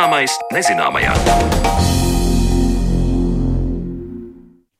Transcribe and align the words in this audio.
Zināmais 0.00 0.32
nezināmajā. 0.48 1.89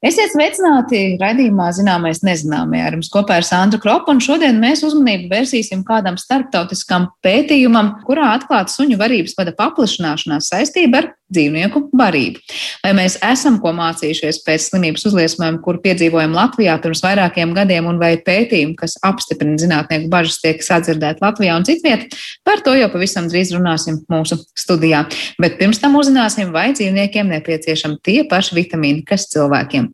Esiet 0.01 0.30
sveicināti 0.32 1.19
raidījumā 1.21 1.67
Zināmais 1.77 2.23
nezināmajā. 2.25 2.87
Ar 2.89 2.95
jums 2.96 3.11
kopā 3.12 3.37
ir 3.37 3.45
Sandra 3.45 3.77
Kropa, 3.82 4.14
un 4.14 4.23
šodien 4.25 4.57
mēs 4.57 4.80
uzmanību 4.89 5.29
vērsīsim 5.29 5.82
kādam 5.85 6.17
starptautiskam 6.17 7.11
pētījumam, 7.21 7.99
kurā 8.07 8.31
atklāta 8.39 8.73
suņu 8.73 8.96
varības 9.00 9.36
vada 9.36 9.53
paplašināšanās 9.59 10.49
saistība 10.55 11.03
ar 11.03 11.11
dzīvnieku 11.31 11.82
barību. 11.96 12.41
Vai 12.82 12.93
mēs 12.96 13.17
esam 13.25 13.59
ko 13.63 13.73
mācījušies 13.77 14.40
pēc 14.46 14.71
slimības 14.71 15.04
uzliesmojuma, 15.11 15.61
kur 15.63 15.79
piedzīvojam 15.85 16.35
Latvijā 16.35 16.79
pirms 16.82 17.04
vairākiem 17.04 17.53
gadiem, 17.57 17.87
un 17.90 18.01
vai 18.01 18.14
pētījumi, 18.25 18.75
kas 18.81 18.96
apstiprina 19.07 19.61
zinātnieku 19.61 20.11
bažas, 20.11 20.40
tiek 20.43 20.64
sadzirdēti 20.64 21.23
Latvijā 21.23 21.59
un 21.61 21.68
citviet, 21.68 22.09
par 22.46 22.64
to 22.67 22.75
jau 22.79 22.89
pavisam 22.93 23.29
drīz 23.31 23.53
runāsim 23.54 24.01
mūsu 24.11 24.40
studijā. 24.59 25.04
Bet 25.43 25.61
pirms 25.61 25.82
tam 25.82 26.01
uzzināsim, 26.01 26.51
vai 26.57 26.71
dzīvniekiem 26.75 27.31
nepieciešami 27.37 28.01
tie 28.07 28.25
paši 28.31 28.59
vitamīni, 28.59 29.07
kas 29.07 29.29
cilvēkiem. 29.31 29.89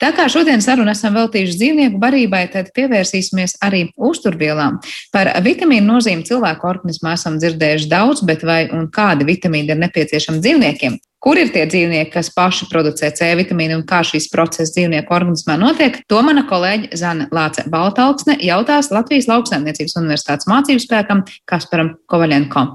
Tā 0.00 0.14
kā 0.16 0.24
šodien 0.32 0.62
sarunu 0.64 0.88
esam 0.94 1.12
veltījuši 1.18 1.58
dzīvnieku 1.60 1.98
barībai, 2.00 2.46
tad 2.54 2.70
pievērsīsimies 2.76 3.58
arī 3.66 3.82
uzturvielām. 4.00 4.78
Par 5.12 5.28
vitamīnu 5.44 5.84
nozīmi 5.92 6.24
cilvēku 6.24 6.68
organismā 6.70 7.18
esam 7.18 7.36
dzirdējuši 7.42 7.90
daudz, 7.90 8.24
bet 8.24 8.46
vai 8.48 8.62
un 8.72 8.88
kādi 8.88 9.28
vitamīni 9.28 9.74
ir 9.74 9.80
nepieciešami 9.82 10.40
dzīvniekiem? 10.40 10.96
Kur 11.20 11.36
ir 11.36 11.50
tie 11.52 11.66
dzīvnieki, 11.68 12.14
kas 12.14 12.32
paši 12.32 12.70
producē 12.70 13.10
C 13.12 13.28
vitamīnu 13.36 13.82
un 13.82 13.86
kā 13.88 14.00
šīs 14.08 14.30
procesas 14.32 14.72
dzīvnieku 14.72 15.12
organismā 15.12 15.58
notiek? 15.60 16.00
To 16.08 16.22
mana 16.24 16.46
kolēģe 16.48 16.96
Zana 16.96 17.28
Lāce 17.28 17.66
Baltalksne 17.68 18.38
jautās 18.40 18.88
Latvijas 18.88 19.28
Lauksaimniecības 19.28 20.00
Universitātes 20.00 20.48
mācību 20.48 20.80
spēkam 20.80 21.26
Kasparam 21.44 21.98
Kovaļenko. 22.08 22.70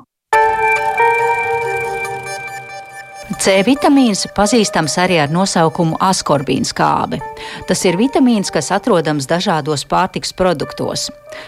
C 3.26 3.56
vitamīns 3.66 4.28
pazīstams 4.38 5.00
arī 5.02 5.16
ar 5.24 5.32
nosaukumu 5.34 5.98
askorbīna 6.04 6.68
skābe. 6.70 7.18
Tas 7.66 7.82
ir 7.90 7.98
vitamīns, 7.98 8.52
kas 8.54 8.70
atrodams 8.76 9.26
dažādos 9.30 9.86
pārtiks 9.90 10.34
produktos. 10.38 11.08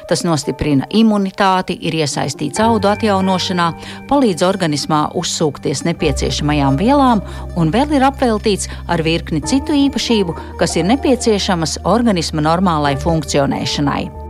Tas 0.09 0.25
nostiprina 0.25 0.89
imunitāti, 0.89 1.77
ir 1.77 1.99
iesaistīts 2.01 2.59
audu 2.63 2.89
atjaunošanā, 2.89 3.69
palīdz 4.09 4.43
organismā 4.49 5.03
uzsūkties 5.21 5.85
nepieciešamajām 5.87 6.81
vielām 6.81 7.21
un 7.55 7.71
vēl 7.71 7.99
ir 7.99 8.09
apveltīts 8.09 8.71
ar 8.89 9.05
virkni 9.05 9.43
citu 9.45 9.77
īpašību, 9.77 10.39
kas 10.59 10.79
ir 10.81 10.89
nepieciešamas 10.89 11.83
organisma 11.85 12.43
normālai 12.49 12.97
funkcionēšanai. 13.05 14.26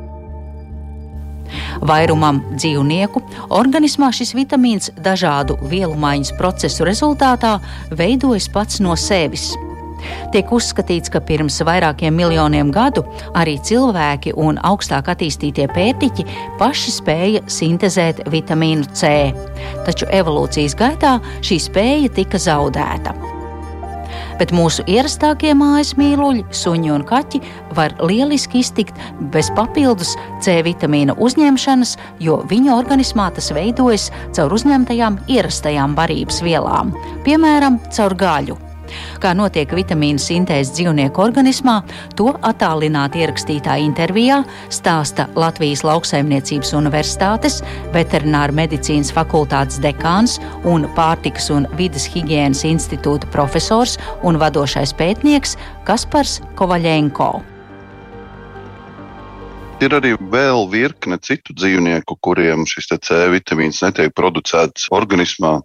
Vairumam 1.81 2.41
dzīvnieku. 2.55 3.21
Organismā 3.57 4.11
šis 4.15 4.33
vitamīns 4.37 4.91
dažādu 5.03 5.57
vielu 5.69 5.95
maiņas 5.99 6.35
procesu 6.39 6.87
rezultātā 6.87 7.57
veidojas 7.91 8.49
pats 8.53 8.81
no 8.83 8.95
sevis. 8.97 9.53
Tiek 10.33 10.51
uzskatīts, 10.53 11.09
ka 11.13 11.21
pirms 11.25 11.57
vairākiem 11.65 12.13
miljoniem 12.13 12.69
gadu 12.73 13.03
arī 13.37 13.57
cilvēki 13.69 14.35
un 14.37 14.59
augstāk 14.69 15.09
attīstītie 15.13 15.65
pētiķi 15.73 16.27
paši 16.59 16.93
spēja 16.99 17.45
sintēzēt 17.49 18.27
vitamīnu 18.33 18.91
C, 18.93 19.31
taču 19.87 20.09
evolūcijas 20.19 20.77
gaitā 20.77 21.17
šī 21.41 21.59
spēja 21.69 22.13
tika 22.19 22.41
zaudēta 22.41 23.36
bet 24.39 24.53
mūsu 24.55 24.85
ierastākie 24.89 25.53
mājas 25.57 25.95
mīluļi, 25.99 26.45
suņi 26.51 26.93
un 26.95 27.05
kaķi 27.07 27.41
var 27.77 27.95
lieliski 28.03 28.61
iztikt 28.63 28.99
bez 29.33 29.51
papildus 29.57 30.15
C 30.43 30.59
vitamīna 30.65 31.17
uzņemšanas, 31.17 31.97
jo 32.23 32.41
viņu 32.51 32.75
organismā 32.75 33.29
tas 33.35 33.51
veidojas 33.55 34.11
caur 34.37 34.55
uzņemtajām 34.57 35.21
ierastajām 35.31 35.97
barības 35.97 36.41
vielām, 36.45 36.95
piemēram, 37.27 37.81
caur 37.93 38.17
gaļu. 38.17 38.66
Kā 39.23 39.33
notiek 39.37 39.71
vitamīnu 39.75 40.21
sintēze 40.21 40.75
dzīvnieku 40.77 41.23
organismā, 41.23 41.79
to 42.19 42.29
attālināti 42.47 43.23
ierakstītā 43.23 43.77
intervijā 43.83 44.43
stāsta 44.73 45.27
Latvijas 45.39 45.83
Lauksaimniecības 45.87 46.73
Universitātes 46.77 47.59
veterināra 47.95 48.55
medicīnas 48.55 49.11
fakultātes 49.15 49.81
dekāns 49.83 50.37
un 50.67 50.87
pārtikas 50.97 51.51
un 51.53 51.67
vidas 51.79 52.07
higiēnas 52.13 52.65
institūta 52.69 53.29
profesors 53.33 53.97
un 54.23 54.39
vadošais 54.41 54.95
pētnieks 54.97 55.57
Kaspars 55.87 56.39
Kovaļenko. 56.57 57.31
Ir 59.77 59.93
arī 59.93 60.15
vēl 60.17 60.63
virkne 60.71 61.19
citu 61.21 61.53
dzīvnieku, 61.53 62.15
kuriem 62.25 62.63
šis 62.65 62.89
C 62.97 63.17
vitamīns 63.29 63.83
netiek 63.85 64.09
producēts 64.17 64.87
organismā. 64.89 65.59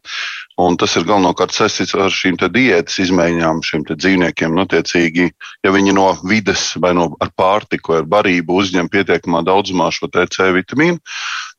Un 0.63 0.77
tas 0.79 0.93
ir 0.99 1.07
galvenokārt 1.09 1.55
saistīts 1.55 1.95
ar 1.99 2.13
šīm 2.13 2.37
diētas 2.39 3.01
izmaiņām, 3.03 3.63
šiem 3.67 3.83
dzīvniekiem. 3.89 4.53
Notiecīgi, 4.55 5.29
ja 5.65 5.73
viņi 5.75 5.95
no 5.97 6.09
vides 6.29 6.73
vai 6.83 6.93
no 6.95 7.09
pārtiku, 7.39 7.97
ar 7.99 8.07
barību 8.07 8.61
uzņem 8.61 8.91
pietiekamā 8.93 9.43
daudzumā 9.49 9.89
šo 9.95 10.11
C 10.13 10.51
vitamīnu, 10.55 11.01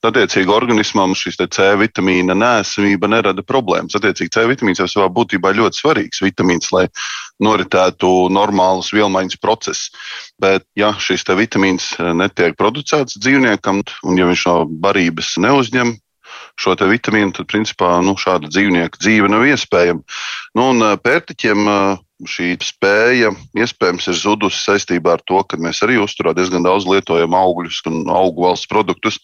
tad, 0.04 0.14
attiecīgi, 0.14 0.52
organismam 0.54 1.16
šis 1.18 1.42
C 1.42 1.68
vitamīna 1.80 2.36
nēsamība 2.38 3.10
nerada 3.12 3.44
problēmas. 3.44 3.98
Attiecīgi, 4.00 4.32
C 4.36 4.46
vitamīns 4.52 4.84
jau 4.84 4.88
savā 4.92 5.10
būtībā 5.12 5.52
ļoti 5.58 5.82
svarīgs 5.82 6.24
vitamīns, 6.24 6.72
lai 6.76 6.86
noritētu 7.44 8.14
normāls 8.32 8.94
vielmaiņas 8.96 9.42
process. 9.44 9.90
Bet, 10.40 10.68
ja 10.80 10.94
šis 10.96 11.28
vitamīns 11.28 11.92
netiek 12.00 12.56
producēts 12.60 13.20
dzīvniekam, 13.20 13.84
un 14.08 14.22
ja 14.22 14.30
viņš 14.30 14.48
no 14.48 14.58
barības 14.86 15.36
neuzņem, 15.44 15.98
šo 16.60 16.76
vitamīnu, 16.78 17.34
tad 17.38 17.50
principā 17.52 17.96
nu, 18.06 18.16
šāda 18.20 18.52
dzīvnieka 18.52 19.02
dzīve 19.02 19.30
nav 19.32 19.46
iespējama. 19.50 20.04
Nu, 20.58 20.70
un 20.74 20.86
pērtiķiem 21.04 21.70
šī 22.22 22.54
spēja 22.62 23.32
iespējams 23.58 24.08
ir 24.12 24.18
zudusi 24.18 24.62
saistībā 24.62 25.18
ar 25.18 25.24
to, 25.28 25.42
ka 25.48 25.58
mēs 25.62 25.82
arī 25.86 25.98
uzturā 26.02 26.34
diezgan 26.38 26.66
daudz 26.66 26.86
lietojam 26.88 27.34
augļus 27.36 27.82
un 27.90 28.04
augu 28.14 28.46
valsts 28.46 28.70
produktus, 28.70 29.18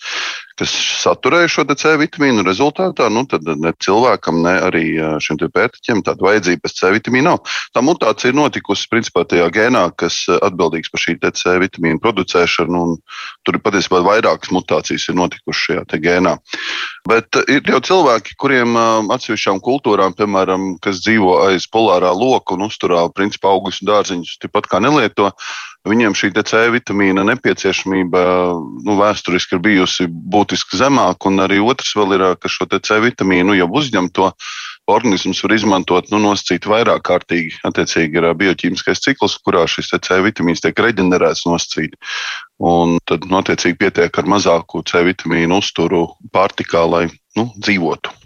kas 0.60 0.74
saturēja 1.04 1.52
šo 1.54 1.66
C 1.70 1.94
vitamīnu. 2.02 2.44
Rezultātā 2.48 3.08
nu, 3.14 3.24
ne 3.62 3.72
cilvēkam, 3.80 4.42
ne 4.44 4.56
arī 4.68 4.84
šiem 5.24 5.40
pētiķiem 5.40 6.04
tāda 6.08 6.26
vajadzība 6.26 6.66
pēc 6.66 6.76
C 6.80 6.92
vitamīna 6.98 7.30
nav. 7.30 7.54
Tā 7.76 7.84
mutācija 7.86 8.34
ir 8.34 8.40
notikusi 8.40 8.90
principā 8.92 9.24
tajā 9.30 9.48
gēnā, 9.54 9.86
kas 10.00 10.26
atbildīgs 10.40 10.92
par 10.92 11.04
šī 11.04 11.18
C 11.30 11.56
vitamīnu 11.64 12.02
producēšanu. 12.04 12.84
Tur 13.46 13.60
ir 13.60 13.64
patiesībā 13.64 14.02
vairākas 14.08 14.52
mutācijas 14.56 15.08
ir 15.12 15.20
notikušas 15.20 15.86
šajā 15.86 16.02
gēnā. 16.04 16.36
Bet 17.08 17.40
ir 17.48 17.64
jau 17.70 17.80
cilvēki, 17.86 18.36
kuriem 18.40 18.76
atsevišķām 19.14 19.62
kultūrām, 19.64 20.16
piemēram, 20.18 20.74
kas 20.84 21.04
dzīvo 21.06 21.40
aiz 21.48 21.70
polārā 21.72 22.12
loka 22.16 22.58
un 22.58 22.68
uzturā 22.80 23.12
principā 23.12 23.52
augļus 23.52 23.82
un 23.84 23.90
dārziņus, 23.92 24.40
tāpat 24.40 24.68
kā 24.72 24.80
nelieto 24.80 25.32
viņiem 25.88 26.16
šī 26.16 26.32
C 26.44 26.70
vitamīna 26.72 27.24
nepieciešamība 27.28 28.20
nu, 28.86 28.96
vēsturiski 29.00 29.56
ir 29.56 29.62
bijusi 29.64 30.08
būtiski 30.08 30.78
zemāka, 30.78 31.28
un 31.28 31.40
arī 31.40 31.60
otrs 31.60 31.96
vēl 31.96 32.16
ir, 32.16 32.24
ka 32.40 32.48
šo 32.48 32.68
C 32.72 33.00
vitamīnu 33.00 33.58
jau 33.58 33.68
uzņem 33.68 34.10
to 34.12 34.32
organisms 34.90 35.44
var 35.44 35.54
izmantot, 35.54 36.10
nu, 36.12 36.20
nosacīt 36.20 36.66
vairāk 36.66 37.04
kārtīgi. 37.06 37.60
Attiecīgi 37.68 38.18
ir 38.18 38.30
bioķīmiskais 38.34 39.04
cikls, 39.04 39.38
kurā 39.44 39.68
šis 39.68 39.92
C 39.94 40.22
vitamīns 40.24 40.64
tiek 40.64 40.80
reģenerēts 40.80 41.46
nosacīt. 41.46 41.96
Un 42.60 42.98
tad, 43.08 43.28
notiecīgi, 43.30 43.78
pietiek 43.80 44.18
ar 44.20 44.26
mazāku 44.28 44.84
C 44.84 45.04
vitamīnu 45.06 45.62
uzturu 45.62 46.08
pārtikā, 46.34 46.84
lai 46.90 47.06
nu, 47.38 47.52
dzīvotu. 47.56 48.19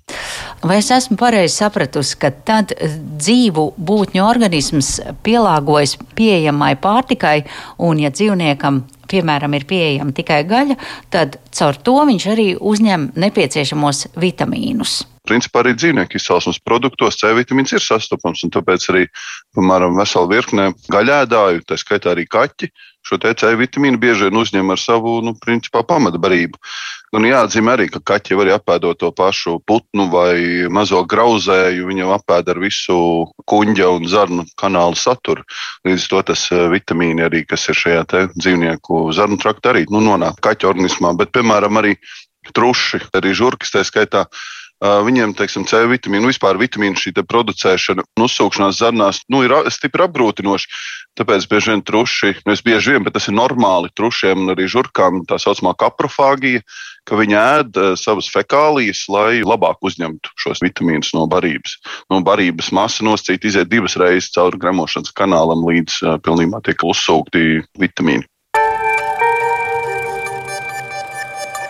Vai 0.64 0.78
es 0.80 0.88
esmu 0.96 1.18
pareizi 1.20 1.58
sapratusi, 1.60 2.16
ka 2.20 2.30
tad 2.48 2.72
dzīvu 2.80 3.66
būtņu 3.76 4.24
organisms 4.24 4.96
pielāgojas 5.26 5.98
pieejamai 6.16 6.74
pārtikai, 6.80 7.42
un 7.84 8.00
ja 8.00 8.12
dzīvniekam, 8.14 8.84
piemēram, 9.12 9.58
ir 9.58 9.66
pieejama 9.68 10.16
tikai 10.16 10.44
gaļa, 10.48 10.78
tad 11.12 11.36
caur 11.52 11.80
to 11.84 11.98
viņš 12.08 12.28
arī 12.32 12.48
uzņem 12.56 13.10
nepieciešamos 13.20 14.06
vitamīnus? 14.24 15.02
Principā 15.28 15.62
arī 15.64 15.76
dzīvnieku 15.76 16.20
izcelsmes 16.20 16.60
produktos 16.64 17.20
C 17.20 17.32
vitamīns 17.36 17.76
ir 17.76 17.84
sastopams, 17.84 18.44
tāpēc 18.52 18.88
arī, 18.92 19.04
piemēram, 19.56 20.00
vesela 20.00 20.32
virkne 20.32 20.72
gaļēdāju, 20.92 21.64
tā 21.68 21.80
skaitā 21.80 22.12
arī 22.12 22.26
kaķi, 22.28 22.72
šo 23.04 23.20
C 23.20 23.52
vitamīnu 23.60 24.00
bieži 24.00 24.30
vien 24.30 24.40
uzņem 24.40 24.72
ar 24.74 24.80
savu, 24.80 25.20
nu, 25.26 25.36
principā 25.40 25.84
pamatbarību. 25.88 26.60
Un 27.14 27.28
jāatzīmē 27.28 27.76
arī, 27.76 27.88
ka 27.94 28.02
kaķi 28.02 28.38
var 28.40 28.50
apēdot 28.56 29.02
to 29.04 29.12
pašu 29.14 29.60
putnu 29.70 30.08
vai 30.14 30.66
mazo 30.74 31.04
grauzēju, 31.06 31.86
viņam 31.92 32.16
apēd 32.16 32.50
ar 32.50 32.62
visu 32.64 32.98
kuģa 33.50 33.92
un 33.98 34.10
zarnu 34.10 34.48
kanālu 34.60 34.98
saturu. 34.98 35.46
Līdz 35.86 36.08
to 36.10 36.24
tas 36.32 36.48
eh, 36.52 36.66
vitamīni 36.74 37.28
arī, 37.28 37.44
kas 37.46 37.68
ir 37.70 37.78
šajā 37.78 38.04
dzīvnieku 38.34 39.06
zarnu 39.14 39.38
traktā, 39.42 39.76
arī 39.76 39.86
nu, 39.92 40.02
nonāk 40.02 40.42
kaķa 40.42 40.72
organismā. 40.74 41.14
Bet, 41.20 41.36
piemēram, 41.36 41.84
arī 41.84 41.98
truši, 42.56 43.06
arī 43.16 43.36
žurkas, 43.38 43.72
tā 43.76 43.86
skaitā 43.88 44.26
Viņiem, 44.84 45.32
teiksim, 45.40 45.64
C 45.64 45.80
vitamīnu, 45.88 46.28
vispār 46.28 46.58
vitamīnu 46.60 47.00
šī 47.00 47.14
producēšana 47.16 48.04
un 48.04 48.26
uzsūkšanās 48.26 48.82
zarnās 48.82 49.22
nu, 49.32 49.40
ir 49.46 49.54
stipri 49.72 50.04
apgrūtinoša. 50.04 50.82
Tāpēc 51.20 51.46
bieži 51.46 51.70
vien 51.70 51.82
truši, 51.86 52.32
nu, 52.48 52.56
bieži 52.66 52.96
vien, 52.96 53.04
bet 53.06 53.14
tas 53.14 53.28
ir 53.30 53.36
normāli 53.38 53.92
trušiem 53.94 54.46
un 54.46 54.54
arī 54.56 54.66
žurkām, 54.72 55.22
tā 55.30 55.38
saucamā 55.42 55.76
kaprofāgija, 55.78 56.64
ka 57.06 57.20
viņi 57.20 57.38
ēd 57.38 57.80
savas 58.02 58.32
fekālijas, 58.34 59.04
lai 59.14 59.44
labāk 59.46 59.78
uzņemtu 59.86 60.34
šos 60.42 60.64
vitamīnus 60.66 61.14
no 61.14 61.28
barības. 61.30 61.78
No 62.10 62.24
barības 62.26 62.72
masa 62.74 63.06
noscīt 63.06 63.46
iziet 63.46 63.70
divas 63.70 63.98
reizes 64.02 64.34
cauri 64.34 64.58
gremošanas 64.58 65.14
kanālam, 65.14 65.62
līdz 65.70 66.02
uh, 66.02 66.18
pilnībā 66.26 66.64
tiek 66.66 66.82
uzsūkti 66.82 67.62
vitamīni. 67.78 68.26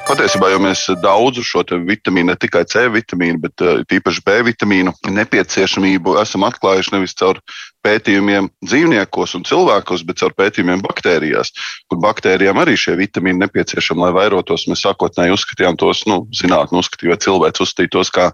Patiesībā 0.04 0.50
jau 0.52 0.60
mēs 0.60 0.82
daudzu 1.00 1.42
šo 1.48 1.62
vitamīnu, 1.88 2.34
ne 2.34 2.36
tikai 2.36 2.66
C 2.68 2.82
vitamīnu, 2.92 3.40
bet 3.46 3.64
uh, 3.64 3.84
īpaši 3.88 4.24
B 4.26 4.34
vitamīnu 4.50 4.92
nepieciešamību 5.08 6.18
esam 6.20 6.44
atklājuši 6.44 6.92
nevis 6.92 7.16
caur 7.16 7.40
pētījumiem 7.88 8.50
dzīvniekos 8.68 9.36
un 9.40 9.46
cilvēkos, 9.48 10.04
bet 10.08 10.20
caur 10.20 10.36
pētījumiem 10.36 10.84
baktērijās, 10.84 11.54
kur 11.88 12.02
baktērijām 12.04 12.60
arī 12.60 12.76
šie 12.80 12.98
vitamīni 13.00 13.46
nepieciešami, 13.46 14.04
lai 14.04 14.12
vairotos. 14.20 14.68
Mēs 14.68 14.84
sākotnēji 14.84 15.38
uzskatījām 15.38 15.80
tos, 15.80 16.04
nu, 16.10 16.26
zinātnē, 16.36 16.84
uzskatīja, 16.84 17.16
vai 17.16 17.20
cilvēks 17.24 17.64
uzskatīja 17.64 17.96
tos 17.96 18.12
kā 18.12 18.30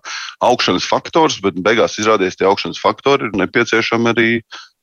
augšanas 0.49 0.89
faktors, 0.89 1.37
bet 1.45 1.61
beigās 1.61 2.01
izrādījās, 2.01 2.37
ka 2.39 2.45
tie 2.45 2.49
augšanas 2.49 2.81
faktori 2.81 3.29
ir 3.29 3.39
nepieciešami 3.45 4.13
arī 4.15 4.29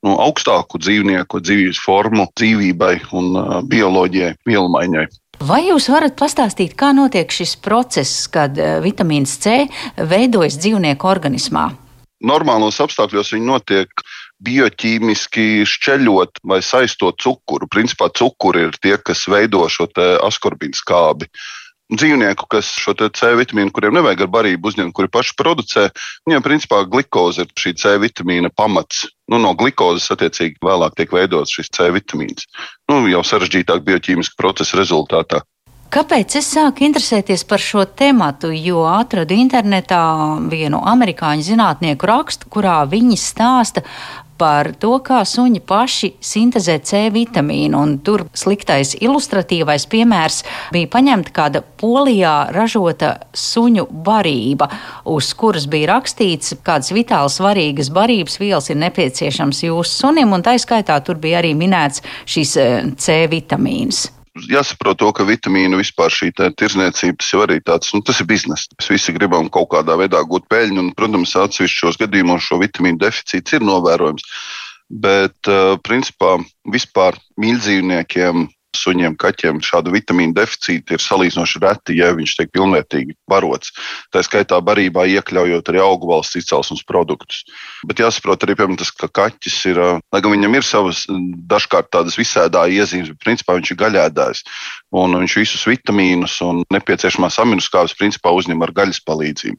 nu, 0.06 0.14
augstāku 0.22 0.78
dzīvnieku 0.78 1.42
dzīves 1.42 1.82
formu 1.82 2.30
dzīvībai 2.38 2.94
un 3.10 3.32
uh, 3.34 3.62
bioloģijai, 3.66 4.36
vielu 4.46 4.70
maiņai. 4.70 5.08
Vai 5.44 5.66
jūs 5.66 5.90
varat 5.92 6.14
pastāstīt, 6.16 6.72
kā 6.80 6.94
notiek 6.96 7.28
šis 7.32 7.56
process, 7.60 8.24
kad 8.32 8.56
eh, 8.56 8.78
vitamīns 8.80 9.36
C 9.42 9.66
veidojas 9.96 10.56
dzīvnieku 10.62 11.08
organismā? 11.08 11.68
Normālos 12.24 12.80
apstākļos 12.80 13.34
viņi 13.34 13.44
notiek 13.44 14.04
bioķīmiski 14.46 15.66
šķeļot 15.68 16.40
vai 16.48 16.62
saistot 16.64 17.20
cukuru. 17.20 17.68
Principā 17.68 18.08
cukuri 18.16 18.64
ir 18.68 18.78
tie, 18.80 18.96
kas 18.96 19.26
veido 19.28 19.66
šo 19.68 19.88
askorbīnu 20.24 20.76
skābi. 20.76 21.28
Dzīvnieku, 21.86 22.48
kas 22.50 22.66
šo 22.82 22.96
C 22.98 23.28
vitamīnu, 23.38 23.70
kuriem 23.70 23.94
nevajag 23.94 24.24
ar 24.24 24.30
barību 24.34 24.72
uzņemt, 24.72 24.94
kuri 24.96 25.10
paši 25.12 25.36
producē, 25.38 25.84
viņiem 26.26 26.42
principā 26.42 26.80
glikoze 26.82 27.44
ir 27.46 27.52
šī 27.54 27.76
C 27.78 27.92
vitamīna 28.02 28.50
pamats. 28.50 29.04
Nu, 29.30 29.38
no 29.38 29.54
glikozes 29.54 30.10
attiecīgi 30.10 30.58
vēlāk 30.66 30.98
tiek 30.98 31.14
veidots 31.14 31.54
šis 31.54 31.70
C 31.70 31.86
vitamīns. 31.94 32.48
Nu, 32.90 33.04
jau 33.06 33.22
sarežģītāk 33.22 33.86
bioķīmiska 33.86 34.34
procesa 34.40 34.80
rezultātā. 34.82 35.44
Kāpēc 35.94 36.34
es 36.40 36.48
sāku 36.50 36.82
interesēties 36.82 37.44
par 37.46 37.62
šo 37.62 37.84
tēmu? 37.86 38.32
Jo 38.58 38.82
atradu 38.90 39.36
internetā 39.38 40.02
vienu 40.50 40.80
amerikāņu 40.82 41.46
zinātnieku 41.46 42.10
rakstu, 42.10 42.50
kurā 42.50 42.80
viņi 42.90 43.14
stāsta 43.20 43.84
par 44.38 44.72
to, 44.80 44.96
kā 45.04 45.22
suņi 45.26 45.62
paši 45.66 46.12
sintēzē 46.24 46.78
C 46.86 47.02
vitamīnu. 47.14 47.76
Un 47.76 47.96
tur 48.04 48.26
sliktais 48.36 48.94
ilustratīvais 49.00 49.86
piemērs 49.92 50.42
bija 50.74 50.90
paņemta 50.92 51.34
kāda 51.36 51.62
polijā 51.80 52.34
ražota 52.54 53.16
suņu 53.36 53.86
barība, 54.06 54.70
uz 55.12 55.32
kuras 55.38 55.68
bija 55.70 55.94
rakstīts, 55.94 56.56
kādas 56.66 56.92
vitāli 56.96 57.32
svarīgas 57.32 57.92
barības 57.94 58.40
vielas 58.42 58.70
ir 58.72 58.80
nepieciešams 58.82 59.64
jūsu 59.68 60.02
sunim, 60.06 60.34
un 60.36 60.44
tā 60.46 60.56
skaitā 60.60 60.98
tur 61.04 61.20
bija 61.20 61.40
arī 61.42 61.54
minēts 61.58 62.04
šīs 62.26 62.58
eh, 62.60 62.92
C 62.96 63.24
vitamīns 63.30 64.06
jāsaprot 64.50 64.98
to, 65.00 65.10
ka 65.16 65.26
vitamīnu 65.26 65.78
vispār 65.80 66.12
šī 66.12 66.32
tirzniecība 66.36 67.18
tas 67.20 67.32
jau 67.32 67.42
arī 67.44 67.58
tāds, 67.64 67.92
nu, 67.94 68.02
tas 68.04 68.20
ir 68.20 68.28
bizness. 68.30 68.68
Mēs 68.76 68.90
visi 68.92 69.14
gribam 69.16 69.48
kaut 69.52 69.70
kādā 69.74 69.96
veidā 69.98 70.22
gūt 70.28 70.48
peļņu, 70.52 70.78
un, 70.82 70.92
protams, 70.98 71.34
atsevišķos 71.40 72.00
gadījumos 72.02 72.46
šo 72.46 72.60
vitamīnu 72.62 73.00
deficīts 73.02 73.56
ir 73.56 73.66
novērojams. 73.66 74.26
Bet, 74.86 75.38
uh, 75.50 75.74
principā, 75.82 76.36
vispār 76.70 77.18
mīļdzīvniekiem 77.42 78.46
suņiem, 78.78 79.16
kaķiem 79.20 79.60
šādu 79.64 79.92
vitamīnu 79.94 80.36
deficītu 80.36 80.96
ir 80.96 81.02
salīdzinoši 81.02 81.62
reti, 81.62 81.96
ja 82.00 82.12
viņš 82.16 82.34
tiek 82.38 82.52
pilnvērtīgi 82.54 83.16
barots. 83.30 83.72
Tā 84.14 84.22
skaitā 84.26 84.58
barībā 84.64 85.06
iekļaujot 85.16 85.70
arī 85.72 85.82
augu 85.82 86.10
valsts 86.10 86.38
izcelsmes 86.40 86.84
produktus. 86.86 87.44
Bet 87.88 88.02
jāsaprot 88.02 88.44
arī, 88.44 88.56
piemēram, 88.58 88.78
tas, 88.80 88.92
ka 88.94 89.08
kaķis 89.08 89.58
ir, 89.72 89.82
lai 90.12 90.22
gan 90.24 90.34
viņam 90.34 90.58
ir 90.58 90.66
savas 90.66 91.04
dažkārt 91.50 91.92
tādas 91.94 92.18
visēdāja 92.20 92.82
iezīmes, 92.82 93.12
bet 93.14 93.24
principā 93.24 93.58
viņš 93.58 93.72
ir 93.72 93.80
gaļēdājs. 93.84 94.42
Un 94.96 95.16
viņš 95.20 95.38
visus 95.42 95.66
vitamīnus 95.68 96.38
un 96.46 96.62
nepieciešamās 96.72 97.40
aminoskābes 97.42 97.96
principā 97.98 98.32
uzņem 98.36 98.62
ar 98.64 98.74
gaļas 98.76 99.02
palīdzību. 99.06 99.58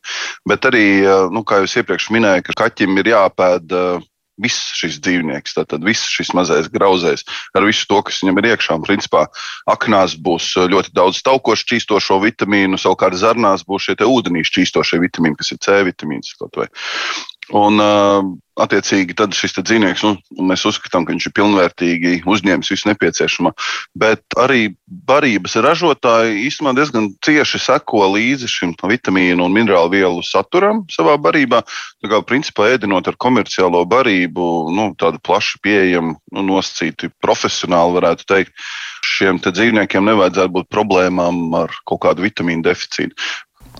Bet 0.49 0.69
arī, 0.69 0.87
nu, 1.33 1.43
kā 1.47 1.61
jau 1.61 1.81
iepriekš 1.81 2.11
minēju, 2.15 2.47
ka 2.47 2.61
kaķim 2.65 3.01
ir 3.01 3.13
jāpēd 3.13 3.75
viss 4.41 4.73
šis 4.77 4.99
dzīvnieks, 5.03 5.55
tātad 5.57 5.85
viss 5.85 6.09
šis 6.11 6.33
mazais 6.37 6.69
grauzējs 6.73 7.25
ar 7.57 7.65
visu 7.67 7.87
to, 7.89 8.01
kas 8.05 8.21
viņam 8.23 8.41
ir 8.41 8.49
iekšā. 8.53 8.77
Un, 8.77 8.85
principā, 8.87 9.25
aknās 9.69 10.17
būs 10.19 10.51
ļoti 10.71 10.93
daudz 10.97 11.23
taukošu 11.25 11.65
šķīstošo 11.65 12.19
vitamīnu, 12.25 12.79
savukārt 12.81 13.17
zarnās 13.19 13.65
būs 13.67 13.89
šie 13.89 13.97
ūdenī 14.05 14.45
šķīstošie 14.47 15.01
vitamīni, 15.03 15.39
kas 15.39 15.53
ir 15.55 15.61
C 15.63 15.81
vitamīns. 15.89 16.35
Un, 17.55 17.79
attiecīgi, 18.59 19.15
tad 19.17 19.35
šis 19.37 19.55
dzīvnieks, 19.59 20.03
nu, 20.05 20.43
mēs 20.49 20.65
uzskatām, 20.67 21.05
ka 21.05 21.13
viņš 21.13 21.27
ir 21.29 21.33
pilnvērtīgi 21.37 22.13
uzņēmis 22.27 22.71
visu 22.73 22.89
nepieciešamo. 22.89 23.53
Bet 23.97 24.37
arī 24.41 24.73
barības 24.87 25.57
ražotāji 25.63 26.47
īstenībā 26.47 26.73
diezgan 26.77 27.09
cieši 27.25 27.61
seko 27.61 28.03
līdzi 28.15 28.49
šim 28.51 28.75
vitamīnu 28.81 29.45
un 29.45 29.55
minerālu 29.55 29.93
vielu 29.93 30.25
saturam 30.25 30.83
savā 30.93 31.17
barībā. 31.21 31.61
Tā 32.03 32.11
kā 32.11 32.21
principā 32.25 32.71
ēdinot 32.73 33.07
ar 33.07 33.19
komerciālo 33.21 33.83
barību, 33.89 34.49
nu, 34.75 34.89
tādu 34.99 35.21
plaši 35.23 35.61
pieejamu, 35.63 36.17
nu, 36.35 36.45
nosacītu 36.51 37.11
profesionāli, 37.23 37.97
varētu 38.01 38.27
teikt, 38.27 38.67
šiem 39.07 39.39
dzīvniekiem 39.43 40.05
nevajadzētu 40.09 40.53
būt 40.53 40.71
problēmām 40.73 41.45
ar 41.57 41.73
kaut 41.87 42.03
kādu 42.05 42.25
vitamīnu 42.25 42.65
deficītu. 42.65 43.15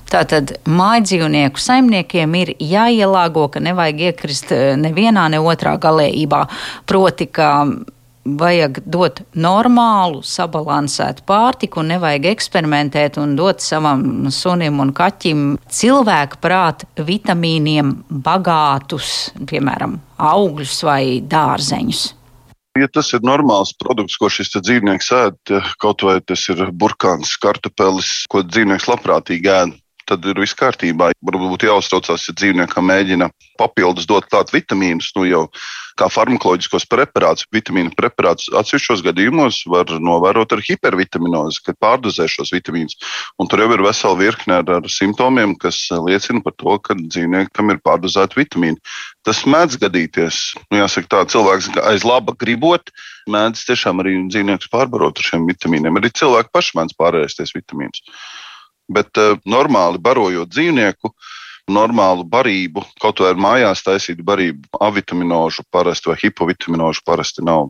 Tātad 0.07 0.53
mājdzīvnieku 0.63 1.59
saimniekiem 1.59 2.35
ir 2.39 2.53
jāielāgo, 2.63 3.49
ka 3.51 3.59
nevajag 3.63 4.05
iekrist 4.11 4.53
eh, 4.55 4.73
nevienā, 4.79 5.27
ne 5.33 5.41
otrā 5.43 5.75
galējībā. 5.83 6.45
Proti, 6.87 7.27
ka 7.27 7.51
vajag 8.27 8.81
dot 8.83 9.21
normālu, 9.39 10.21
sabalansētu 10.25 11.23
pārtiku, 11.27 11.81
un 11.81 11.93
nevajag 11.93 12.27
eksperimentēt 12.33 13.19
un 13.21 13.35
dot 13.39 13.63
savam 13.63 14.27
sunim 14.33 14.81
un 14.83 14.91
kaķim 14.95 15.45
cilvēku 15.71 16.41
prātu 16.43 17.07
vitamīniem 17.07 17.93
bagātus, 18.27 19.31
piemēram, 19.47 19.97
augļus 20.17 20.77
vai 20.87 21.01
dārzeņus. 21.23 22.05
Ja 22.77 22.85
tas 22.93 23.09
ir 23.15 23.23
normāls 23.25 23.71
produkts, 23.79 24.19
ko 24.21 24.29
šis 24.29 24.51
dzīvnieks 24.59 25.07
ēd, 25.17 25.53
kaut 25.81 26.03
vai 26.05 26.19
tas 26.21 26.43
ir 26.53 26.67
burkāns, 26.69 27.33
kartupelis, 27.41 28.11
ko 28.29 28.43
dzīvnieks 28.45 28.85
labprātīgi 28.91 29.49
ēd, 29.49 29.73
tad 30.07 30.25
ir 30.27 30.39
viss 30.39 30.57
kārtībā. 30.57 31.11
Varbūt 31.27 31.67
jāuztraucās, 31.67 32.29
ja 32.29 32.35
dzīvniekam 32.37 32.87
mēģina 32.87 33.29
papildus 33.59 34.07
dot 34.09 34.27
klāt 34.31 34.53
vitamīnus, 34.55 35.11
nu 35.17 35.25
jau 35.27 35.43
kā 35.97 36.07
farmakoloģiskos 36.13 36.85
preparātus, 36.89 37.47
vitamīnu 37.53 37.95
preparātus. 37.97 38.51
Atsevišķos 38.57 39.03
gadījumos 39.05 39.63
var 39.71 39.89
novērot 40.03 40.53
ar 40.53 40.63
hipervitaminozi, 40.63 41.63
kad 41.65 41.79
pārdozē 41.81 42.27
šos 42.31 42.53
vitamīnus. 42.53 42.97
Un 43.41 43.49
tur 43.49 43.63
jau 43.63 43.69
ir 43.73 43.83
vesela 43.85 44.17
virkne 44.19 44.59
ar, 44.61 44.71
ar 44.77 44.89
simptomiem, 44.91 45.55
kas 45.59 45.79
liecina 46.05 46.43
par 46.45 46.55
to, 46.61 46.77
ka 46.85 46.97
dzīvniekam 47.01 47.73
ir 47.73 47.81
pārdozēta 47.85 48.37
vitamīna. 48.39 48.77
Tas 49.27 49.43
mēdz 49.49 49.79
gadīties. 49.81 50.41
Nu, 50.69 50.81
jāsaka, 50.83 51.09
tā 51.15 51.23
cilvēks 51.33 51.73
aiz 51.89 52.05
laba 52.07 52.35
gribot, 52.37 52.93
mēdz 53.31 53.65
tiešām 53.67 54.03
arī 54.03 54.19
dzīvnieks 54.29 54.69
pārbarot 54.73 55.17
ar 55.17 55.31
šiem 55.31 55.49
vitamīniem. 55.49 55.97
Arī 55.99 56.13
cilvēki 56.13 56.53
paši 56.53 56.77
mēdz 56.79 56.99
pārēsties 57.01 57.57
vitamīnus. 57.57 58.05
Bet 58.87 59.19
uh, 59.19 59.35
normāli 59.47 59.99
barojot 59.99 60.51
dzīvnieku, 60.53 61.11
normālu 61.71 62.23
barību, 62.27 62.83
kaut 63.01 63.19
vai 63.23 63.33
mājās 63.35 63.83
taisītu 63.83 64.23
barību, 64.23 64.69
A 64.79 64.89
vitaminožu 64.93 65.65
parasti 65.71 66.11
vai 66.11 66.17
hipovitaminožu 66.21 67.03
parasti 67.05 67.43
nav. 67.43 67.67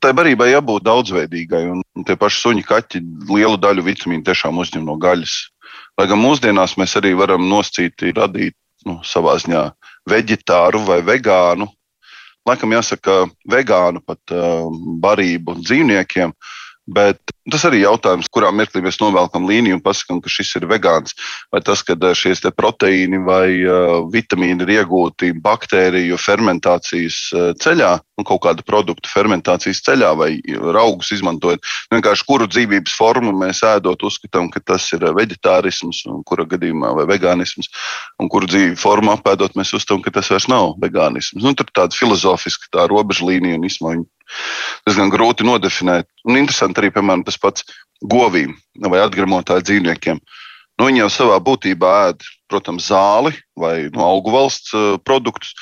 Tai 0.00 0.12
barībai 0.16 0.52
jābūt 0.52 0.86
daudzveidīgai, 0.86 1.64
un 1.74 2.04
tie 2.06 2.16
paši 2.16 2.40
suņi, 2.44 2.62
kaķi 2.64 3.02
lielu 3.28 3.58
daļu 3.60 3.84
vitamīnu 3.84 4.24
tiešām 4.24 4.62
uzņem 4.62 4.86
no 4.86 4.96
gaļas. 5.00 5.50
Lai 5.98 6.06
gan 6.08 6.22
mūsdienās 6.22 6.78
mēs 6.80 6.96
arī 6.96 7.12
varam 7.18 7.44
noscīt, 7.50 8.00
radīt 8.16 8.56
nu, 8.86 9.00
savā 9.04 9.36
ziņā 9.42 9.66
veģetāru 10.08 10.80
vai 10.86 11.02
vegānu. 11.04 11.68
Laikam 12.48 12.72
jāsaka, 12.72 13.26
vegānu 13.50 14.00
pat 14.06 14.32
uh, 14.32 14.70
barību 15.02 15.58
dzīvniekiem, 15.60 16.32
Bet 16.90 17.20
Tas 17.50 17.66
arī 17.68 17.82
jautājums, 17.84 18.28
kurā 18.32 18.50
mirklī 18.54 18.82
mēs 18.84 19.00
novelkam 19.02 19.48
līniju 19.48 19.78
un 19.78 19.84
pasakām, 19.84 20.20
ka 20.22 20.32
šis 20.32 20.54
ir 20.60 20.68
vegāns. 20.70 21.16
Vai 21.52 21.62
tas, 21.64 21.82
ka 21.86 21.96
šīs 21.96 22.44
proteīni 22.56 23.20
vai 23.26 23.46
uh, 23.64 24.00
vitamīni 24.12 24.66
ir 24.66 24.74
iegūti 24.80 25.32
baktēriju 25.42 26.18
fermentācijas 26.20 27.18
ceļā, 27.62 27.92
un 28.20 28.26
kaut 28.28 28.42
kādu 28.44 28.64
produktu 28.66 29.10
fermentācijas 29.10 29.82
ceļā 29.86 30.12
vai 30.18 30.30
augus 30.80 31.12
izmantojot. 31.16 31.64
Vienkārši 31.94 32.26
kuru 32.28 32.48
dzīvības 32.50 32.94
formu 32.96 33.32
mēs 33.36 33.62
ēdot, 33.66 34.04
uzskatām, 34.06 34.50
ka 34.52 34.62
tas 34.72 34.86
ir 34.96 35.06
vegetārisms, 35.16 36.04
un 36.10 36.22
kura 36.26 36.46
gadījumā 36.50 36.92
vai 36.98 37.08
vegānisms, 37.14 37.70
un 38.20 38.30
kuru 38.32 38.50
dzīvi 38.50 38.78
formu 38.80 39.14
apēdot, 39.16 39.56
mēs 39.58 39.74
uzskatām, 39.76 40.04
ka 40.04 40.14
tas 40.20 40.30
vairs 40.32 40.48
nav 40.52 40.76
vegānisms. 40.82 41.42
Nu, 41.42 41.54
tur 41.56 41.68
ir 41.68 41.76
tāda 41.82 41.96
filozofiska 41.96 42.72
tā 42.76 42.88
robežlīnija 42.90 43.60
un 43.60 43.68
izmaiņa 43.68 44.08
diezgan 44.86 45.10
grūti 45.12 45.46
nodefinēt. 45.46 46.08
Un 46.28 46.38
interesanti 46.38 46.82
arī, 46.82 46.92
piemēram, 46.94 47.24
tas 47.26 47.39
pats 47.42 47.66
govīm 48.00 48.54
vai 48.80 49.02
atgremotāju 49.04 49.66
dzīvniekiem. 49.66 50.20
Nu, 50.80 50.86
viņi 50.88 51.02
jau 51.02 51.10
savā 51.12 51.36
būtībā 51.44 51.90
ēd, 52.08 52.24
protams, 52.48 52.88
zāli 52.88 53.34
vai 53.60 53.90
no 53.92 54.06
augu 54.06 54.32
valsts 54.32 54.72
uh, 54.72 54.96
produktus, 55.04 55.52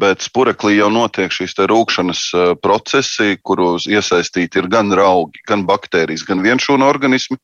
bet 0.00 0.24
spureklī 0.24 0.76
jau 0.76 0.88
notiek 0.92 1.32
šīs 1.32 1.54
rūkšanas 1.70 2.22
procesi, 2.62 3.36
kuros 3.46 3.86
iesaistīti 3.88 4.60
ir 4.60 4.68
gan 4.72 4.92
augi, 4.92 5.40
gan 5.48 5.64
baktērijas, 5.66 6.24
gan 6.28 6.42
vienšūnu 6.44 6.84
organismi. 6.86 7.38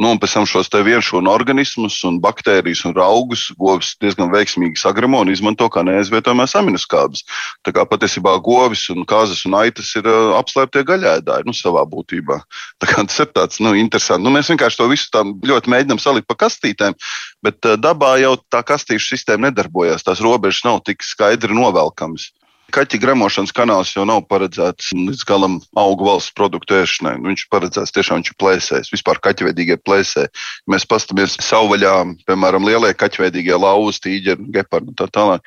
Nu, 0.00 0.12
un 0.14 0.20
pēc 0.20 0.38
tam 0.38 0.48
šos 0.48 0.70
vienšūnu 0.70 1.30
organismus 1.30 1.98
un 2.08 2.20
baktērijas 2.22 2.84
un 2.88 2.96
augus 3.00 3.50
govis 3.58 3.94
diezgan 4.00 4.32
veiksmīgi 4.32 4.80
sagremo 4.80 5.20
un 5.20 5.32
izmanto 5.32 5.68
kā 5.68 5.84
neaizvietojamās 5.86 6.56
aminoskābes. 6.58 7.24
Tā 7.66 7.74
kā 7.76 7.84
patiesībā 7.88 8.36
govis 8.44 8.86
un 8.92 9.04
kāzas 9.08 9.44
un 9.48 9.58
aitas 9.60 9.92
ir 9.98 10.08
apslēptie 10.38 10.84
gaļēdāji 10.88 11.48
nu, 11.48 11.56
savā 11.56 11.84
būtībā. 11.88 12.40
Tā 12.80 12.90
kā 12.90 13.04
tas 13.04 13.20
ir 13.20 13.30
tāds 13.34 13.60
nu, 13.60 13.74
interesants. 13.76 14.24
Nu, 14.24 14.32
mēs 14.34 14.50
vienkārši 14.52 14.80
to 14.80 14.88
visu 14.90 15.10
tā 15.12 15.24
ļoti 15.24 15.72
mēģinām 15.72 16.00
salikt 16.00 16.28
pa 16.30 16.38
kastītēm, 16.46 16.96
bet 17.44 17.72
dabā 17.80 18.16
jau 18.22 18.36
tā 18.52 18.64
kastīšu 18.66 19.14
sistēma 19.14 19.50
nedarbojas. 19.50 20.04
Tās 20.06 20.22
robežas 20.24 20.64
nav 20.64 20.80
tik 20.86 21.04
skaidri 21.04 21.56
novēlētas 21.56 21.89
nevelkams. 21.90 22.30
Kaķa 22.70 23.00
gremošanas 23.02 23.50
kanāls 23.50 23.90
jau 23.96 24.04
nav 24.06 24.28
paredzēts 24.30 24.92
līdz 24.94 25.24
galam 25.26 25.56
augu 25.74 26.06
valsts 26.06 26.30
produktu 26.38 26.76
ēšanai. 26.78 27.16
Nu, 27.18 27.32
viņš 27.32 27.48
paredzēts 27.50 27.90
tiešām 27.90 28.20
viņš 28.20 28.36
plēsēs, 28.38 28.92
vispār 28.94 29.18
kaķveidīgie 29.18 29.76
plēsē. 29.82 30.28
Ja 30.30 30.70
mēs 30.70 30.86
paskatāmies 30.86 31.34
savvaļā, 31.42 31.96
piemēram, 32.30 32.62
lielie 32.62 32.94
kaķveidīgie 32.94 33.58
lauvas, 33.58 33.98
tīģeri, 33.98 34.52
gepardi 34.54 34.94
un 34.94 34.94
tā 34.94 35.08
tālāk. 35.10 35.42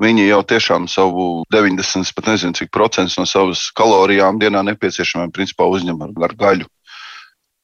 Viņi 0.00 0.28
jau 0.28 0.40
tiešām 0.46 0.86
savu 0.88 1.42
90, 1.52 2.14
pat 2.14 2.30
nezinu, 2.30 2.54
cik 2.54 2.70
procentus 2.70 3.18
no 3.18 3.26
savas 3.26 3.66
kalorijām 3.74 4.38
dienā 4.38 4.62
nepieciešamiem 4.70 5.34
principā 5.34 5.66
uzņem 5.66 6.06
ar, 6.06 6.14
ar 6.30 6.38
gaļu. 6.38 6.70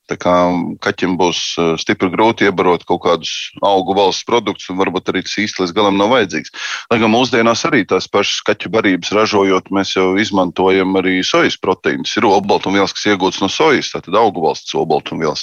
Tā 0.07 0.19
kā 0.23 0.35
kaķim 0.85 1.17
būs 1.19 1.41
stipri 1.83 2.11
grūti 2.13 2.47
iebarot 2.47 2.85
kaut 2.87 3.03
kādus 3.03 3.33
augu 3.65 3.97
valsts 3.99 4.27
produktus, 4.29 4.69
un 4.71 4.79
varbūt 4.79 5.11
arī 5.11 5.25
tas 5.27 5.35
īsti 5.43 5.65
līdz 5.65 5.75
galam 5.75 5.99
nav 5.99 6.13
vajadzīgs. 6.15 6.53
Lai 6.93 7.01
gan 7.03 7.11
mūsdienās 7.11 7.65
arī 7.67 7.83
tās 7.91 8.07
pašas 8.11 8.45
kaķu 8.47 8.71
barības 8.77 9.11
ražojot, 9.17 9.73
mēs 9.75 9.97
jau 9.97 10.13
izmantojam 10.23 10.95
arī 11.03 11.19
sojas 11.27 11.59
proteīnus. 11.59 12.15
Ir 12.21 12.29
olbaltumvielas, 12.31 12.95
kas 12.95 13.09
iegūtas 13.11 13.43
no 13.43 13.51
sojas, 13.51 13.91
tātad 13.97 14.15
augu 14.21 14.47
valsts 14.47 14.79
olbaltumvielas 14.79 15.43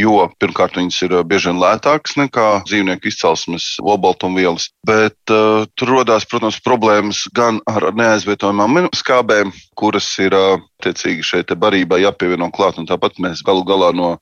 jo 0.00 0.24
pirmkārt 0.42 0.78
viņas 0.78 0.98
ir 1.06 1.14
bieži 1.28 1.50
vien 1.50 1.60
lētākas 1.62 2.16
nekā 2.18 2.46
dzīvnieku 2.66 3.10
izcelsmes 3.10 3.66
olbaltumvielas, 3.82 4.70
bet 4.86 5.16
uh, 5.32 5.66
tur 5.78 5.92
rodās, 5.98 6.26
protams, 6.30 6.58
problēmas 6.64 7.24
gan 7.36 7.60
ar 7.70 7.90
neaizvietojamām 7.94 8.90
skābēm, 8.94 9.52
kuras 9.76 10.08
ir 10.22 10.36
uh, 10.36 10.62
tiecīgi 10.84 11.26
šeit 11.26 11.52
barībai 11.58 12.02
jāpievieno 12.04 12.50
klāt, 12.54 12.80
tāpat 12.88 13.20
mēs 13.22 13.44
galu 13.46 13.64
galā 13.66 13.92
no 13.96 14.16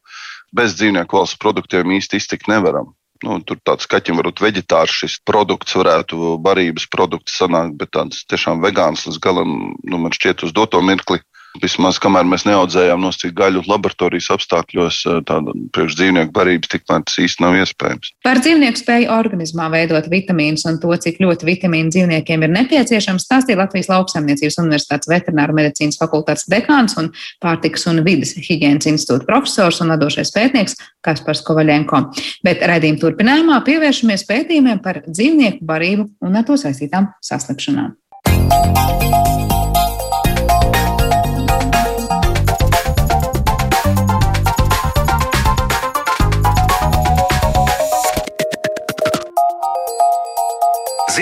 bez 0.53 0.77
dzīvnieku 0.77 1.17
valsts 1.17 1.41
produktiem 1.41 1.95
īsti 1.99 2.21
iztikt 2.21 2.51
nevaram. 2.53 2.93
Nu, 3.23 3.39
tur 3.47 3.61
tāds 3.63 3.87
kaķim 3.87 4.19
varbūt 4.19 4.43
veģetārs 4.43 4.95
šis 5.05 5.21
produkts 5.23 5.77
varētu 5.79 6.37
barības 6.43 6.89
produkts 6.91 7.37
sanākt, 7.39 7.77
bet 7.79 7.93
tāds 7.95 8.25
tiešām 8.27 8.65
vegāns 8.65 9.07
līdz 9.07 9.21
galam, 9.23 9.53
nu, 9.79 10.01
man 10.03 10.15
šķiet 10.17 10.43
uz 10.49 10.55
doto 10.57 10.81
mirkli 10.83 11.23
Vismaz 11.61 11.99
kamēr 12.01 12.25
mēs 12.25 12.47
neaudzējām 12.49 13.03
nosacīt 13.03 13.35
gaļu 13.37 13.63
laboratorijas 13.69 14.31
apstākļos, 14.33 15.01
eh, 15.05 15.19
tāda 15.29 15.53
priekš 15.77 15.97
dzīvnieku 15.99 16.33
barības 16.33 16.71
tikmēr 16.73 17.05
tas 17.05 17.19
īsti 17.21 17.45
nav 17.45 17.59
iespējams. 17.61 18.13
Par 18.25 18.41
dzīvnieku 18.41 18.81
spēju 18.81 19.11
organismā 19.13 19.69
veidot 19.73 20.09
vitamīnus 20.09 20.65
un 20.71 20.81
to, 20.81 20.95
cik 20.97 21.21
ļoti 21.21 21.49
vitamīnu 21.51 21.93
dzīvniekiem 21.93 22.47
ir 22.47 22.55
nepieciešams, 22.57 23.27
stāstīja 23.29 23.61
Latvijas 23.61 23.91
Lauksaimniecības 23.93 24.59
Universitātes 24.65 25.13
veterināru 25.13 25.59
medicīnas 25.61 26.01
fakultātes 26.01 26.49
dekāns 26.49 26.97
un 26.97 27.13
pārtikas 27.45 27.87
un 27.93 28.03
vidas 28.07 28.33
higiēnas 28.39 28.89
institūta 28.89 29.29
profesors 29.29 29.83
un 29.85 29.93
vadošais 29.93 30.33
pētnieks 30.33 30.79
Kaspars 31.05 31.45
Kovaļenko. 31.45 32.05
Bet 32.47 32.65
raidījuma 32.65 33.03
turpinājumā 33.05 33.61
pievēršamies 33.67 34.25
pētījumiem 34.31 34.81
par 34.81 35.05
dzīvnieku 35.05 35.67
barību 35.69 36.09
un 36.25 36.41
ar 36.41 36.49
to 36.49 36.57
saistītām 36.57 37.13
saslimšanām. 37.21 37.99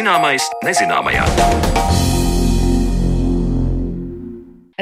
Zināmais 0.00 0.46
nezināmajā. 0.64 1.26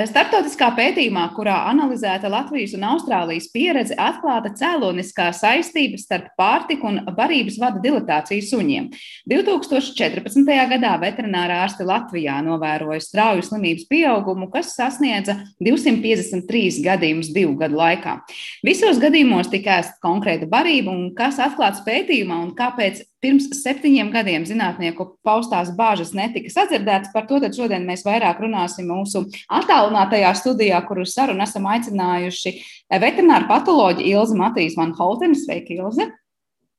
Startautiskā 0.06 0.68
pētījumā, 0.76 1.25
kurā 1.34 1.56
analizēta 1.72 2.28
Latvijas 2.30 2.76
un 2.76 2.84
Austrālijas 2.87 3.48
pieredze, 3.50 3.96
atklāta 3.98 4.52
cēloniskā 4.54 5.32
saistība 5.34 5.98
starp 5.98 6.28
pārtiku 6.38 6.87
un 6.92 7.00
barības 7.16 7.56
vada 7.58 7.82
dilatāciju 7.82 8.44
suņiem. 8.46 8.87
2014. 9.32 10.46
gadā 10.70 10.94
veterinārā 11.02 11.58
ārste 11.64 11.88
Latvijā 11.88 12.38
novēroja 12.46 13.02
strauju 13.02 13.48
slimības 13.48 13.88
pieaugumu, 13.90 14.46
kas 14.54 14.76
sasniedza 14.78 15.34
253 15.58 16.84
gadījumus 16.87 17.34
divu 17.34 17.58
gadu 17.58 17.82
laikā. 17.82 18.20
Visos 18.62 19.02
gadījumos 19.02 19.50
tika 19.50 19.80
ēsta 19.80 19.98
konkrēta 20.04 20.46
barība, 20.46 20.94
un 20.94 21.10
kas 21.18 21.42
atklāts 21.42 21.82
pētījumā 21.88 22.38
un 22.46 22.54
kāpēc 22.58 23.02
pirms 23.25 23.48
septiņiem 23.58 24.10
gadiem 24.14 24.44
zinātnieku 24.48 25.06
paustās 25.26 25.70
bāžas 25.76 26.14
netika 26.16 26.52
sadzirdētas. 26.52 27.10
Par 27.14 27.26
to 27.30 27.40
šodien 27.42 27.87
mēs 27.88 28.04
vairāk 28.06 28.40
runāsim 28.44 28.88
mūsu 28.90 29.25
attālinātajā 29.46 30.32
studijā, 30.38 30.80
kur 30.87 31.02
uz 31.04 31.14
sarunu 31.16 31.44
esam 31.44 31.68
aicinājuši 31.70 32.54
veterināru 33.02 33.50
patoloģu 33.50 34.06
Ilzi 34.06 34.38
Matīs 34.38 34.78
Van 34.78 34.94
Holteni. 34.98 35.38
Sveika, 35.38 35.75
Ilze! 35.75 36.10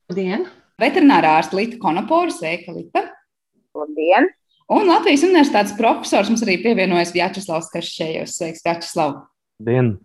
Labdien! 0.10 0.48
Veterinārā 0.80 1.38
ārsta 1.42 1.60
Lita 1.60 1.80
Konoporu. 1.82 2.32
Sveika, 2.34 2.74
Lita! 2.76 3.10
Labdien! 3.76 4.32
Un 4.70 4.86
Latvijas 4.86 5.26
universitātes 5.26 5.74
profesors 5.78 6.30
mums 6.30 6.44
arī 6.46 6.60
pievienojas 6.64 7.16
Vjačeslavs 7.16 7.72
Kašķējos. 7.74 8.38
Sveiks, 8.38 8.64
Vjačeslav! 8.66 9.18
Labdien! 9.60 9.98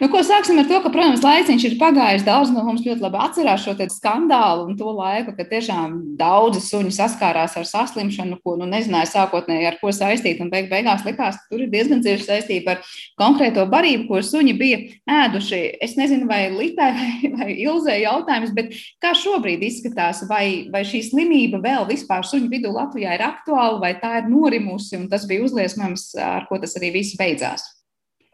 Nu, 0.00 0.08
ko 0.12 0.20
sāksim 0.24 0.58
ar 0.60 0.66
to, 0.68 0.78
ka, 0.84 0.90
protams, 0.92 1.22
laiciņš 1.24 1.64
ir 1.64 1.74
pagājis. 1.80 2.24
Daudz 2.26 2.50
no 2.52 2.60
mums 2.64 2.82
ļoti 2.84 3.00
labi 3.04 3.20
atcerās 3.24 3.62
šo 3.64 3.72
skandālu 3.92 4.66
un 4.68 4.76
to 4.76 4.92
laiku, 4.96 5.32
kad 5.36 5.48
tiešām 5.48 5.94
daudzi 6.20 6.60
suņi 6.64 6.92
saskārās 6.92 7.56
ar 7.56 7.64
saslimšanu, 7.68 8.38
ko 8.44 8.58
nu, 8.60 8.68
nezināja 8.68 9.08
sākotnēji 9.14 9.70
ar 9.70 9.78
ko 9.80 9.92
saistīt. 9.96 10.42
Un 10.44 10.52
beig 10.52 10.68
beigās 10.72 11.06
likās, 11.08 11.40
ka 11.40 11.52
tur 11.52 11.64
ir 11.64 11.72
diezgan 11.72 12.04
cieši 12.04 12.28
saistība 12.28 12.76
ar 12.76 12.92
konkrēto 13.20 13.64
barību, 13.72 14.06
ko 14.10 14.20
suņi 14.24 14.56
bija 14.60 14.82
ēduši. 15.08 15.62
Es 15.88 15.96
nezinu, 16.00 16.28
vai 16.28 16.42
Litai 16.52 16.92
vai, 17.00 17.32
vai 17.40 17.50
Ilzē 17.64 17.96
jautājums, 18.02 18.54
bet 18.56 18.76
kā 19.00 19.16
šobrīd 19.16 19.64
izskatās, 19.64 20.24
vai, 20.28 20.68
vai 20.72 20.84
šī 20.84 21.02
slimība 21.10 21.64
vēl 21.64 21.88
vispār 21.88 22.28
suņu 22.28 22.52
vidū 22.52 22.76
Latvijā 22.76 23.16
ir 23.16 23.28
aktuāla, 23.32 23.80
vai 23.88 23.94
tā 24.00 24.18
ir 24.20 24.32
norimusi 24.32 25.00
un 25.00 25.08
tas 25.12 25.24
bija 25.28 25.48
uzliesmojums, 25.48 26.10
ar 26.20 26.48
ko 26.48 26.60
tas 26.60 26.76
arī 26.76 26.98
viss 27.00 27.16
beidzās? 27.20 27.79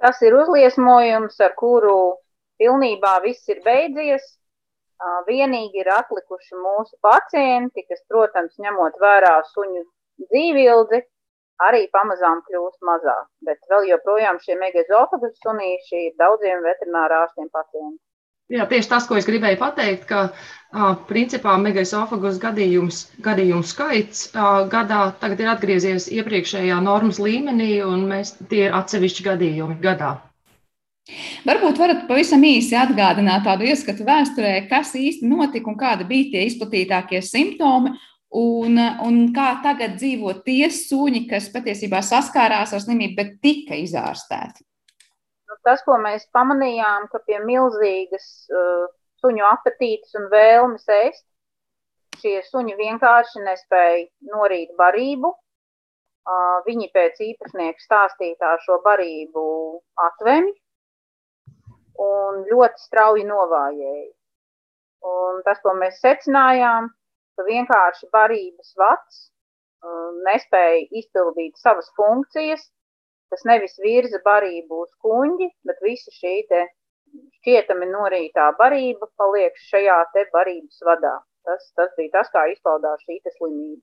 Tas 0.02 0.20
ir 0.22 0.34
uzliesmojums, 0.36 1.38
ar 1.40 1.54
kuru 1.60 1.96
pilnībā 2.60 3.16
viss 3.24 3.48
ir 3.52 3.62
beidzies. 3.64 4.24
Vienīgi 5.26 5.82
ir 5.82 5.90
atlikuši 5.92 6.56
mūsu 6.56 6.96
pacienti, 7.04 7.84
kas, 7.88 8.00
protams, 8.08 8.54
ņemot 8.64 8.96
vērā 9.02 9.34
suņu 9.52 9.82
dzīvildzi, 10.24 11.02
arī 11.68 11.82
pamazām 11.92 12.40
kļūst 12.48 12.80
mazāk. 12.90 13.26
Bet 13.48 13.60
vēl 13.72 13.90
joprojām 13.90 14.40
šie 14.44 14.56
megazofagus 14.60 15.36
sunīši 15.44 16.02
ir 16.06 16.16
daudziem 16.22 16.64
veterinārārstiem 16.64 17.52
pacienti. 17.52 18.00
Jā, 18.46 18.62
tieši 18.70 18.90
tas, 18.92 19.06
ko 19.08 19.16
es 19.18 19.26
gribēju 19.26 19.58
pateikt, 19.58 20.04
ka 20.06 20.20
a, 20.30 20.90
principā 21.08 21.56
megaesofagus 21.58 22.36
gadījums, 22.38 23.00
gadījumu 23.24 23.66
skaits 23.66 24.28
a, 24.38 24.62
gadā 24.70 25.00
tagad 25.18 25.42
ir 25.42 25.50
atgriezies 25.50 26.06
iepriekšējā 26.14 26.76
normas 26.84 27.18
līmenī, 27.18 27.72
un 27.82 28.04
mēs 28.12 28.36
tie 28.52 28.68
ir 28.68 28.76
atsevišķi 28.78 29.26
gadījumi 29.26 29.80
gadā. 29.82 30.12
Varbūt 31.46 31.78
varat 31.78 32.06
pavisam 32.06 32.42
īsi 32.46 32.78
atgādināt 32.78 33.44
tādu 33.46 33.66
ieskatu 33.66 34.06
vēsturē, 34.06 34.54
kas 34.70 34.94
īsti 34.98 35.26
notika 35.26 35.70
un 35.70 35.78
kādi 35.78 36.06
bija 36.06 36.30
tie 36.36 36.46
izplatītākie 36.46 37.24
simptomi, 37.26 37.96
un, 38.30 38.78
un 39.06 39.20
kā 39.34 39.56
tagad 39.66 39.98
dzīvo 39.98 40.38
tie 40.46 40.70
suņi, 40.70 41.26
kas 41.30 41.50
patiesībā 41.54 41.98
saskārās 42.02 42.74
ar 42.74 42.86
slimību, 42.86 43.18
bet 43.18 43.36
tika 43.42 43.78
izārstēti 43.82 44.62
tas, 45.66 45.82
ko 45.86 45.98
mēs 46.02 46.28
pamanījām, 46.36 47.08
ka 47.12 47.20
pie 47.26 47.40
milzīgas 47.44 48.26
uh, 48.50 48.86
suņu 49.22 49.46
apetītes 49.48 50.14
un 50.18 50.28
vēlmes 50.32 50.86
ēst, 50.96 51.24
šie 52.20 52.38
suņi 52.50 52.76
vienkārši 52.78 53.42
nespēja 53.44 54.06
norīt 54.32 54.72
barību. 54.78 55.32
Uh, 56.26 56.58
viņi 56.66 56.88
pēc 56.94 57.20
īpašnieka 57.22 57.82
stāstītā 57.84 58.56
šo 58.64 58.80
barību 58.82 59.42
atvemi 60.08 60.54
un 62.02 62.42
ļoti 62.50 62.82
strauji 62.82 63.26
novājēja. 63.28 64.08
Un 65.06 65.42
tas, 65.46 65.60
ko 65.62 65.76
mēs 65.78 66.00
secinājām, 66.02 66.88
ka 67.36 67.46
vienkārši 67.46 68.08
barības 68.14 68.72
vats 68.80 69.20
uh, 69.26 70.10
nespēja 70.26 70.86
izpildīt 71.00 71.60
savas 71.62 71.92
funkcijas. 71.98 72.64
Tas 73.32 73.42
nevis 73.48 73.74
virza 73.82 74.20
barību 74.24 74.82
uz 74.84 74.92
kuģi, 75.02 75.50
bet 75.66 75.82
visa 75.82 76.12
šī 76.14 76.36
šķietami 76.46 77.88
norītā 77.90 78.50
barība 78.58 79.08
paliek 79.18 79.56
šajā 79.70 79.98
te 80.14 80.26
barības 80.32 80.82
vadā. 80.86 81.18
Tas, 81.46 81.68
tas 81.78 81.92
bija 81.98 82.18
tas, 82.18 82.30
kā 82.34 82.46
izpaudās 82.52 83.02
šī 83.06 83.20
slimība. 83.26 83.82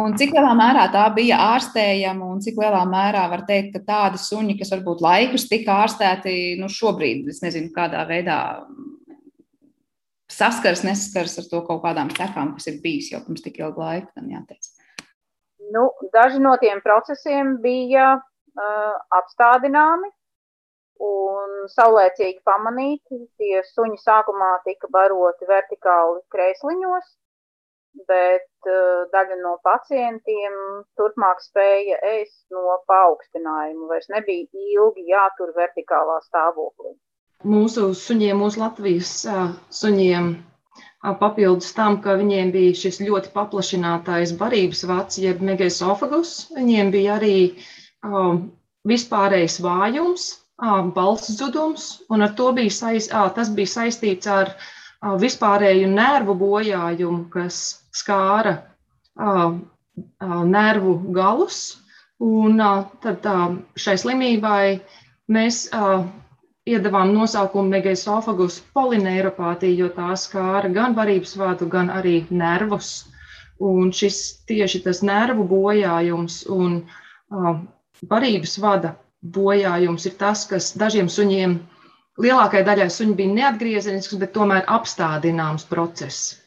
Un 0.00 0.14
cik 0.16 0.30
lielā 0.36 0.52
mērā 0.54 0.84
tā 0.92 1.02
bija 1.12 1.40
ārstējama, 1.56 2.28
un 2.32 2.38
cik 2.44 2.60
lielā 2.62 2.84
mērā 2.88 3.24
var 3.32 3.42
teikt, 3.48 3.72
ka 3.74 3.80
tādi 3.88 4.20
suņi, 4.22 4.54
kas 4.60 4.70
varbūt 4.76 5.02
laikus 5.04 5.48
tika 5.50 5.80
ārstēti, 5.82 6.34
nu 6.60 6.70
šobrīd, 6.70 7.26
es 7.32 7.42
nezinu, 7.42 7.72
kādā 7.74 8.04
veidā 8.08 8.38
saskars, 10.30 10.84
nesaskars 10.86 11.40
ar 11.42 11.48
to 11.50 11.62
kaut 11.66 11.82
kādām 11.84 12.12
sekām, 12.14 12.54
kas 12.56 12.70
ir 12.70 12.78
bijis 12.84 13.10
jau 13.12 13.20
pirms 13.24 13.42
tik 13.44 13.58
ilga 13.60 13.82
laika, 13.82 14.12
gan 14.14 14.30
jāteic. 14.30 14.70
Nu, 15.74 15.90
daži 16.14 16.40
no 16.42 16.56
tiem 16.60 16.80
procesiem 16.84 17.56
bija 17.62 18.14
uh, 18.16 18.96
apstādināmi 19.20 20.10
un 21.00 21.54
saulēcīgi 21.72 22.42
pamanīti. 22.46 23.22
Tie 23.40 23.62
suņi 23.72 24.00
sākumā 24.02 24.52
tika 24.66 24.90
baroti 24.92 25.48
vertikāli 25.48 26.20
krēsliņos, 26.34 27.12
bet 28.10 28.70
uh, 28.70 29.06
daļa 29.14 29.38
no 29.44 29.56
pacientiem 29.66 30.58
turpmāk 31.00 31.42
spēja 31.44 32.00
ēst 32.16 32.42
no 32.54 32.80
paaugstinājuma. 32.90 33.88
Vairs 33.94 34.10
nebija 34.12 34.48
ilgi 34.76 35.08
jātur 35.12 35.54
vertikālā 35.56 36.20
stāvoklī. 36.26 36.96
Mūsu 37.48 37.92
suņiem, 37.96 38.42
mūsu 38.42 38.60
Latvijas 38.60 39.14
uh, 39.30 39.46
suņiem, 39.72 40.34
papildus 41.00 41.72
tam, 41.76 41.98
ka 42.04 42.14
viņiem 42.20 42.50
bija 42.52 42.76
šis 42.76 43.00
ļoti 43.00 43.32
paplašinātais 43.34 44.34
barības 44.40 44.84
vats, 44.90 45.20
jeb 45.20 45.40
megaesofagus, 45.44 46.50
viņiem 46.56 46.92
bija 46.92 47.16
arī 47.16 47.36
um, 48.04 48.50
vispārējais 48.88 49.60
vājums, 49.64 50.26
um, 50.60 50.92
balss 50.96 51.32
zudums, 51.38 51.88
un 52.12 52.26
ar 52.26 52.34
to 52.36 52.50
bija, 52.56 52.74
saist, 52.82 53.14
uh, 53.16 53.30
tas 53.32 53.52
bija 53.56 53.72
saistīts 53.78 54.28
ar 54.28 54.52
uh, 54.52 55.16
vispārēju 55.20 55.88
nervu 55.94 56.36
bojājumu, 56.42 57.26
kas 57.32 57.80
skāra 57.96 58.58
uh, 58.60 59.56
uh, 59.56 60.42
nervu 60.44 60.98
galus. 61.16 61.78
Un 62.20 62.60
uh, 62.60 62.84
tad 63.00 63.24
uh, 63.24 63.54
šai 63.80 63.96
slimībai 63.96 64.80
mēs 65.32 65.64
uh, 65.72 66.04
iedavām 66.74 67.12
nosaukumu 67.14 67.72
megaesofagus 67.74 68.60
polineiropātija, 68.76 69.76
jo 69.82 69.88
tā 69.96 70.10
skāra 70.24 70.70
gan 70.74 70.96
varības 70.98 71.36
vadu, 71.40 71.68
gan 71.74 71.90
arī 72.00 72.20
nervus. 72.30 72.90
Un 73.60 73.90
šis 73.92 74.18
tieši 74.48 74.80
tas 74.86 75.02
nervu 75.04 75.44
bojājums 75.50 76.42
un 76.56 76.78
uh, 76.80 77.58
varības 78.08 78.56
vada 78.64 78.94
bojājums 79.36 80.06
ir 80.08 80.16
tas, 80.20 80.46
kas 80.48 80.70
dažiem 80.80 81.10
suņiem, 81.12 81.58
lielākajai 82.24 82.66
daļai 82.68 82.88
suņu 82.94 83.16
bija 83.18 83.34
neatgriezenisks, 83.40 84.16
bet 84.22 84.32
tomēr 84.36 84.64
apstādināms 84.78 85.66
process. 85.68 86.39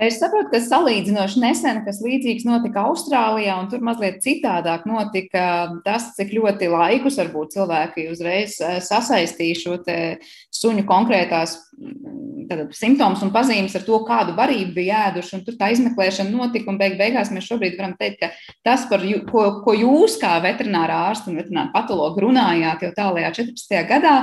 Es 0.00 0.16
saprotu, 0.16 0.48
ka 0.54 0.62
salīdzinoši 0.64 1.42
nesen, 1.42 1.82
kas 1.84 1.98
līdzīgs 2.00 2.46
notika 2.48 2.86
Austrālijā, 2.88 3.58
un 3.60 3.66
tur 3.68 3.82
mazliet 3.84 4.22
citādāk 4.24 4.86
notika 4.88 5.42
tas, 5.84 6.14
cik 6.16 6.32
ļoti 6.38 6.70
laikus 6.72 7.18
varbūt 7.20 7.52
cilvēki 7.58 8.06
uzreiz 8.08 8.56
eh, 8.64 8.78
sasaistīja 8.84 9.58
šo 9.60 9.76
suņu 10.56 10.86
konkrētās 10.88 11.58
tātad, 12.50 12.72
simptomus 12.76 13.22
un 13.24 13.32
pazīmes 13.34 13.76
ar 13.76 13.84
to, 13.86 14.00
kādu 14.08 14.34
varību 14.38 14.74
bija 14.78 15.04
ēduši, 15.10 15.42
tur 15.46 15.56
tā 15.60 15.70
izmeklēšana 15.74 16.32
notika, 16.32 16.70
un 16.72 16.80
beig 16.80 16.96
beigās 17.00 17.32
mēs 17.34 17.48
šobrīd 17.50 17.76
varam 17.78 17.96
teikt, 18.00 18.24
ka 18.24 18.56
tas, 18.66 18.86
par 18.90 19.04
jū, 19.06 19.22
ko, 19.28 19.46
ko 19.64 19.76
jūs 19.76 20.18
kā 20.22 20.38
veterinārā 20.44 20.96
ārsta 21.10 21.30
un 21.30 21.40
veterināra 21.40 21.74
patologa 21.74 22.24
runājāt 22.24 22.86
jau 22.86 22.94
tālajā 22.96 23.34
14. 23.42 23.82
gadā, 23.90 24.14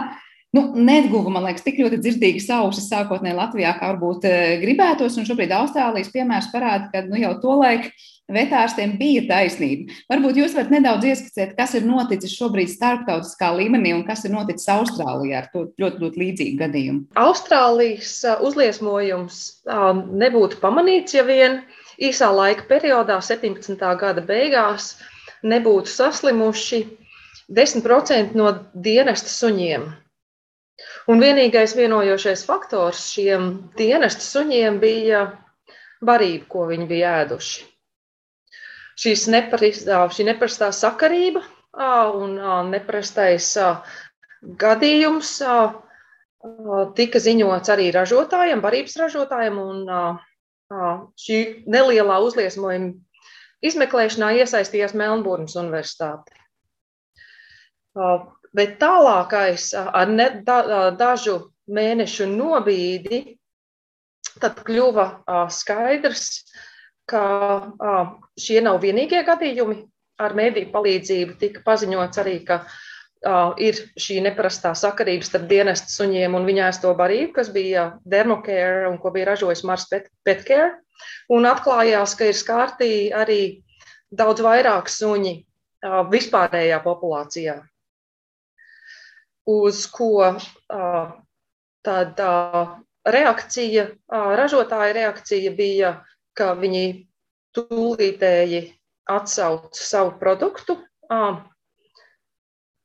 nu, 0.55 0.63
neguva, 0.79 1.31
man 1.33 1.47
liekas, 1.47 1.65
tik 1.65 1.81
ļoti 1.81 1.99
dzirdīgas 2.01 2.49
ausis 2.57 2.87
sākotnēji 2.91 3.37
Latvijā, 3.37 3.73
kā 3.79 3.91
varbūt 3.93 4.27
eh, 4.29 4.53
gribētos. 4.61 5.17
Un 5.19 5.27
šobrīd 5.27 5.51
Austrālijas 5.55 6.13
piemērs 6.13 6.51
parāda, 6.53 6.87
ka 6.93 7.03
nu, 7.07 7.19
jau 7.19 7.33
tolaik 7.43 7.89
vetārstiem 8.31 8.97
bija 8.99 9.23
taisnība. 9.29 9.93
Varbūt 10.11 10.39
jūs 10.41 10.55
varat 10.57 10.71
nedaudz 10.73 11.07
ieskicēt, 11.07 11.53
kas 11.57 11.75
ir 11.79 11.85
noticis 11.87 12.35
šobrīd 12.35 12.71
starptautiskā 12.71 13.53
līmenī 13.55 13.93
un 13.95 14.03
kas 14.07 14.25
ir 14.27 14.33
noticis 14.35 14.67
Austrālijā 14.71 15.43
ar 15.43 15.51
to 15.53 15.67
ļoti, 15.79 16.01
ļoti 16.03 16.23
līdzīgu 16.23 16.59
gadījumu. 16.63 17.03
Austrālijas 17.19 18.17
uh, 18.27 18.41
uzliesmojums 18.47 19.41
uh, 19.67 19.93
nebūtu 19.95 20.59
pamanīts, 20.63 21.15
ja 21.15 21.23
vien 21.27 21.61
īsā 22.03 22.31
laika 22.35 22.67
periodā, 22.69 23.21
17. 23.23 23.79
gada 24.01 24.23
beigās, 24.27 24.95
nebūtu 25.47 25.91
saslimuši 25.91 26.83
10% 27.47 28.35
no 28.35 28.51
dienesta 28.75 29.31
suņiem. 29.31 29.87
Un 31.07 31.21
vienīgais 31.23 31.71
vienojošais 31.77 32.41
faktors 32.43 33.05
šiem 33.13 33.51
dienesta 33.79 34.25
suņiem 34.25 34.79
bija 34.81 35.21
barība, 36.03 36.45
ko 36.51 36.65
viņi 36.67 36.87
bija 36.89 37.13
ēduši. 37.23 37.61
Šīs 38.97 39.27
neparastā, 39.31 40.01
šī 40.11 40.25
neparastā 40.27 40.67
sakarība 40.75 41.43
un 42.17 42.35
neparastais 42.73 43.53
gadījums 44.59 45.31
tika 46.97 47.21
ziņots 47.23 47.71
arī 47.73 47.87
ražotājiem, 47.95 48.61
barības 48.65 48.97
ražotājiem, 48.99 49.59
un 49.63 49.85
šī 51.23 51.39
nelielā 51.71 52.19
uzliesmojuma 52.25 52.91
izmeklēšanā 53.63 54.33
iesaistījās 54.41 54.97
Melnburnas 54.97 55.55
Universitāte. 55.55 56.35
Bet 58.57 58.79
tālākais 58.81 59.69
ar 59.77 60.09
ne, 60.09 60.29
da, 60.45 60.61
dažu 60.97 61.37
mēnešu 61.69 62.25
nobīdi, 62.31 63.19
tad 64.41 64.63
kļuva 64.65 65.05
skaidrs, 65.53 66.25
ka 67.09 67.21
šie 68.39 68.63
nav 68.65 68.81
vienīgie 68.81 69.21
gadījumi. 69.27 69.83
Ar 70.17 70.33
mēdīju 70.33 70.71
palīdzību 70.73 71.35
tika 71.37 71.61
paziņots 71.61 72.17
arī, 72.23 72.39
ka 72.47 72.63
ir 73.61 73.77
šī 74.01 74.17
neparastā 74.25 74.71
sakarība 74.73 75.27
starp 75.27 75.45
dienestu 75.51 75.93
suņiem 75.93 76.33
un 76.33 76.47
viņa 76.47 76.71
ēsto 76.71 76.95
barību, 76.97 77.35
kas 77.35 77.51
bija 77.53 77.91
Dermocare 78.01 78.87
un 78.89 78.97
ko 78.97 79.13
bija 79.13 79.29
ražojis 79.33 79.61
Mars 79.69 79.85
Petcare. 80.25 80.71
Un 81.29 81.45
atklājās, 81.45 82.17
ka 82.17 82.31
ir 82.31 82.37
skārtī 82.37 82.91
arī 83.13 83.41
daudz 84.09 84.41
vairāk 84.41 84.89
suņi 84.89 85.35
vispārējā 86.09 86.81
populācijā 86.81 87.59
uz 89.47 89.85
ko 89.91 90.35
tad 91.87 92.19
reakcija, 93.07 93.87
ražotāja 94.11 94.93
reakcija 94.97 95.51
bija, 95.55 95.93
ka 96.35 96.51
viņi 96.59 97.07
tūlītēji 97.55 98.61
atsauc 99.07 99.79
savu 99.79 100.11
produktu 100.19 100.75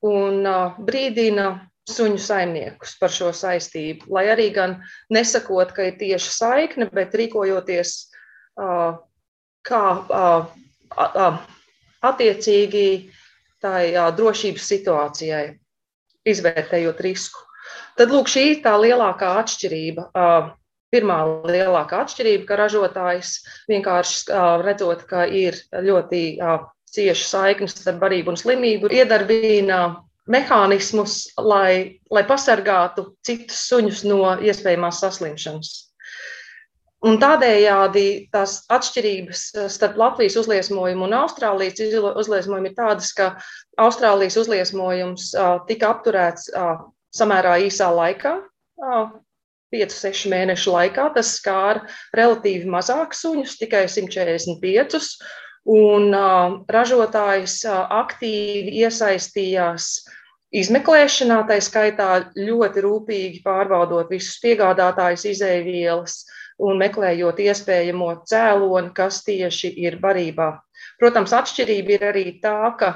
un 0.07 0.47
brīdina 0.87 1.47
suņu 1.91 2.21
saimniekus 2.23 2.95
par 3.01 3.11
šo 3.11 3.33
saistību, 3.35 4.07
lai 4.15 4.29
arī 4.31 4.49
gan 4.55 4.77
nesakot, 5.11 5.75
ka 5.75 5.89
ir 5.91 5.99
tieši 5.99 6.31
saikne, 6.31 6.87
bet 6.95 7.15
rīkojoties 7.19 7.97
kā 9.67 9.83
attiecīgi 12.13 12.87
tai 13.63 13.83
drošības 14.15 14.71
situācijai 14.75 15.45
izvērtējot 16.29 17.01
risku. 17.05 17.41
Tad 17.99 18.13
lūk, 18.13 18.31
šī 18.33 18.45
ir 18.51 18.61
tā 18.65 18.75
lielākā 18.81 19.35
atšķirība. 19.43 20.09
Pirmā 20.93 21.19
lielākā 21.49 22.03
atšķirība, 22.05 22.45
ka 22.49 22.59
ražotājs 22.61 23.37
vienkārši 23.71 24.41
redzot, 24.65 25.07
ka 25.09 25.25
ir 25.25 25.57
ļoti 25.73 26.23
cieša 26.93 27.29
saiknes 27.29 27.77
starp 27.77 28.03
barību 28.03 28.35
un 28.35 28.41
slimību, 28.41 28.91
iedarbina 28.93 29.79
mehānismus, 30.29 31.33
lai, 31.41 32.01
lai 32.13 32.25
pasargātu 32.29 33.09
citus 33.25 33.65
suņus 33.71 34.05
no 34.09 34.37
iespējamās 34.45 35.01
saslimšanas. 35.03 35.73
Un 37.03 37.17
tādējādi 37.19 38.05
tās 38.31 38.61
atšķirības 38.71 39.41
starp 39.75 39.97
Latvijas 39.99 40.37
uzliesmojumu 40.39 41.09
un 41.09 41.17
Austrālijas 41.19 41.81
uzliesmojumu 42.23 42.71
ir 42.71 42.77
tādas, 42.77 43.11
ka 43.19 43.33
Austrālijas 43.83 44.39
uzliesmojums 44.39 45.33
tika 45.67 45.91
apturēts 45.97 46.47
samērā 47.19 47.57
īsā 47.67 47.91
laikā, 47.91 48.37
5-6 49.75 50.31
mēnešu 50.31 50.77
laikā. 50.77 51.09
Tas 51.17 51.35
skāra 51.41 51.83
relatīvi 52.15 52.71
mazākus 52.71 53.25
suņus, 53.27 53.59
tikai 53.59 53.89
145. 53.91 55.03
Un 55.73 56.15
ražotājs 56.71 57.61
aktīvi 57.67 58.79
iesaistījās 58.83 59.91
izmeklēšanā, 60.53 61.41
tā 61.49 61.59
skaitā 61.65 62.11
ļoti 62.37 62.85
rūpīgi 62.85 63.43
pārbaudot 63.45 64.11
visus 64.13 64.37
piegādātājus, 64.45 65.25
izēvielas, 65.33 66.21
uh, 66.23 66.39
un 66.63 66.81
meklējot 66.81 67.41
iespējamo 67.43 68.13
cēloni, 68.29 68.93
kas 68.97 69.23
tieši 69.27 69.73
ir 69.87 69.99
barībā. 70.03 70.53
Protams, 71.01 71.35
atšķirība 71.37 71.97
ir 71.97 72.07
arī 72.13 72.27
tā, 72.43 72.59
ka 72.79 72.93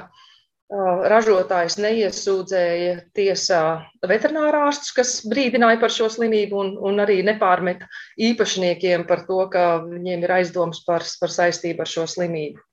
ražotājs 1.07 1.77
neiesūdzēja 1.79 2.95
tiesā 3.15 3.61
veterinārārstus, 4.03 4.91
kas 4.95 5.13
brīdināja 5.31 5.79
par 5.79 5.93
šo 5.95 6.09
slimību, 6.11 6.59
un, 6.59 6.73
un 6.89 6.99
arī 7.03 7.21
nepārmeta 7.23 7.87
īpašniekiem 8.19 9.07
par 9.07 9.23
to, 9.29 9.45
ka 9.53 9.67
viņiem 9.85 10.27
ir 10.27 10.35
aizdoms 10.41 10.83
par, 10.87 11.07
par 11.21 11.31
saistību 11.31 11.85
ar 11.85 11.93
šo 11.93 12.03
slimību. 12.17 12.66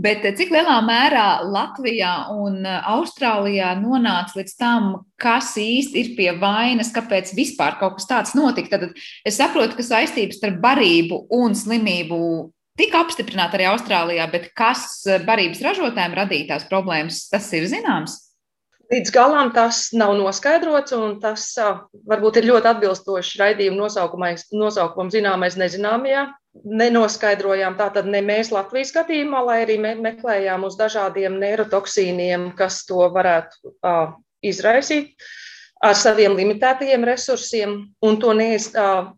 Bet 0.00 0.24
eh, 0.24 0.32
cik 0.36 0.52
lielā 0.54 0.78
mērā 0.84 1.26
Latvijā 1.44 2.12
un 2.32 2.64
eh, 2.64 2.80
Austrālijā 2.94 3.74
nonāca 3.80 4.38
līdz 4.38 4.56
tam, 4.60 4.90
kas 5.20 5.52
īsti 5.60 6.00
ir 6.00 6.10
pie 6.16 6.30
vainas, 6.40 6.92
kāpēc 6.94 7.34
vispār 7.36 7.76
kaut 7.80 7.98
kas 7.98 8.08
tāds 8.08 8.34
notika? 8.38 8.78
Tad 8.78 8.96
es 9.28 9.38
saprotu, 9.40 9.76
ka 9.76 9.86
saistības 9.86 10.40
starp 10.40 10.60
barību 10.64 11.24
un 11.36 11.56
slimību 11.58 12.20
tika 12.80 13.04
apstiprināta 13.04 13.58
arī 13.58 13.68
Austrālijā, 13.70 14.28
bet 14.32 14.50
kas 14.56 15.04
eh, 15.06 15.20
barības 15.26 15.62
ražotājiem 15.64 16.16
radītās 16.22 16.68
problēmas, 16.70 17.26
tas 17.32 17.50
ir 17.56 17.68
zināms. 17.70 18.20
Līdz 18.92 19.12
galam 19.14 19.50
tas 19.54 19.88
nav 19.96 20.12
noskaidrots, 20.18 20.92
un 20.96 21.16
tas 21.22 21.46
varbūt 22.10 22.40
ir 22.40 22.48
ļoti 22.50 22.68
atbilstoši 22.68 23.40
raidījuma 23.40 23.86
nosaukumam, 23.86 25.12
zināmais 25.12 25.56
nezināmajā. 25.60 26.26
Nenoskaidrojām 26.54 27.74
tātad 27.78 28.06
ne 28.06 28.20
mēs 28.22 28.52
Latvijas 28.54 28.92
skatījumā, 28.92 29.40
lai 29.46 29.56
arī 29.64 29.78
me 29.82 29.94
meklējām 29.98 30.66
uz 30.68 30.76
dažādiem 30.78 31.40
neirotoksīniem, 31.40 32.52
kas 32.58 32.84
to 32.86 33.08
varētu 33.14 33.72
uh, 33.72 34.14
izraisīt 34.44 35.16
ar 35.82 35.96
saviem 35.98 36.36
limitētajiem 36.38 37.04
resursiem, 37.08 37.74
un 38.06 38.20
to 38.22 38.36
neies, 38.36 38.68
uh, 38.78 39.10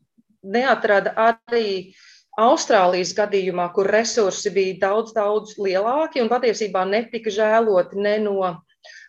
neatrada 0.43 1.13
arī 1.27 1.93
Austrālijas 2.41 3.15
gadījumā, 3.17 3.71
kur 3.73 3.89
resursi 3.89 4.53
bija 4.53 4.79
daudz, 4.87 5.13
daudz 5.17 5.55
lielāki 5.61 6.21
un 6.21 6.29
patiesībā 6.33 6.85
netika 6.89 7.33
žēloti 7.33 8.01
ne 8.01 8.17
no 8.25 8.55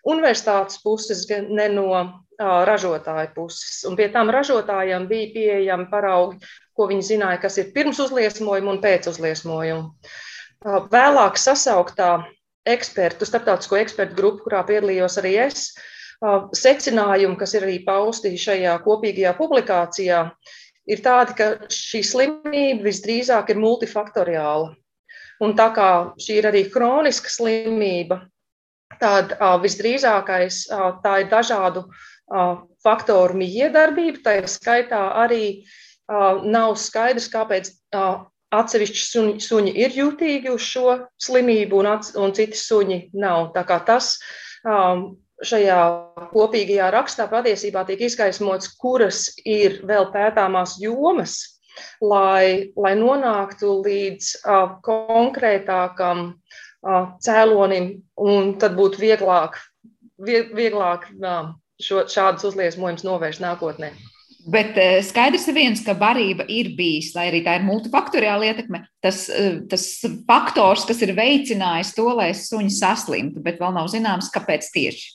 universitātes 0.08 0.80
puses, 0.84 1.26
gan 1.30 1.50
ne 1.58 1.68
no 1.74 1.90
ražotāja 2.38 3.32
puses. 3.34 3.84
Un 3.90 3.98
pie 3.98 4.08
tām 4.14 4.30
ražotājiem 4.34 5.08
bija 5.10 5.34
pieejami 5.34 5.90
paraugi, 5.92 6.40
ko 6.78 6.88
viņi 6.92 7.06
zināja, 7.12 7.42
kas 7.42 7.58
ir 7.58 7.72
pirms 7.74 8.00
uzliesmojuma 8.04 8.76
un 8.76 8.82
pēc 8.84 9.10
uzliesmojuma. 9.10 9.90
Vēlāk 10.94 11.38
sasauktā 11.42 12.12
ekspertu, 12.68 13.26
starptautisko 13.26 13.80
ekspertu 13.80 14.18
grupu, 14.18 14.46
kurā 14.46 14.64
piedalījos 14.68 15.18
arī 15.22 15.36
es, 15.48 15.72
secinājumi, 16.58 17.38
kas 17.38 17.54
ir 17.58 17.66
arī 17.68 17.78
pausti 17.86 18.34
šajā 18.42 18.74
kopīgajā 18.86 19.34
publikācijā, 19.38 20.24
ir 20.90 21.04
tādi, 21.06 21.36
ka 21.38 21.50
šī 21.74 22.02
slimība 22.06 22.88
visdrīzāk 22.88 23.54
ir 23.54 23.62
multifaktoriāla. 23.62 24.74
Un 25.46 25.54
tā 25.58 25.68
kā 25.76 25.90
šī 26.18 26.40
ir 26.40 26.48
arī 26.50 26.64
kroniska 26.74 27.30
slimība, 27.30 28.24
tad 29.02 29.36
visdrīzākais 29.64 30.64
tā 31.04 31.14
ir 31.24 31.30
dažādu 31.32 31.88
faktoru 32.84 33.38
miedarbība. 33.40 34.24
Tā 34.24 34.38
ir 34.42 34.50
skaitā 34.52 35.02
arī 35.24 35.68
nav 36.08 36.78
skaidrs, 36.80 37.30
kāpēc 37.32 37.72
atsevišķi 38.58 39.04
suņi, 39.04 39.38
suņi 39.44 39.76
ir 39.76 39.96
jutīgi 39.96 40.52
uz 40.54 40.64
šo 40.64 40.98
slimību, 41.24 41.82
un, 41.82 41.90
ats, 41.98 42.14
un 42.16 42.36
citi 42.36 42.60
suņi 42.60 43.00
nav. 43.20 43.52
Tā 43.56 43.64
kā 43.68 43.80
tas 43.88 44.16
šajā 45.48 45.82
kopīgajā 46.32 46.88
rakstā 46.96 47.28
patiesībā 47.32 47.84
tiek 47.88 48.08
izgaismots, 48.08 48.72
kuras 48.80 49.28
ir 49.46 49.82
vēl 49.88 50.10
pētāmās 50.16 50.78
jomas, 50.82 51.38
lai, 52.02 52.72
lai 52.74 52.96
nonāktu 52.98 53.76
līdz 53.86 54.32
konkrētākam 54.88 56.24
uh, 56.32 56.64
cēlonim, 57.24 57.90
un 58.22 58.54
tad 58.62 58.76
būtu 58.78 59.02
vieglāk, 59.02 59.58
vieglāk 60.18 61.10
šo, 61.82 62.06
šādus 62.10 62.52
uzliesmojumus 62.52 63.06
novērst 63.08 63.44
nākotnē. 63.44 63.92
Bet 64.48 64.78
skaidrs 65.04 65.50
ir 65.52 65.58
viens, 65.58 65.82
ka 65.84 65.92
barība 65.98 66.46
ir 66.48 66.70
bijis, 66.78 67.10
lai 67.18 67.26
arī 67.28 67.42
tā 67.44 67.58
ir 67.58 67.66
multifaktoriāla 67.68 68.48
ietekme. 68.48 68.80
Tas, 69.04 69.26
tas 69.68 69.88
faktors, 70.30 70.86
kas 70.88 71.04
ir 71.04 71.12
veicinājis 71.18 71.92
to, 71.98 72.08
lai 72.16 72.30
suņi 72.38 72.72
saslimtu, 72.78 73.44
bet 73.44 73.60
vēl 73.60 73.76
nav 73.76 73.92
zināms, 73.92 74.32
kāpēc 74.32 74.70
tieši. 74.72 75.10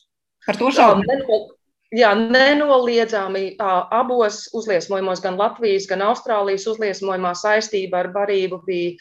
Par 0.45 0.61
to 0.61 0.69
šaubu. 0.75 1.49
Jā, 1.93 2.15
nenoliedzami 2.17 3.51
abos 3.61 4.47
uzliesmojumos, 4.57 5.21
gan 5.21 5.37
Latvijas, 5.37 5.85
gan 5.91 6.01
Austrālijas 6.07 6.65
uzliesmojumā 6.73 7.35
saistība 7.37 8.01
ar 8.01 8.09
barību 8.15 8.63
bija 8.65 8.95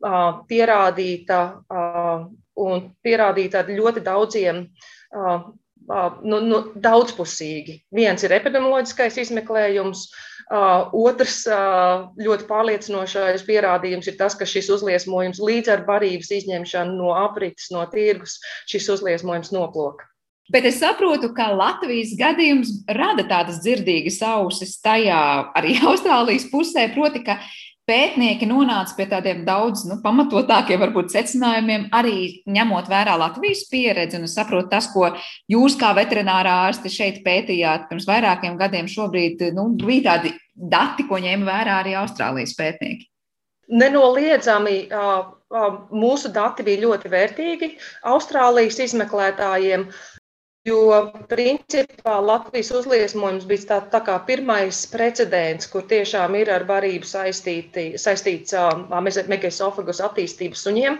pierādīta 0.00 1.40
un 2.60 2.84
pierādīta 3.04 3.62
ar 3.62 3.72
ļoti 3.72 4.02
daudziem, 4.04 4.64
nu, 5.12 6.40
nu, 6.40 6.60
daudzpusīgi. 6.76 7.80
Viens 7.94 8.24
ir 8.24 8.34
epidemioloģiskais 8.36 9.18
izmeklējums, 9.24 10.06
otrs 10.50 11.42
ļoti 12.18 12.46
pārliecinošais 12.48 13.44
pierādījums 13.46 14.10
ir 14.10 14.18
tas, 14.18 14.34
ka 14.34 14.48
šis 14.48 14.70
uzliesmojums 14.76 15.42
līdz 15.42 15.74
ar 15.76 15.84
barības 15.86 16.32
izņemšanu 16.40 16.96
no 16.98 17.12
aprites, 17.18 17.70
no 17.74 17.84
tirgus, 17.92 18.40
šis 18.70 18.88
uzliesmojums 18.96 19.52
noplok. 19.54 20.06
Bet 20.50 20.64
es 20.66 20.80
saprotu, 20.82 21.28
ka 21.30 21.52
Latvijas 21.54 22.16
gadījums 22.18 22.72
rada 22.90 23.22
tādas 23.22 23.60
dzirdīgas 23.62 24.18
ausis 24.26 24.80
tajā 24.82 25.20
arī 25.54 25.76
Austrālijas 25.86 26.48
pusē, 26.50 26.88
proti, 26.94 27.22
ka 27.26 27.38
pētnieki 27.90 28.46
nonāca 28.48 28.94
pie 28.96 29.06
tādiem 29.10 29.42
daudz 29.46 29.82
nu, 29.90 29.98
pamatotākiem, 30.04 30.80
varbūt 30.84 31.10
secinājumiem, 31.14 31.88
arī 31.96 32.42
ņemot 32.46 32.90
vērā 32.90 33.16
Latvijas 33.18 33.64
pieredzi. 33.70 34.20
Un 34.20 34.28
es 34.28 34.36
saprotu, 34.38 34.70
tas, 34.70 34.88
ko 34.94 35.10
jūs 35.50 35.76
kā 35.80 35.90
veterinārā 35.98 36.54
ārste 36.68 36.92
šeit 36.92 37.24
pētījāt 37.26 37.88
pirms 37.90 38.06
vairākiem 38.08 38.58
gadiem, 38.60 38.90
šobrīd 38.90 39.50
nu, 39.56 39.70
bija 39.80 40.14
tādi 40.14 40.34
dati, 40.54 41.08
ko 41.08 41.18
ņēma 41.22 41.48
vērā 41.48 41.80
arī 41.82 41.96
Austrālijas 41.98 42.54
pētnieki. 42.58 43.08
Nenoliedzami 43.70 44.78
mūsu 45.94 46.30
dati 46.34 46.64
bija 46.66 46.84
ļoti 46.86 47.10
vērtīgi 47.10 47.68
Austrālijas 48.10 48.80
izmeklētājiem. 48.86 49.86
Jo, 50.68 51.08
principā, 51.24 52.18
Latvijas 52.20 52.68
uzliesmojums 52.76 53.46
bija 53.48 53.62
tā, 53.68 53.76
tā 53.94 54.00
kā 54.04 54.18
pirmais 54.28 54.82
precedents, 54.92 55.64
kur 55.72 55.86
tiešām 55.88 56.34
ir 56.36 56.50
ar 56.52 56.66
barību 56.68 57.08
saistīti, 57.08 57.84
saistīts 57.96 58.52
megaesofagus 59.32 60.02
attīstības 60.04 60.64
suņiem. 60.66 60.98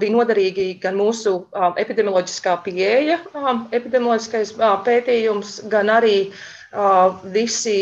Bija 0.00 0.14
noderīgi 0.14 0.64
gan 0.80 0.96
mūsu 0.96 1.34
epidemioloģiskā 1.82 2.54
pieeja, 2.64 3.18
epidemioloģiskais 3.76 4.54
pētījums, 4.88 5.58
gan 5.68 5.92
arī 5.92 6.16
visi 7.36 7.76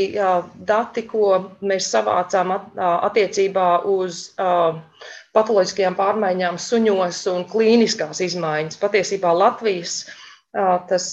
dati, 0.66 1.06
ko 1.14 1.30
mēs 1.62 1.92
savācām 1.94 2.56
at, 2.58 2.66
attiecībā 3.12 3.68
uz 3.94 4.32
patoloģiskajām 5.38 5.94
pārmaiņām 6.02 6.58
suņos 6.58 7.22
un 7.36 7.46
klīniskās 7.54 8.26
izmaiņas. 8.26 8.82
Patiesībā 8.82 9.30
Latvijas 9.30 10.00
tas 10.88 11.10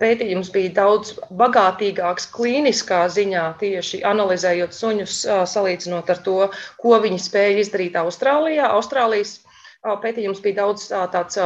pētījums 0.00 0.48
bija 0.54 0.70
daudz 0.78 1.12
bagātīgāks 1.40 2.28
klīniskā 2.32 3.02
ziņā, 3.12 3.44
tieši 3.60 4.00
analizējot 4.08 4.72
suņus, 4.76 5.16
salīdzinot 5.52 6.10
ar 6.14 6.22
to, 6.24 6.38
ko 6.80 7.00
viņi 7.04 7.20
spēja 7.20 7.58
izdarīt 7.64 7.98
Austrālijā. 8.00 8.70
Austrālijas 8.78 9.38
pētījums 9.84 10.40
bija 10.42 10.64
daudz 10.64 10.88
tāds 10.90 11.38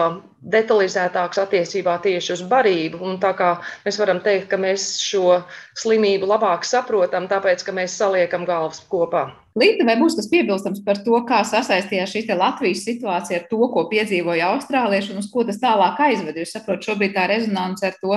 detalizētāks 0.52 1.38
attiecībā 1.42 1.98
tieši 2.02 2.32
uz 2.34 2.42
barību. 2.48 3.00
Un 3.04 3.18
tā 3.22 3.32
kā 3.36 3.52
mēs 3.84 3.98
varam 4.00 4.22
teikt, 4.24 4.48
ka 4.50 4.58
mēs 4.60 4.96
šo 5.02 5.42
slimību 5.78 6.26
labāk 6.30 6.64
saprotam, 6.64 7.28
tāpēc, 7.30 7.64
ka 7.66 7.74
mēs 7.76 7.96
saliekam 8.00 8.46
galvas 8.48 8.80
kopā. 8.88 9.28
Līta, 9.58 9.84
vai 9.84 9.98
būs 10.00 10.16
kas 10.16 10.30
piebilstams 10.32 10.80
par 10.86 11.02
to, 11.04 11.18
kā 11.28 11.42
sasaistījās 11.44 12.14
šī 12.14 12.24
Latvijas 12.32 12.86
situācija 12.88 13.42
ar 13.42 13.46
to, 13.50 13.60
ko 13.74 13.84
piedzīvoja 13.90 14.54
austrālieši 14.54 15.12
un 15.12 15.20
uz 15.20 15.28
ko 15.30 15.44
tas 15.44 15.60
tālāk 15.60 16.00
aizveda? 16.00 16.40
Jūs 16.40 16.56
saprotat, 16.56 16.88
šobrīd 16.88 17.12
tā 17.14 17.28
rezonance 17.28 17.86
ar 17.86 18.00
to 18.00 18.16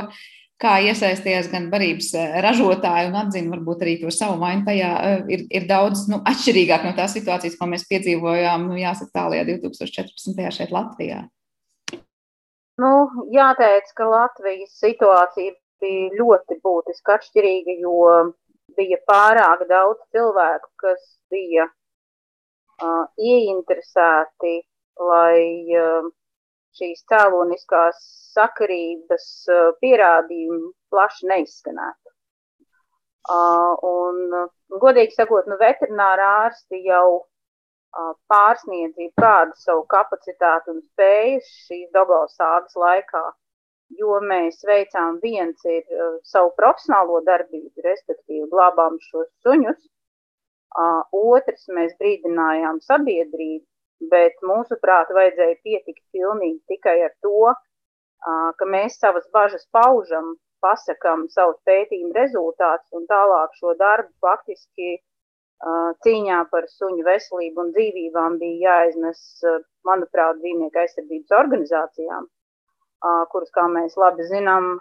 kā 0.62 0.78
iesaistījās 0.88 1.50
gan 1.52 1.68
barības 1.72 2.12
eh, 2.20 2.38
ražotāji 2.46 3.10
un 3.10 3.18
atzina 3.20 3.54
varbūt 3.56 3.84
arī 3.84 3.96
to 4.02 4.12
savu 4.14 4.40
vainu 4.42 4.66
tajā, 4.68 4.92
eh, 5.10 5.24
ir, 5.36 5.46
ir 5.60 5.68
daudz 5.70 6.06
nu, 6.12 6.22
atšķirīgāk 6.32 6.88
no 6.88 6.94
tās 6.98 7.16
situācijas, 7.18 7.58
ko 7.60 7.68
mēs 7.72 7.88
piedzīvojām, 7.90 8.70
nu, 8.70 8.80
jāsaka, 8.80 9.12
tālajā 9.20 9.46
2014. 9.52 10.48
šeit 10.56 10.74
Latvijā. 10.76 11.26
Nu, 12.82 12.92
jāteic, 13.32 13.92
ka 13.96 14.08
Latvijas 14.12 14.74
situācija 14.82 15.56
bija 15.84 16.10
ļoti 16.20 16.60
būtiski 16.64 17.14
atšķirīga, 17.16 17.78
jo 17.84 18.00
bija 18.76 19.00
pārāk 19.08 19.64
daudz 19.70 20.02
cilvēku, 20.12 20.72
kas 20.84 21.04
bija 21.32 21.70
uh, 21.70 23.06
ieinteresēti, 23.16 24.58
lai 25.00 25.40
uh, 25.80 26.10
šīs 26.80 27.06
cēloniskās 27.12 28.02
sakarības 28.36 29.30
uh, 29.52 29.70
pierādījumi 29.82 30.74
plaši 30.94 31.32
neizskanētu. 31.32 32.12
Un, 33.36 34.20
uh, 34.38 34.52
godīgi 34.82 35.16
sakot, 35.16 35.48
nu, 35.50 35.58
veterinārā 35.62 36.28
ārsti 36.46 36.84
jau 36.86 37.24
pārsniedz 38.32 39.00
kādu 39.22 39.56
savu 39.56 39.86
kapacitāti 39.92 40.72
un 40.74 40.82
spēju 40.84 41.42
šīs 41.48 41.90
Dogovas 41.96 42.36
sāgas 42.36 42.76
laikā, 42.76 43.24
jo 44.00 44.20
mēs 44.32 44.64
veicām 44.68 45.20
viens 45.24 45.64
ir 45.66 45.84
savu 46.28 46.52
profesionālo 46.58 47.22
darbību, 47.30 47.86
respektīvi 47.86 48.50
glābām 48.52 48.98
šos 49.08 49.30
suņus, 49.46 49.80
otrs 51.22 51.70
mēs 51.78 51.96
brīdinājām 52.02 52.82
sabiedrību, 52.84 53.64
bet 54.12 54.36
mūsuprāt, 54.44 55.12
vajadzēja 55.16 55.58
pietikt 55.64 56.04
pilnīgi 56.14 56.60
tikai 56.74 56.98
ar 57.08 57.14
to, 57.26 57.54
ka 58.60 58.68
mēs 58.70 59.00
savas 59.00 59.26
bažas 59.34 59.66
paužam, 59.76 60.36
pasakam 60.64 61.28
savus 61.30 61.60
pētījumu 61.70 62.16
rezultātus 62.16 62.96
un 62.98 63.06
tālāk 63.10 63.54
šo 63.60 63.76
darbu 63.80 64.12
faktiski 64.24 64.98
cīņā 66.06 66.40
par 66.52 66.68
suņu 66.70 67.06
veselību 67.06 67.62
un 67.62 67.70
dzīvībām 67.76 68.40
bija 68.42 68.72
jāiznes, 68.72 69.22
manuprāt, 69.88 70.42
dzīvnieku 70.42 70.82
aizsardzības 70.82 71.38
organizācijām, 71.40 72.28
kuras, 73.32 73.54
kā 73.56 73.68
mēs 73.72 73.96
labi 73.98 74.26
zinām, 74.32 74.76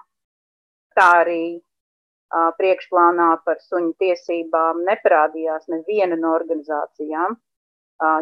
tā 0.98 1.08
arī 1.22 1.44
priekšplānā 2.58 3.30
par 3.44 3.60
suņu 3.62 3.94
tiesībām 4.00 4.82
neparādījās 4.88 5.68
neviena 5.70 6.16
no 6.18 6.32
organizācijām 6.34 7.36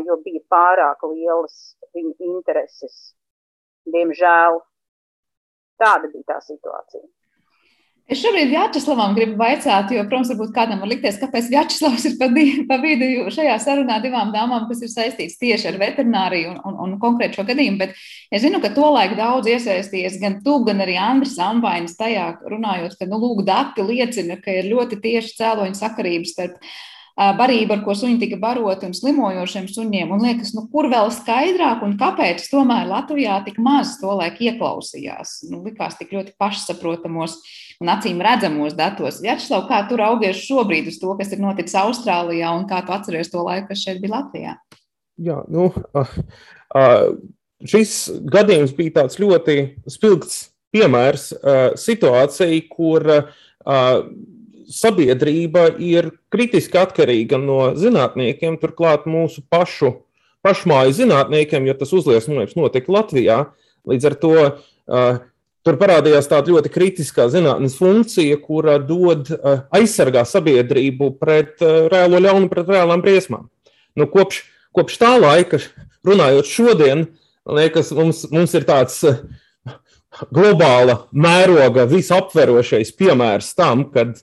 jo 0.07 0.19
bija 0.25 0.43
pārāk 0.53 1.03
lielas 1.09 1.75
viņa 1.95 2.15
intereses. 2.29 3.15
Diemžēl 3.89 4.61
tāda 5.81 6.13
bija 6.13 6.35
tā 6.35 6.39
situācija. 6.45 7.03
Es 8.11 8.19
šobrīd 8.19 8.51
Vjačeslavam 8.51 9.15
gribu 9.15 9.37
vaicāt, 9.39 9.93
jo, 9.95 10.03
protams, 10.09 10.33
varbūt 10.33 10.51
kādam 10.57 10.81
var 10.83 10.91
likties, 10.91 11.21
kāpēc 11.21 11.47
Vjačeslavs 11.53 12.07
ir 12.11 12.17
pa, 12.19 12.77
vidu 12.83 13.31
šajā 13.33 13.55
sarunā 13.63 14.01
divām 14.03 14.33
dāmām, 14.35 14.67
kas 14.69 14.83
ir 14.83 14.91
saistīts 14.91 15.39
tieši 15.41 15.71
ar 15.71 15.79
veterināriju 15.81 16.51
un, 16.51 16.59
un, 16.67 16.79
un 16.83 16.97
konkrētu 17.01 17.39
šo 17.39 17.47
gadījumu, 17.49 17.79
bet 17.79 17.95
es 18.35 18.43
zinu, 18.43 18.59
ka 18.61 18.73
tolaik 18.75 19.15
daudz 19.17 19.49
iesaistījies 19.55 20.19
gan 20.21 20.41
tu, 20.45 20.59
gan 20.67 20.83
arī 20.83 20.99
Andris 21.01 21.39
Ambainis 21.41 21.95
tajā 21.97 22.27
runājot, 22.43 22.99
ka, 22.99 23.09
nu, 23.09 23.23
lūk, 23.23 23.45
dati 23.47 23.87
liecina, 23.87 24.37
ka 24.43 24.61
ir 24.61 24.73
ļoti 24.75 24.99
tieši 25.07 25.39
cēloņu 25.39 25.79
sakarības 25.79 26.35
starp 26.35 26.73
barība, 27.17 27.77
ar 27.77 27.83
ko 27.85 27.95
suņi 27.97 28.19
tika 28.23 28.39
baroti 28.41 28.89
un 28.89 28.95
slimojošiem 28.97 29.67
suņiem. 29.71 30.13
Un 30.15 30.23
liekas, 30.25 30.55
nu, 30.57 30.65
kur 30.73 30.89
vēl 30.93 31.11
skaidrāk 31.13 31.85
un 31.85 31.97
kāpēc 32.01 32.45
tomēr 32.51 32.89
Latvijā 32.89 33.39
tik 33.47 33.59
maz 33.63 33.99
to 34.01 34.15
laik 34.19 34.41
ieklausījās. 34.41 35.43
Nu, 35.51 35.61
likās 35.67 35.99
tik 35.99 36.15
ļoti 36.17 36.35
pašsaprotamos 36.41 37.37
un 37.83 37.93
acīm 37.93 38.23
redzamos 38.25 38.77
datos. 38.79 39.21
Vjačslav, 39.25 39.67
kā 39.69 39.83
tu 39.89 39.99
raugies 40.01 40.41
šobrīd 40.47 40.89
uz 40.93 40.99
to, 41.03 41.13
kas 41.19 41.35
ir 41.35 41.43
noticis 41.43 41.77
Austrālijā 41.83 42.55
un 42.57 42.67
kā 42.71 42.81
tu 42.87 42.97
atceries 42.97 43.33
to 43.33 43.45
laiku, 43.45 43.71
kas 43.73 43.85
šeit 43.85 44.01
bija 44.03 44.17
Latvijā? 44.17 44.57
Jā, 45.23 45.43
nu, 45.53 45.69
uh, 45.69 46.17
uh, 46.73 47.13
šis 47.69 47.97
gadījums 48.33 48.73
bija 48.79 49.03
tāds 49.03 49.21
ļoti 49.21 49.59
spilgts 49.91 50.47
piemērs 50.73 51.31
uh, 51.37 51.65
situācijai, 51.79 52.63
kur 52.73 53.05
uh, 53.05 54.07
sabiedrība 54.71 55.69
ir 55.83 56.13
kritiski 56.33 56.81
atkarīga 56.81 57.41
no 57.41 57.73
zinātniekiem, 57.79 58.59
turklāt 58.63 59.09
mūsu 59.11 59.45
pašu 59.51 59.97
pašmāju 60.43 60.95
zinātniekiem, 60.97 61.67
jo 61.69 61.75
tas 61.79 61.93
uzliesmojums 61.95 62.57
notika 62.59 62.93
Latvijā. 62.93 63.39
Līdz 63.89 64.09
ar 64.11 64.17
to 64.19 64.33
uh, 64.43 65.21
tur 65.67 65.79
parādījās 65.79 66.29
tāda 66.31 66.55
ļoti 66.55 66.73
kritiskā 66.75 67.29
zinātnes 67.33 67.77
funkcija, 67.79 68.39
kura 68.43 68.79
dod 68.83 69.31
uh, 69.35 69.65
aizsargā 69.75 70.25
sabiedrību 70.29 71.13
pret 71.23 71.63
uh, 71.63 71.87
reālo 71.93 72.23
ļaunu, 72.23 72.51
pret 72.51 72.71
reālām 72.75 73.05
briesmām. 73.05 73.49
Nu, 73.99 74.09
kopš, 74.11 74.43
kopš 74.75 74.99
tā 75.03 75.15
laika, 75.21 75.63
runājot 76.07 76.51
šodien, 76.51 77.07
liekas, 77.47 77.93
mums, 77.95 78.25
mums 78.35 78.55
ir 78.59 78.67
tāds 78.67 79.03
globāla 80.33 81.07
mēroga 81.15 81.87
visaptverošais 81.91 82.93
piemērs 82.99 83.55
tam, 83.59 83.87
kad 83.95 84.19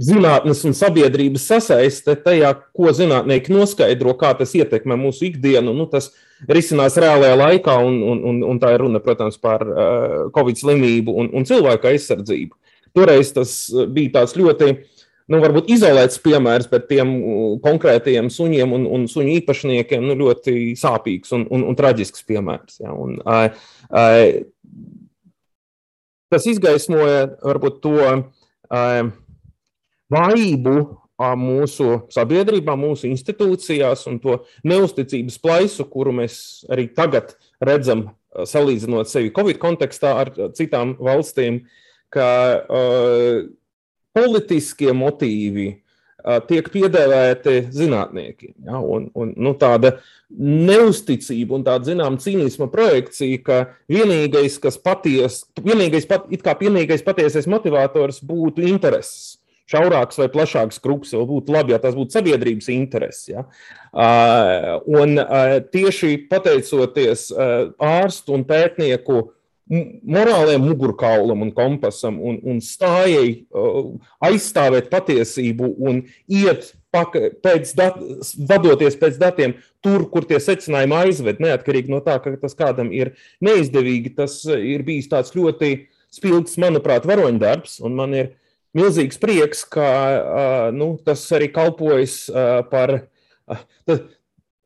zinātnes 0.00 0.62
un 0.64 0.74
sabiedrības 0.76 1.44
sasaiste 1.50 2.14
tajā, 2.24 2.54
ko 2.76 2.92
zinātnieki 2.96 3.52
noskaidro, 3.52 4.14
kā 4.18 4.32
tas 4.38 4.54
ietekmē 4.56 4.96
mūsu 5.00 5.28
ikdienu. 5.28 5.74
Nu, 5.76 5.86
tas 5.90 6.10
risinās 6.48 6.96
reālajā 7.00 7.36
laikā, 7.36 7.76
un, 7.84 8.00
un, 8.12 8.22
un, 8.30 8.40
un 8.52 8.62
tā 8.62 8.72
ir 8.74 8.84
runa, 8.84 9.02
protams, 9.04 9.36
par 9.40 9.64
uh, 9.66 10.30
Covid 10.36 10.62
slimību 10.62 11.16
un, 11.20 11.28
un 11.36 11.48
cilvēku 11.48 11.90
aizsardzību. 11.92 12.56
Toreiz 12.96 13.34
tas 13.36 13.52
bija 13.92 14.16
tāds 14.16 14.34
ļoti, 14.38 14.70
nu, 15.30 15.42
varbūt 15.42 15.68
izolēts 15.70 16.22
piemērs, 16.24 16.70
bet 16.72 16.88
tiem 16.90 17.12
konkrētajiem 17.62 18.32
suņiem 18.32 18.72
un, 18.78 18.88
un 18.88 19.06
suņu 19.10 19.36
īpašniekiem 19.42 20.08
nu, 20.08 20.16
ļoti 20.24 20.72
sāpīgs 20.80 21.36
un, 21.36 21.46
un, 21.52 21.68
un 21.70 21.78
traģisks 21.78 22.24
piemērs. 22.30 22.80
Ja, 22.82 22.96
un, 22.96 23.20
uh, 23.20 23.52
uh, 23.92 24.80
tas 26.32 26.48
izgaismoja 26.50 27.26
varbūt 27.44 27.82
to 27.84 27.98
vājību 30.10 30.74
mūsu 31.36 32.00
sabiedrībā, 32.12 32.76
mūsu 32.80 33.10
institūcijās 33.10 34.06
un 34.08 34.18
to 34.22 34.38
neusticības 34.64 35.36
plaisu, 35.42 35.84
kuru 35.90 36.14
mēs 36.22 36.64
arī 36.70 36.88
tagad 36.96 37.34
redzam, 37.60 38.08
salīdzinot 38.30 39.10
sevi 39.10 39.32
Covid 39.34 39.58
kontekstā 39.60 40.14
ar 40.22 40.32
citām 40.56 40.94
valstīm, 41.02 41.64
ka 42.14 42.28
uh, 42.62 43.42
politiskie 44.16 44.94
motīvi 44.96 45.68
tiek 46.48 46.68
piedēvēti 46.72 47.56
zinātniekiem. 47.74 48.54
Ja, 48.66 48.80
un, 48.80 49.08
un, 49.16 49.32
nu, 49.36 49.54
tāda 49.60 49.96
neusticība 50.30 51.56
un 51.58 51.66
tāda 51.66 51.90
zināmā 51.90 52.20
cīnisma 52.22 52.70
projekcija, 52.72 53.42
ka 53.46 53.60
vienīgais, 53.90 54.60
kas 54.62 54.78
patiesi, 54.80 55.44
vienīgais, 55.64 56.06
pat, 56.10 56.28
vienīgais 56.60 57.04
patiesais 57.06 57.50
motivators 57.50 58.22
būtu 58.26 58.66
intereses. 58.68 59.40
Šaurāks 59.70 60.18
vai 60.18 60.26
plašāks 60.32 60.80
kruks 60.82 61.12
jau 61.14 61.22
būtu 61.28 61.54
labi, 61.54 61.74
ja 61.74 61.78
tas 61.82 61.94
būtu 61.94 62.16
sabiedrības 62.16 62.70
intereses. 62.74 63.28
Ja? 63.30 63.44
Uh, 63.90 64.80
un 64.98 65.14
uh, 65.22 65.58
tieši 65.62 66.24
pateicoties 66.30 67.28
uh, 67.30 67.70
ārstu 67.78 68.34
un 68.34 68.42
pētnieku 68.48 69.28
morālajam 69.70 70.64
mugurkaulam 70.66 71.44
un 71.46 71.52
kompasam 71.54 72.18
un, 72.18 72.40
un 72.42 72.58
stājai 72.64 73.44
uh, 73.54 73.92
aizstāvēt 74.26 74.90
patiesību 74.90 75.70
un 75.86 76.02
iet 76.26 76.72
pēc 76.90 77.72
dat, 77.78 78.00
vadoties 78.50 78.98
pēc 78.98 79.20
datiem, 79.20 79.54
tur, 79.84 80.08
kur 80.10 80.26
tie 80.26 80.40
secinājumi 80.42 80.96
aizved, 81.04 81.38
neatkarīgi 81.42 81.92
no 81.92 82.00
tā, 82.02 82.18
ka 82.22 82.34
tas 82.40 82.56
kādam 82.58 82.90
ir 82.94 83.14
neizdevīgi, 83.44 84.16
tas 84.18 84.42
ir 84.50 84.82
bijis 84.86 85.08
tāds 85.12 85.30
ļoti 85.36 85.86
spilgts, 86.10 86.58
manuprāt, 86.58 87.06
varoņdarbs, 87.06 87.78
un 87.86 87.94
man 87.98 88.16
ir 88.18 88.32
milzīgs 88.76 89.20
prieks, 89.22 89.62
ka 89.70 90.70
nu, 90.74 90.96
tas 91.06 91.22
arī 91.36 91.50
kalpojas 91.54 92.24
par. 92.72 92.98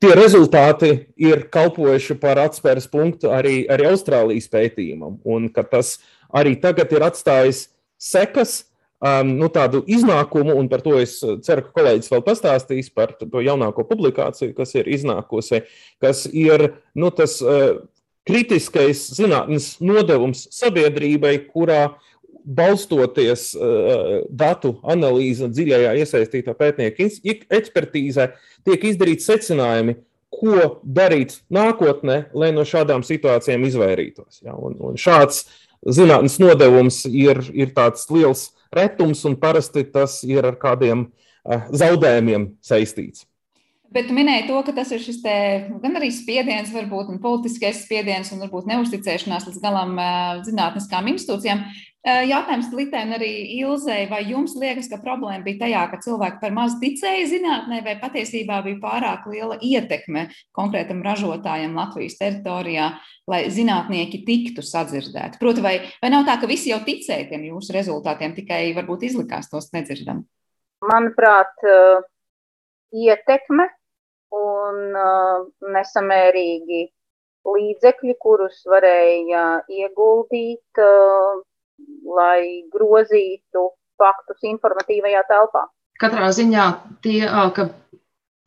Tie 0.05 0.13
rezultāti 0.13 0.89
ir 1.17 1.47
kalpojuši 1.49 2.19
par 2.21 2.37
atspēres 2.43 2.85
punktu 2.93 3.31
arī, 3.33 3.63
arī 3.73 3.87
Austrālijas 3.89 4.51
pētījumam, 4.53 5.15
un 5.25 5.47
ka 5.49 5.63
tas 5.65 5.95
arī 6.29 6.59
tagad 6.61 6.93
ir 6.93 7.07
atstājis 7.07 7.63
sekas, 7.97 8.53
um, 9.01 9.31
nu, 9.41 9.49
tādu 9.49 9.81
iznākumu, 9.89 10.59
un 10.61 10.69
par 10.69 10.85
to 10.85 10.99
es 11.01 11.15
uh, 11.25 11.39
ceru, 11.41 11.65
ka 11.65 11.79
kolēģis 11.79 12.13
vēl 12.13 12.25
pastāstīs 12.27 12.93
par 12.93 13.15
to 13.17 13.41
jaunāko 13.47 13.87
publikāciju, 13.89 14.53
kas 14.59 14.77
ir 14.77 14.93
iznākusi, 14.93 15.63
kas 16.05 16.27
ir 16.29 16.67
nu, 16.93 17.09
tas 17.09 17.39
uh, 17.41 17.81
kritiskais 18.29 19.07
zinātnes 19.17 19.79
nodevums 19.81 20.51
sabiedrībai, 20.53 21.39
kurā 21.49 21.95
balstoties 22.45 23.51
uh, 23.57 24.23
datu 24.31 24.77
analīze 24.83 25.47
un 25.47 25.53
dziļajā 25.55 25.95
iesaistīto 26.01 26.55
pētnieku 26.59 27.09
ekspertīzē, 27.59 28.29
tiek 28.69 28.89
izdarīti 28.91 29.25
secinājumi, 29.25 29.97
ko 30.35 30.81
darīt 30.83 31.39
nākotnē, 31.53 32.25
lai 32.35 32.51
no 32.55 32.65
šādām 32.67 33.05
situācijām 33.07 33.65
izvairītos. 33.69 34.43
Ja? 34.45 34.57
Un, 34.59 34.77
un 34.83 34.99
šāds 35.01 35.45
zinātnes 35.85 36.41
nodevums 36.43 37.05
ir, 37.11 37.41
ir 37.55 37.75
tāds 37.77 38.09
liels 38.11 38.49
retums, 38.75 39.23
un 39.29 39.39
parasti 39.41 39.85
tas 39.87 40.23
ir 40.27 40.45
ar 40.49 40.59
kādiem 40.61 41.07
zaudējumiem 41.45 42.55
saistīts. 42.65 43.29
Bet 43.95 44.09
tu 44.09 44.15
minēji 44.17 44.49
to, 44.49 44.59
ka 44.67 44.73
tas 44.75 44.91
ir 44.91 45.03
šis 45.03 45.21
te, 45.23 45.35
gan 45.79 45.95
arī 46.01 46.09
spiediens, 46.11 46.73
varbūt 46.75 47.13
politiskais 47.23 47.85
spiediens, 47.85 48.33
un 48.35 48.41
varbūt 48.43 48.67
neusticēšanās 48.73 49.47
līdz 49.47 49.61
galam 49.63 49.93
zinātniskām 50.49 51.13
institūcijām. 51.13 51.63
Jautājums 52.05 52.67
Litēm 52.77 53.15
arī 53.17 53.31
Ilzei, 53.63 54.03
vai 54.11 54.19
jums 54.29 54.53
liekas, 54.61 54.91
ka 54.93 54.99
problēma 55.01 55.41
bija 55.47 55.63
tajā, 55.63 55.85
ka 55.89 56.01
cilvēki 56.05 56.41
par 56.43 56.53
maz 56.53 56.75
ticēja 56.83 57.31
zinātnē, 57.31 57.79
vai 57.87 57.95
patiesībā 58.03 58.59
bija 58.67 58.77
pārāk 58.83 59.25
liela 59.33 59.57
ietekme 59.57 60.27
konkrētam 60.53 61.01
ražotājam 61.07 61.73
Latvijas 61.79 62.19
teritorijā, 62.21 62.91
lai 63.25 63.41
zinātnieki 63.49 64.21
tiktu 64.27 64.61
sadzirdēti? 64.61 65.41
Proti, 65.41 65.65
vai, 65.65 65.79
vai 66.05 66.11
nav 66.13 66.27
tā, 66.29 66.37
ka 66.43 66.51
visi 66.51 66.75
jau 66.75 66.83
ticēja 66.85 67.31
tiem 67.31 67.49
jūsu 67.49 67.73
rezultātiem, 67.79 68.37
tikai 68.37 68.67
varbūt 68.77 69.09
izlikās 69.09 69.49
tos 69.49 69.71
nedzirdam? 69.73 70.27
Manuprāt, 70.85 71.57
ietekme 72.93 73.71
un 74.37 74.85
uh, 74.93 75.49
nesamērīgi 75.73 76.85
līdzekļi, 77.49 78.19
kurus 78.21 78.61
varēja 78.69 79.47
ieguldīt, 79.73 80.85
lai 82.17 82.65
grozītu 82.73 83.71
faktus 83.99 84.45
informatīvajā 84.47 85.23
telpā. 85.31 85.67
Katrā 86.03 86.31
ziņā 86.35 86.67
tie, 87.05 87.23
ka 87.55 87.69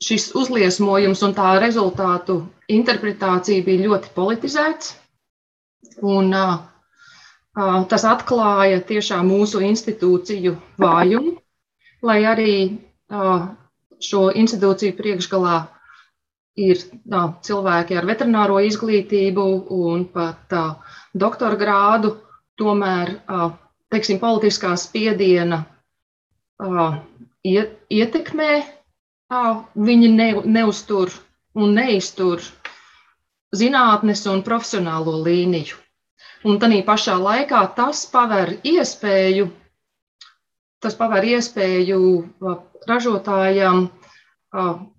šis 0.04 0.32
uzliesmojums 0.38 1.24
un 1.26 1.36
tā 1.38 1.54
rezultātu 1.64 2.42
interpretācija 2.72 3.66
bija 3.66 3.88
ļoti 3.88 4.12
politizēts. 4.16 4.92
Un, 6.06 6.34
tas 7.90 8.06
atklāja 8.06 8.84
tiešām 8.86 9.32
mūsu 9.32 9.64
institūciju 9.66 10.54
vājumu, 10.84 11.38
lai 12.06 12.20
arī 12.30 12.58
šo 14.04 14.28
institūciju 14.44 14.98
priekšgalā 15.00 15.58
ir 16.58 16.82
cilvēki 17.48 17.98
ar 17.98 18.06
veterināro 18.10 18.60
izglītību 18.66 19.48
un 19.78 20.06
pat 20.14 20.54
doktora 21.18 21.58
grādu, 21.58 22.14
tomēr 22.60 23.14
teiksim, 23.94 24.20
politiskā 24.22 24.74
spiediena 24.80 25.64
ietekmē 27.48 28.52
viņi 29.90 30.10
ne, 30.14 30.30
neuztur 30.46 31.12
un 31.58 31.76
neiztur 31.78 32.42
zinātnes 33.56 34.26
un 34.30 34.44
profesionālo 34.44 35.20
līniju. 35.26 35.78
Un 36.48 36.60
tādā 36.62 36.80
pašā 36.86 37.18
laikā 37.20 37.62
tas 37.76 38.06
paver 38.12 38.58
iespēju, 38.64 39.48
tas 40.84 40.96
paver 40.96 41.26
iespēju 41.26 42.02
ražotājam 42.88 43.88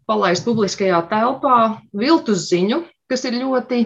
palaist 0.09 0.45
publiskajā 0.45 1.01
telpā 1.11 1.59
viltus 1.97 2.49
ziņu, 2.51 2.83
kas 3.09 3.25
ir 3.29 3.39
ļoti 3.41 3.85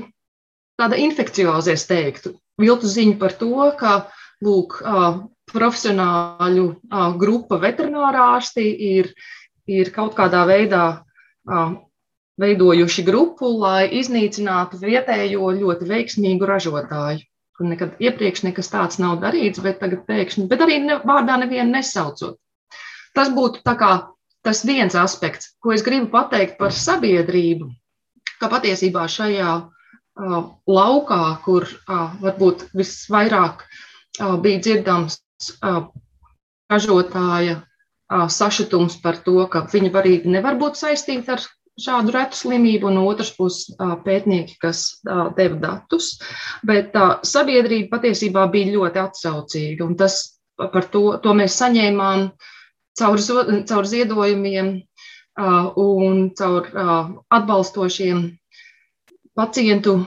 tāda 0.81 0.99
infekcioza, 0.99 1.77
es 1.77 1.87
teiktu. 1.87 2.35
Viltus 2.61 2.97
ziņu 2.97 3.17
par 3.21 3.33
to, 3.41 3.55
ka 3.79 3.93
lūk, 4.45 4.81
profesionāļu 5.53 6.67
grupa 7.21 7.59
veterinārārsti 7.63 8.67
ir, 8.97 9.11
ir 9.69 9.91
kaut 9.95 10.15
kādā 10.19 10.45
veidā 10.49 10.85
veidojuši 12.43 13.05
grupu, 13.07 13.51
lai 13.61 13.89
iznīcinātu 14.01 14.81
vietējo 14.83 15.53
ļoti 15.59 15.89
veiksmīgu 15.89 16.49
ražotāju. 16.49 17.27
Kur 17.53 17.69
nekad 17.69 18.01
iepriekš 18.01 18.47
nekas 18.47 18.73
tāds 18.73 18.97
nav 19.03 19.19
darīts, 19.21 19.61
bet 19.61 19.79
tagad 19.83 20.07
pēkšņi, 20.09 20.47
bet 20.49 20.65
arī 20.65 20.79
ne, 20.87 20.97
vārdā 21.05 21.37
nevienu 21.43 21.77
nesaucot. 21.77 22.39
Tas 23.13 23.29
būtu 23.29 23.61
kā 23.61 23.93
tas 24.43 24.65
viens 24.65 24.97
aspekts, 24.97 25.53
ko 25.61 25.75
es 25.77 25.85
gribu 25.85 26.09
pateikt 26.15 26.57
par 26.59 26.73
sabiedrību, 26.73 27.69
ka 28.41 28.49
patiesībā 28.51 29.05
šajā 29.05 29.51
uh, 29.59 29.82
laukā, 30.17 31.23
kur 31.45 31.67
varbūt 32.23 32.69
visvairāk 32.77 33.65
bija 34.43 34.61
dzirdams 34.61 35.19
ražotāja 36.73 37.63
sašutums 38.29 38.99
par 39.03 39.17
to, 39.25 39.41
ka 39.49 39.65
viņa 39.73 39.91
varība 39.93 40.29
nevar 40.37 40.59
būt 40.61 40.77
saistīta 40.77 41.37
ar 41.37 41.47
šādu 41.81 42.13
retu 42.13 42.37
slimību, 42.37 42.91
un 42.91 43.01
otrs 43.07 43.33
puses 43.37 43.73
pētnieki, 44.05 44.59
kas 44.61 45.01
deva 45.39 45.57
datus. 45.63 46.19
Bet 46.69 46.93
sabiedrība 47.25 47.97
patiesībā 47.97 48.45
bija 48.53 48.75
ļoti 48.77 49.01
atsaucīga, 49.01 49.87
un 49.87 49.97
tas 49.97 50.19
par 50.61 50.85
to, 50.93 51.17
to 51.25 51.33
mēs 51.35 51.57
saņēmām 51.57 52.29
caur, 53.01 53.25
caur 53.71 53.89
ziedojumiem 53.89 54.75
un 55.81 56.31
caur 56.37 56.69
atbalstošiem 57.33 58.27
pacientu 59.39 60.01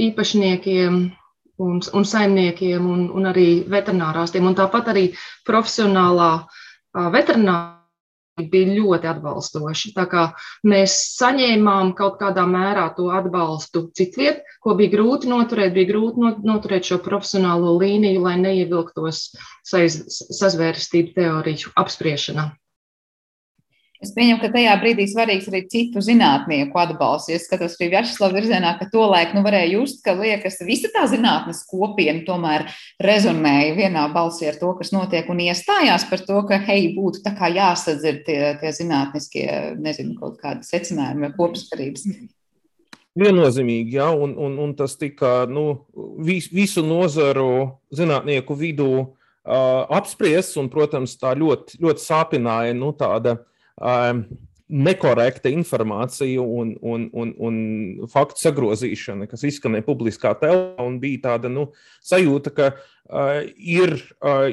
īpašniekiem 0.00 0.98
un, 1.64 1.78
un 1.80 2.08
saimniekiem 2.08 2.90
un, 2.90 3.06
un 3.14 3.30
arī 3.30 3.48
veterinārāstiem. 3.70 4.46
Un 4.48 4.58
tāpat 4.58 4.90
arī 4.94 5.06
profesionālā 5.46 6.32
veterinārā 7.14 7.74
bija 8.50 8.74
ļoti 8.74 9.06
atbalstoši. 9.06 9.92
Tā 9.94 10.06
kā 10.10 10.24
mēs 10.66 10.96
saņēmām 11.20 11.92
kaut 11.98 12.18
kādā 12.18 12.46
mērā 12.50 12.88
to 12.96 13.06
atbalstu 13.14 13.86
citviet, 13.94 14.42
ko 14.64 14.74
bija 14.78 14.96
grūti 14.96 15.30
noturēt, 15.30 15.74
bija 15.76 15.92
grūti 15.92 16.24
noturēt 16.42 16.90
šo 16.90 16.98
profesionālo 17.04 17.76
līniju, 17.78 18.24
lai 18.26 18.34
neievilktos 18.42 19.28
sazvērstību 19.70 21.14
teoriju 21.14 21.74
apspriešanā. 21.78 22.50
Es 24.04 24.10
pieņemu, 24.12 24.36
ka 24.42 24.50
tajā 24.52 24.72
brīdī 24.82 25.06
svarīgs 25.08 25.46
arī 25.48 25.62
citu 25.72 26.02
zinātnieku 26.04 26.76
atbalsts. 26.76 27.30
Ja 27.32 27.38
skatos 27.40 27.78
arī 27.78 27.86
Vjačeslava 27.94 28.36
virzienā, 28.36 28.74
ka 28.76 28.88
to 28.92 29.06
laiku 29.08 29.38
nu, 29.38 29.42
varēja 29.46 29.70
just, 29.78 30.02
ka 30.04 30.12
liekas, 30.18 30.58
visa 30.68 30.90
tā 30.92 31.06
zinātnes 31.08 31.62
kopiena 31.70 32.20
tomēr 32.26 32.66
rezonēja 33.00 33.72
vienā 33.78 34.02
balsī 34.12 34.50
ar 34.50 34.58
to, 34.60 34.74
kas 34.76 34.92
notiek, 34.92 35.30
un 35.32 35.40
iestājās 35.46 36.04
par 36.10 36.20
to, 36.26 36.36
ka, 36.50 36.58
hei, 36.66 36.90
būtu 36.92 37.22
tā 37.24 37.32
kā 37.38 37.48
jāsadzird 37.54 38.26
tie, 38.26 38.38
tie 38.60 38.74
zinātniskie, 38.76 39.46
nezinu, 39.80 40.18
kaut 40.20 40.36
kādi 40.42 40.68
secinājumi 40.68 41.24
vai 41.24 41.32
kopskarības. 41.38 42.04
Viennozīmīgi, 43.24 43.96
jā, 43.96 44.10
un, 44.10 44.36
un, 44.36 44.60
un 44.66 44.76
tas 44.76 44.98
tika 45.00 45.46
nu, 45.48 45.86
vis, 46.20 46.50
visu 46.52 46.84
nozaru 46.84 47.48
zinātnieku 47.94 48.58
vidū 48.58 48.90
uh, 49.00 49.08
apspriests, 49.96 50.60
un, 50.60 50.68
protams, 50.68 51.16
tā 51.16 51.32
ļoti, 51.40 51.80
ļoti 51.80 52.04
sāpināja 52.04 52.76
nu, 52.76 52.92
tāda 53.00 53.38
uh, 53.38 53.50
um, 53.80 54.24
nekorekta 54.68 55.50
informācija 55.52 56.42
un, 56.42 56.74
un, 56.82 57.08
un, 57.12 57.32
un 57.38 57.56
faktu 58.10 58.40
sagrozīšana, 58.46 59.28
kas 59.30 59.44
izskanēja 59.46 59.86
publiskā 59.86 60.32
telpā, 60.40 60.84
un 60.86 60.98
bija 61.02 61.26
tāda 61.28 61.50
nu, 61.52 61.68
sajūta, 62.04 62.54
ka 62.54 62.70
uh, 62.74 63.42
ir 63.54 63.96
uh, 64.24 64.48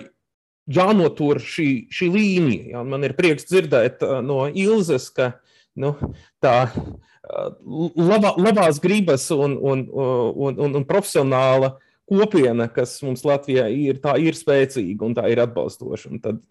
jānotur 0.72 1.42
šī, 1.42 1.70
šī 1.94 2.10
līnija. 2.14 2.74
Ja? 2.76 2.84
Man 2.88 3.08
ir 3.08 3.16
prieks 3.18 3.48
dzirdēt 3.50 4.04
uh, 4.06 4.20
no 4.26 4.44
Ilzas, 4.50 5.08
ka 5.16 5.34
nu, 5.80 5.96
tā 6.44 6.58
uh, 6.68 7.54
labā, 7.96 8.36
labās 8.36 8.84
gribas 8.84 9.30
un, 9.32 9.56
un, 9.56 9.88
un, 9.88 10.60
un, 10.60 10.76
un 10.82 10.88
profesionāla 10.90 11.76
uh, 11.78 11.88
kopiena, 12.12 12.68
kas 12.72 12.98
mums 13.06 13.24
Latvijā 13.28 13.66
ir, 13.72 14.02
tā 14.04 14.18
ir 14.20 14.36
spēcīga 14.36 15.08
un 15.08 15.16
tā 15.16 15.28
ir 15.32 15.42
atbalstoša. 15.46 16.12
Un 16.12 16.22
tad, 16.24 16.42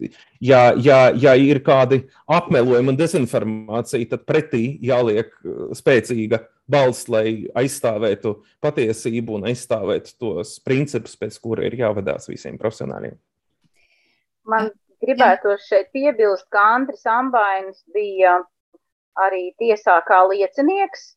ja, 0.40 0.70
ja, 0.80 1.00
ja 1.12 1.34
ir 1.36 1.60
kādi 1.66 2.02
apmelojumi 2.30 2.94
un 2.94 2.98
dezinformācija, 2.98 4.08
tad 4.14 4.24
pretī 4.28 4.64
jāliek 4.84 5.34
uh, 5.44 5.70
spēcīga 5.76 6.40
balss, 6.70 7.08
lai 7.12 7.50
aizstāvētu 7.60 8.36
patiesību 8.64 9.36
un 9.36 9.48
aizstāvētu 9.50 10.16
tos 10.22 10.56
principus, 10.64 11.18
pēc 11.20 11.36
kura 11.42 11.66
ir 11.68 11.76
jāvadās 11.80 12.30
visiem 12.30 12.56
profesionāļiem. 12.60 13.18
Man 14.48 14.70
gribētos 15.04 15.66
šeit 15.68 15.90
piebilst, 15.92 16.46
ka 16.52 16.62
Andris 16.78 17.04
Ambainis 17.08 17.82
bija 17.94 18.38
arī 19.20 19.50
tiesā 19.60 19.98
kā 20.06 20.22
liecinieks, 20.30 21.10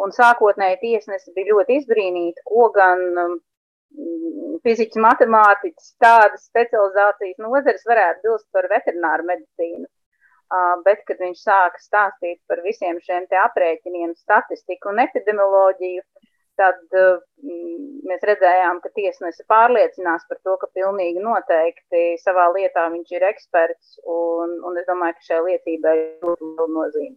un 0.00 0.14
sākotnēji 0.16 0.80
tiesnesis 0.84 1.34
bija 1.36 1.52
ļoti 1.52 1.80
izbrīnīta, 1.82 2.44
ko 2.48 2.70
gan 2.72 3.02
fizikas, 4.64 4.98
matemātikas, 5.00 5.94
tādas 6.02 6.44
specializācijas 6.48 7.40
nozares 7.42 7.86
varētu 7.88 8.26
bilst 8.26 8.46
par 8.54 8.68
veterināru 8.72 9.26
medicīnu. 9.32 9.86
Uh, 10.50 10.80
bet, 10.82 11.04
kad 11.06 11.20
viņš 11.22 11.44
sāka 11.46 11.78
stāstīt 11.78 12.40
par 12.50 12.58
visiem 12.64 12.96
šiem 13.04 13.28
aprēķiniem, 13.44 14.16
statistiku 14.18 14.90
un 14.90 14.98
epidemioloģiju, 15.04 16.02
tad 16.58 16.80
uh, 16.98 17.20
mēs 18.10 18.26
redzējām, 18.26 18.80
ka 18.82 18.90
tiesnese 18.98 19.46
pārliecinās 19.52 20.26
par 20.26 20.40
to, 20.42 20.56
ka 20.58 20.66
pilnīgi 20.74 21.22
noteikti 21.22 22.18
savā 22.24 22.48
lietā 22.56 22.88
viņš 22.90 23.14
ir 23.14 23.28
eksperts, 23.30 24.00
un, 24.02 24.58
un 24.66 24.82
es 24.82 24.90
domāju, 24.90 25.20
ka 25.20 25.28
šai 25.28 25.42
liecībai 25.52 25.96
ir 26.00 26.26
ļoti 26.26 26.50
liela 26.50 26.70
nozīme. 26.80 27.16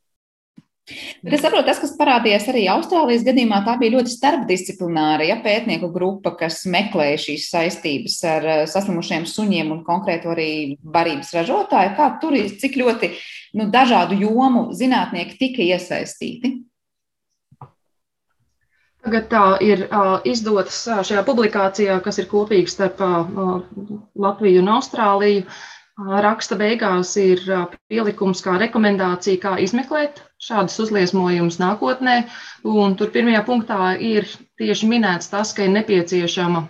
Bet 1.24 1.38
es 1.38 1.44
saprotu, 1.46 1.70
tas, 1.70 1.78
kas 1.80 1.94
parādījās 1.96 2.50
arī 2.52 2.66
Austrālijas 2.68 3.22
gadījumā, 3.24 3.62
tā 3.64 3.78
bija 3.80 3.94
ļoti 3.94 4.12
starpdisciplināra 4.12 5.24
ja, 5.24 5.38
pētnieku 5.44 5.88
grupa, 5.94 6.34
kas 6.36 6.66
meklēja 6.68 7.22
šīs 7.30 7.46
saistības 7.54 8.18
ar 8.28 8.48
eh, 8.52 8.64
saslimušiem 8.68 9.24
suņiem 9.32 9.72
un 9.72 9.86
konkrēti 9.88 10.28
arī 10.34 10.50
barības 10.84 11.32
ražotāju. 11.38 11.94
Kā 11.96 12.10
tur 12.20 12.36
ir, 12.36 12.52
cik 12.60 12.76
ļoti 12.82 13.14
nu, 13.56 13.70
dažādu 13.72 14.20
jomu 14.20 14.66
zinātnieki 14.76 15.40
tika 15.40 15.64
iesaistīti? 15.64 16.58
Tagad 19.04 19.32
tā 19.32 19.46
ir 19.64 19.86
uh, 19.88 20.18
izdotas 20.28 20.82
uh, 20.88 21.02
šajā 21.08 21.24
publikācijā, 21.28 21.98
kas 22.04 22.20
ir 22.20 22.28
kopīga 22.32 22.72
starp 22.72 23.00
uh, 23.04 23.64
Latviju 24.20 24.60
un 24.64 24.76
Austrāliju. 24.76 25.48
Raksta 25.98 26.56
beigās 26.58 27.12
ir 27.22 27.42
pielikums 27.88 28.42
kā 28.42 28.56
rekomendācija, 28.58 29.38
kā 29.42 29.52
izmeklēt 29.62 30.24
šādus 30.42 30.80
uzliesmojumus 30.88 31.60
nākotnē. 31.62 32.16
Tur 32.64 33.12
pirmajā 33.14 33.44
punktā 33.50 33.92
ir 34.02 34.26
tieši 34.58 34.90
minēts 34.90 35.30
tas, 35.30 35.54
ka 35.54 35.68
ir 35.68 35.70
nepieciešama 35.76 36.64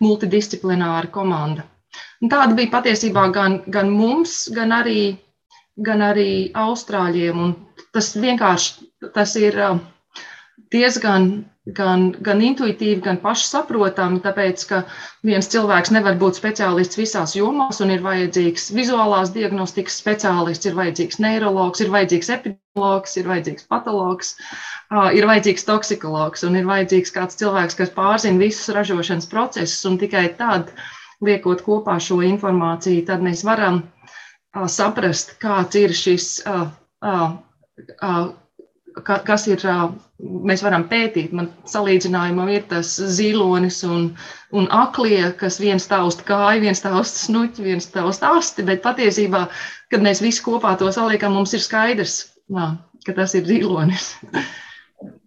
multidisciplināra 0.00 1.12
komanda. 1.12 1.66
Un 2.22 2.32
tāda 2.32 2.56
bija 2.56 2.72
patiesībā 2.72 3.26
gan, 3.36 3.60
gan 3.68 3.92
mums, 3.92 4.48
gan 4.56 4.72
arī, 4.72 5.16
gan 5.76 6.00
arī 6.08 6.30
austrāļiem. 6.64 7.36
Un 7.36 7.54
tas 7.92 8.14
vienkārši 8.16 9.12
tas 9.12 9.36
ir 9.36 9.60
uh, 9.60 9.76
diezgan 10.74 11.30
gan, 11.76 12.04
gan 12.24 12.40
intuitīvi, 12.42 13.00
gan 13.04 13.18
pašsaprotami, 13.22 14.20
tāpēc 14.24 14.62
ka 14.70 14.80
viens 15.26 15.48
cilvēks 15.52 15.92
nevar 15.94 16.16
būt 16.20 16.38
speciālists 16.38 16.98
visās 16.98 17.34
jomās, 17.36 17.80
un 17.84 17.92
ir 17.94 18.02
vajadzīgs 18.04 18.70
vizuālās 18.76 19.32
diagnostikas 19.34 19.98
speciālists, 20.00 20.66
ir 20.70 20.78
vajadzīgs 20.78 21.20
neiroloģis, 21.22 21.84
ir 21.84 21.92
vajadzīgs 21.94 22.32
epidemiologs, 22.36 23.16
ir 23.20 23.30
vajadzīgs 23.30 23.68
patologs, 23.70 24.32
ir 25.18 25.28
vajadzīgs 25.30 25.68
toksikologs, 25.68 26.46
un 26.48 26.58
ir 26.60 26.68
vajadzīgs 26.70 27.14
kāds 27.16 27.38
cilvēks, 27.40 27.78
kas 27.78 27.94
pārzina 27.96 28.42
visus 28.42 28.72
ražošanas 28.74 29.30
procesus, 29.30 29.84
un 29.90 30.00
tikai 30.00 30.30
tad, 30.40 30.72
liekot 31.20 31.60
kopā 31.66 31.98
šo 32.00 32.22
informāciju, 32.24 33.04
tad 33.10 33.24
mēs 33.24 33.44
varam 33.44 33.82
saprast, 34.66 35.36
kāds 35.42 35.76
ir 35.78 35.92
šis 35.94 36.30
kas 39.06 39.46
ir, 39.50 39.62
mēs 40.20 40.62
varam 40.64 40.86
pētīt. 40.90 41.34
Man 41.36 41.50
salīdzinājumam 41.70 42.50
ir 42.52 42.64
tas 42.70 42.92
zilonis 43.18 43.82
un, 43.86 44.10
un 44.56 44.68
aklie, 44.74 45.22
kas 45.40 45.60
viens 45.62 45.86
tausta 45.90 46.26
kāju, 46.28 46.64
viens 46.66 46.82
tausta 46.84 47.24
snuķi, 47.26 47.66
viens 47.66 47.90
tausta 47.94 48.34
asti, 48.38 48.66
bet 48.66 48.82
patiesībā, 48.86 49.46
kad 49.92 50.06
mēs 50.06 50.22
visi 50.24 50.44
kopā 50.46 50.76
to 50.80 50.90
saliekam, 50.94 51.36
mums 51.38 51.54
ir 51.56 51.64
skaidrs, 51.64 52.18
nā, 52.50 52.72
ka 53.06 53.16
tas 53.16 53.36
ir 53.38 53.46
zilonis. 53.48 54.14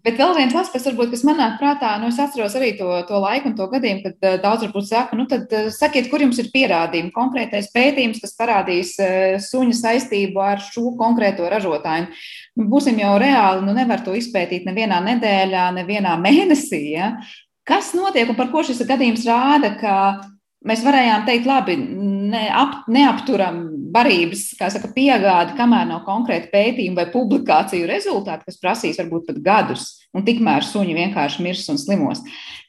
Bet 0.03 0.17
vēl 0.19 0.33
viens 0.35 0.55
aspekts, 0.59 0.83
varbūt, 0.89 1.13
kas 1.13 1.21
manā 1.23 1.45
prātā, 1.55 1.93
nu, 2.01 2.09
es 2.11 2.17
atceros 2.19 2.57
arī 2.59 2.73
to, 2.75 2.89
to 3.07 3.21
laiku 3.23 3.47
un 3.47 3.53
to 3.55 3.69
gadījumu, 3.71 4.01
kad 4.03 4.25
uh, 4.27 4.33
daudz 4.43 4.65
varbūt 4.65 4.89
saka, 4.89 5.15
nu, 5.15 5.23
tad 5.31 5.47
uh, 5.55 5.69
sakiet, 5.71 6.09
kur 6.11 6.19
jums 6.19 6.41
ir 6.43 6.49
pierādījumi, 6.51 7.13
konkrētais 7.15 7.69
pētījums, 7.71 8.19
kas 8.19 8.35
parādīs 8.35 8.91
uh, 8.99 9.37
suņa 9.39 9.77
saistību 9.79 10.43
ar 10.43 10.59
šo 10.65 10.91
konkrēto 10.99 11.47
ražotāju. 11.47 12.09
Nu, 12.59 12.67
būsim 12.73 12.99
jau 12.99 13.13
reāli, 13.23 13.63
nu, 13.63 13.77
nevar 13.77 14.03
to 14.03 14.17
izpētīt 14.19 14.67
nevienā 14.67 14.99
nedēļā, 15.07 15.69
nevienā 15.79 16.17
mēnesī. 16.27 16.83
Ja? 16.97 17.13
Kas 17.63 17.93
notiek 17.95 18.27
un 18.27 18.35
par 18.35 18.51
ko 18.51 18.65
šis 18.67 18.83
gadījums 18.89 19.23
rāda, 19.29 19.71
ka 19.79 19.95
mēs 20.67 20.83
varējām 20.83 21.23
teikt, 21.31 21.47
labi, 21.47 21.79
neap, 22.33 22.83
neapturam 22.91 23.63
barības 23.93 24.49
saka, 24.57 24.89
piegādi, 24.95 25.55
kamēr 25.57 25.87
nav 25.89 26.03
konkrēti 26.07 26.51
pētījumi 26.53 26.97
vai 26.97 27.07
publikāciju 27.13 27.89
rezultāti, 27.89 28.49
kas 28.49 28.59
prasīs 28.61 28.99
varbūt 29.01 29.29
pat 29.29 29.43
gadus, 29.45 29.87
un 30.13 30.25
tikmēr 30.25 30.65
suņi 30.65 30.95
vienkārši 30.97 31.43
mirs 31.43 31.69
un 31.73 31.79
slimos. 31.81 32.21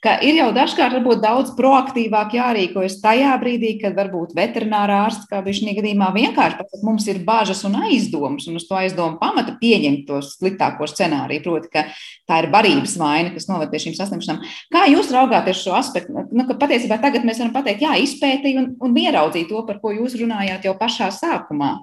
Ka 0.05 0.19
ir 0.21 0.37
jau 0.37 0.51
dažkārt 0.53 0.99
daudz 1.23 1.55
proaktīvāk 1.57 2.35
jārīkojas 2.37 2.99
tajā 3.01 3.33
brīdī, 3.41 3.71
kad 3.81 3.95
varbūt 3.97 4.35
veterinārā 4.37 4.99
ārsts, 5.07 5.25
kā 5.31 5.41
viņš 5.45 5.63
šajā 5.63 5.77
gadījumā 5.79 6.11
vienkārši 6.13 6.59
pasaka, 6.59 6.83
mums 6.85 7.09
ir 7.09 7.23
bažas 7.25 7.65
un 7.65 7.79
aizdomas, 7.87 8.45
un 8.51 8.61
uz 8.61 8.67
to 8.69 8.77
aizdomu 8.77 9.17
pamata 9.21 9.57
pieņemt 9.61 10.05
to 10.09 10.21
sliktāko 10.27 10.89
scenāriju, 10.91 11.45
proti, 11.47 11.73
ka 11.73 11.87
tā 12.29 12.43
ir 12.43 12.51
barības 12.53 12.99
vaina, 13.01 13.33
kas 13.33 13.49
noved 13.49 13.73
pie 13.73 13.81
šīm 13.87 13.97
saslimšanām. 13.97 14.45
Kā 14.75 14.85
jūs 14.93 15.09
raugāties 15.15 15.65
šo 15.65 15.73
aspektu? 15.81 16.29
Nu, 16.37 16.45
ka 16.49 16.59
patiesībā 16.61 17.01
tagad 17.01 17.25
mēs 17.25 17.41
varam 17.41 17.57
pateikt, 17.57 17.85
jā, 17.89 17.97
izpētīja 18.05 18.61
un, 18.61 18.73
un 18.85 19.05
ieraudzīja 19.07 19.49
to, 19.49 19.65
par 19.65 19.81
ko 19.81 19.97
jūs 19.97 20.21
runājāt 20.21 20.69
jau 20.69 20.77
pašā 20.81 21.09
sākumā. 21.17 21.79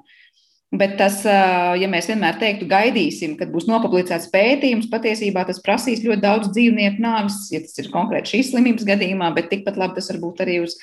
Bet 0.72 0.94
tas, 0.96 1.18
ja 1.26 1.88
mēs 1.92 2.06
vienmēr 2.08 2.38
teiktu, 2.40 2.64
gaidīsim, 2.72 3.34
kad 3.36 3.50
būs 3.52 3.66
nopublicēts 3.68 4.30
pētījums, 4.32 4.88
patiesībā 4.94 5.44
tas 5.50 5.60
prasīs 5.66 6.00
ļoti 6.06 6.24
daudz 6.24 6.54
dzīvnieku 6.56 7.04
nāvis, 7.04 7.42
ja 7.52 7.60
tas 7.60 7.76
ir 7.84 7.90
konkrēti 7.92 8.38
šīs 8.38 8.54
slimības 8.54 8.88
gadījumā, 8.88 9.34
bet 9.36 9.52
tikpat 9.52 9.76
labi 9.82 10.00
tas 10.00 10.08
var 10.14 10.22
būt 10.24 10.40
arī 10.46 10.62
uz, 10.64 10.78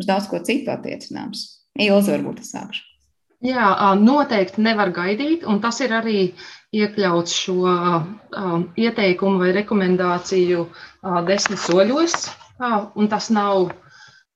uz 0.00 0.08
daudz 0.08 0.30
ko 0.32 0.40
citu 0.40 0.72
attiecināms. 0.72 1.44
Ilza, 1.76 2.14
varbūt 2.14 2.40
es 2.40 2.54
sākšu. 2.54 2.86
Jā, 3.44 3.68
noteikti 4.00 4.62
nevar 4.64 4.88
gaidīt, 4.96 5.42
un 5.44 5.58
tas 5.60 5.76
ir 5.84 5.92
arī 5.92 6.20
iekļauts 6.72 7.34
šo 7.44 7.58
um, 7.68 8.62
ieteikumu 8.80 9.42
vai 9.42 9.50
rekomendāciju 9.58 10.64
uh, 10.64 11.18
desmit 11.28 11.60
soļos, 11.60 12.14
uh, 12.56 12.86
tas 13.12 13.28
nav 13.34 13.74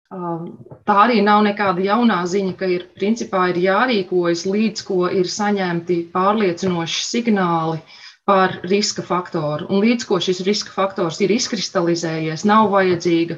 tā 0.08 0.94
arī 1.04 1.20
nav 1.24 1.42
nekāda 1.44 1.82
jaunā 1.84 2.18
ziņa, 2.32 2.52
ka 2.60 2.68
ir 2.74 2.84
principā 2.96 3.48
ir 3.52 3.58
jārīkojas 3.60 4.46
līdz 4.48 4.84
ko 4.88 5.08
ir 5.12 5.28
saņemti 5.28 5.98
pārliecinoši 6.14 7.02
signāli 7.04 7.82
par 8.28 8.58
riska 8.70 9.04
faktoru. 9.04 9.68
Un 9.68 9.84
līdz 9.84 10.06
ko 10.08 10.20
šis 10.20 10.40
riska 10.48 10.72
faktors 10.72 11.20
ir 11.24 11.32
izkristalizējies, 11.36 12.46
nav 12.48 12.70
vajadzīga 12.72 13.36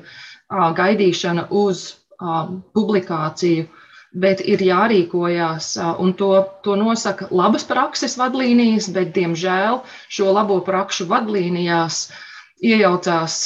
gaidīšana 0.78 1.48
uz 1.50 1.82
publikāciju, 2.78 3.66
bet 4.22 4.42
ir 4.54 4.62
jārīkojās. 4.66 5.72
Un 6.02 6.14
to, 6.18 6.30
to 6.66 6.78
nosaka 6.78 7.30
labas 7.30 7.66
prakses 7.66 8.16
vadlīnijas, 8.18 8.90
bet, 8.94 9.10
diemžēl, 9.18 9.82
šo 10.10 10.30
labo 10.38 10.60
prakšu 10.66 11.06
vadlīnijās 11.10 12.04
iejaucās 12.62 13.42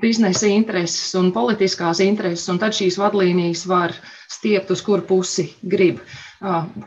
biznesa 0.00 0.48
intereses 0.50 1.14
un 1.18 1.30
politiskās 1.34 2.00
intereses, 2.02 2.46
un 2.50 2.58
tad 2.62 2.74
šīs 2.76 2.98
vadlīnijas 2.98 3.64
var 3.70 3.94
stiept 4.32 4.72
uz 4.74 4.82
kuru 4.84 5.04
pusi 5.08 5.48
grib. 5.62 6.00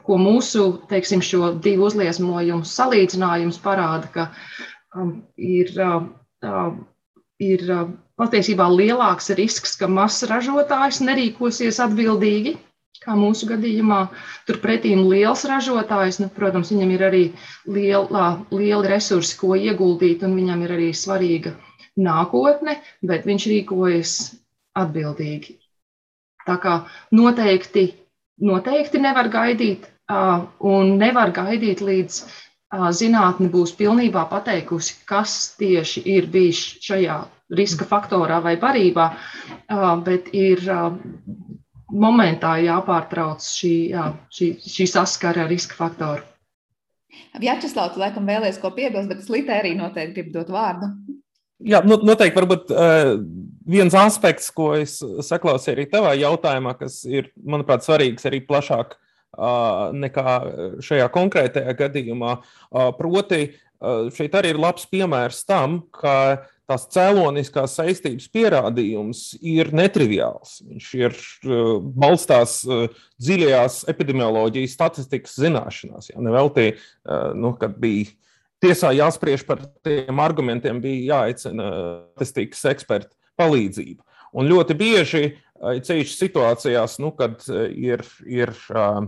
Ko 0.05 0.17
mūsu, 0.21 0.67
teiksim, 0.89 1.23
šo 1.25 1.53
divu 1.63 1.87
uzliesmojumu 1.87 2.67
salīdzinājums 2.67 3.59
parāda, 3.63 4.11
ka 4.13 5.05
ir, 5.37 5.71
ir 7.47 7.65
patiesībā 8.21 8.67
lielāks 8.73 9.31
risks, 9.39 9.77
ka 9.79 9.89
mazs 9.89 10.27
ražotājs 10.29 11.01
nerīkosies 11.05 11.81
atbildīgi. 11.87 12.57
Kā 12.97 13.13
mūsu 13.15 13.45
gadījumā, 13.47 14.07
turpretī 14.49 14.95
liels 14.97 15.45
ražotājs, 15.47 16.17
nu, 16.19 16.31
protams, 16.33 16.73
viņam 16.73 16.91
ir 16.95 17.03
arī 17.07 17.23
liela, 17.69 18.31
lieli 18.51 18.89
resursi, 18.89 19.37
ko 19.37 19.53
ieguldīt, 19.55 20.25
un 20.25 20.33
viņam 20.35 20.65
ir 20.65 20.73
arī 20.79 20.89
svarīga 20.97 21.53
nākotne, 21.97 22.77
bet 23.01 23.25
viņš 23.27 23.47
rīkojas 23.51 24.15
atbildīgi. 24.77 25.57
Tā 26.47 26.57
kā 26.63 26.75
noteikti, 27.11 27.89
noteikti 28.39 29.01
nevar 29.03 29.29
gaidīt, 29.33 29.87
un 30.63 30.93
nevar 31.01 31.33
gaidīt 31.35 31.81
līdz 31.83 32.21
zinātne 32.95 33.49
būs 33.51 33.73
pilnībā 33.79 34.27
pateikusi, 34.31 34.95
kas 35.07 35.55
tieši 35.59 36.03
ir 36.15 36.29
bijis 36.31 36.61
šajā 36.83 37.17
riska 37.57 37.87
faktorā 37.87 38.39
vai 38.43 38.55
barībā, 38.59 39.09
bet 40.03 40.31
ir 40.35 40.63
momentā 41.87 42.57
jāpārtrauc 42.63 43.43
šī, 43.43 43.75
jā, 43.93 44.09
šī, 44.31 44.49
šī 44.59 44.87
saskara 44.91 45.45
ar 45.45 45.51
riska 45.51 45.77
faktoru. 45.79 46.25
Vjačeslav, 47.39 47.93
tu 47.93 48.01
laikam 48.01 48.27
vēlies 48.27 48.59
ko 48.59 48.71
piebilst, 48.75 49.07
bet 49.09 49.21
es 49.23 49.29
Litē 49.31 49.61
arī 49.61 49.73
noteikti 49.77 50.19
gribu 50.19 50.35
dot 50.39 50.51
vārdu. 50.51 50.91
Jā, 51.65 51.81
nu, 51.81 51.95
noteikti 52.05 52.37
varbūt 52.37 52.69
uh, 52.69 53.15
viens 53.65 53.95
aspekts, 53.97 54.51
ko 54.53 54.75
es 54.77 54.99
saklausīju 55.01 55.73
arī 55.73 55.85
tavā 55.89 56.11
jautājumā, 56.19 56.75
kas 56.77 56.99
ir, 57.09 57.31
manuprāt, 57.41 57.85
svarīgs 57.85 58.27
arī 58.29 58.43
plašāk 58.45 58.93
uh, 58.93 59.87
nekā 59.97 60.35
šajā 60.85 61.07
konkrētajā 61.15 61.73
gadījumā. 61.79 62.35
Uh, 62.69 62.91
proti, 62.99 63.47
šeit 64.13 64.33
arī 64.37 64.53
ir 64.53 64.57
labs 64.61 64.87
piemērs 64.89 65.43
tam, 65.45 65.83
ka 65.93 66.45
tās 66.67 66.87
cēloniskās 66.91 67.75
saistības 67.77 68.25
pierādījums 68.33 69.19
ir 69.39 69.69
netriviāls. 69.75 70.57
Viņš 70.65 70.87
ir 70.97 71.17
balstās 71.93 72.59
dziļajās 73.21 73.83
epidemioloģijas 73.93 74.73
statistikas 74.73 75.37
zināšanās. 75.37 76.09
Jā, 76.09 76.17
nevelti, 76.25 76.71
nu, 77.37 77.53
kad 77.61 77.77
bija 77.79 78.09
tiesā 78.63 78.91
jāspriež 78.95 79.45
par 79.47 79.63
tiem 79.85 80.21
argumentiem, 80.23 80.81
bija 80.83 81.17
jāaicina 81.17 81.69
statistikas 82.15 82.65
eksperta 82.73 83.13
palīdzība. 83.37 84.03
Un 84.37 84.49
ļoti 84.49 84.75
bieži, 84.77 85.23
ceļš 85.57 86.13
situācijās, 86.17 86.97
nu, 87.01 87.13
kad 87.17 87.41
ir, 87.71 88.03
ir 88.27 88.53
uh, 88.73 89.07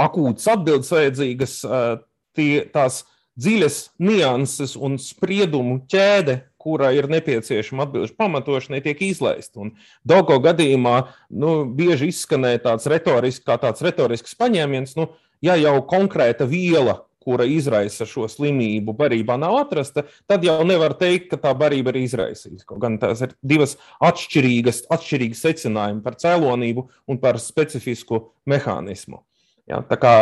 akūtas 0.00 0.48
atbildes 0.52 0.92
vajadzīgas, 0.92 1.56
uh, 1.64 2.02
tie, 2.36 2.66
tās 2.72 3.04
dziļas 3.40 3.78
nianses 4.02 4.76
un 4.76 4.98
spriedumu 5.00 5.80
ķēde, 5.90 6.40
kura 6.60 6.90
ir 6.92 7.08
nepieciešama 7.08 7.86
atbildību 7.86 8.18
pamatošanai, 8.20 8.82
tiek 8.84 8.98
izlaista. 9.06 9.70
Dogo 10.04 10.36
gadījumā 10.44 10.96
nu, 11.32 11.62
bieži 11.64 12.10
izskanēja 12.12 12.66
tāds 12.66 12.88
retorisks, 12.90 13.46
kā 13.46 13.56
tāds 13.62 13.80
retorisks 13.84 14.36
paņēmiens, 14.36 14.92
nu, 14.98 15.08
ja 15.40 15.56
jau 15.56 15.78
konkrēta 15.88 16.44
viela 16.50 16.98
kura 17.30 17.46
izraisa 17.46 18.06
šo 18.08 18.26
slimību, 18.30 18.94
barībā 18.98 19.38
nav 19.38 19.60
atrasta, 19.62 20.04
tad 20.30 20.44
jau 20.46 20.58
nevar 20.66 20.96
teikt, 20.98 21.30
ka 21.30 21.38
tā 21.44 21.54
barība 21.54 21.94
ir 21.94 22.02
izraisījusi. 22.02 22.66
Kaut 22.66 22.82
gan 22.82 22.98
tās 23.02 23.22
ir 23.22 23.36
divas 23.46 23.76
atšķirīgas, 24.02 24.88
atšķirīgas 24.90 25.44
secinājumi 25.46 26.02
par 26.02 26.18
cēlonību 26.18 26.88
un 27.06 27.20
par 27.22 27.38
specifisku 27.42 28.24
mehānismu. 28.50 29.22
Ja, 29.70 29.84
tā 29.86 29.94
kā 30.00 30.14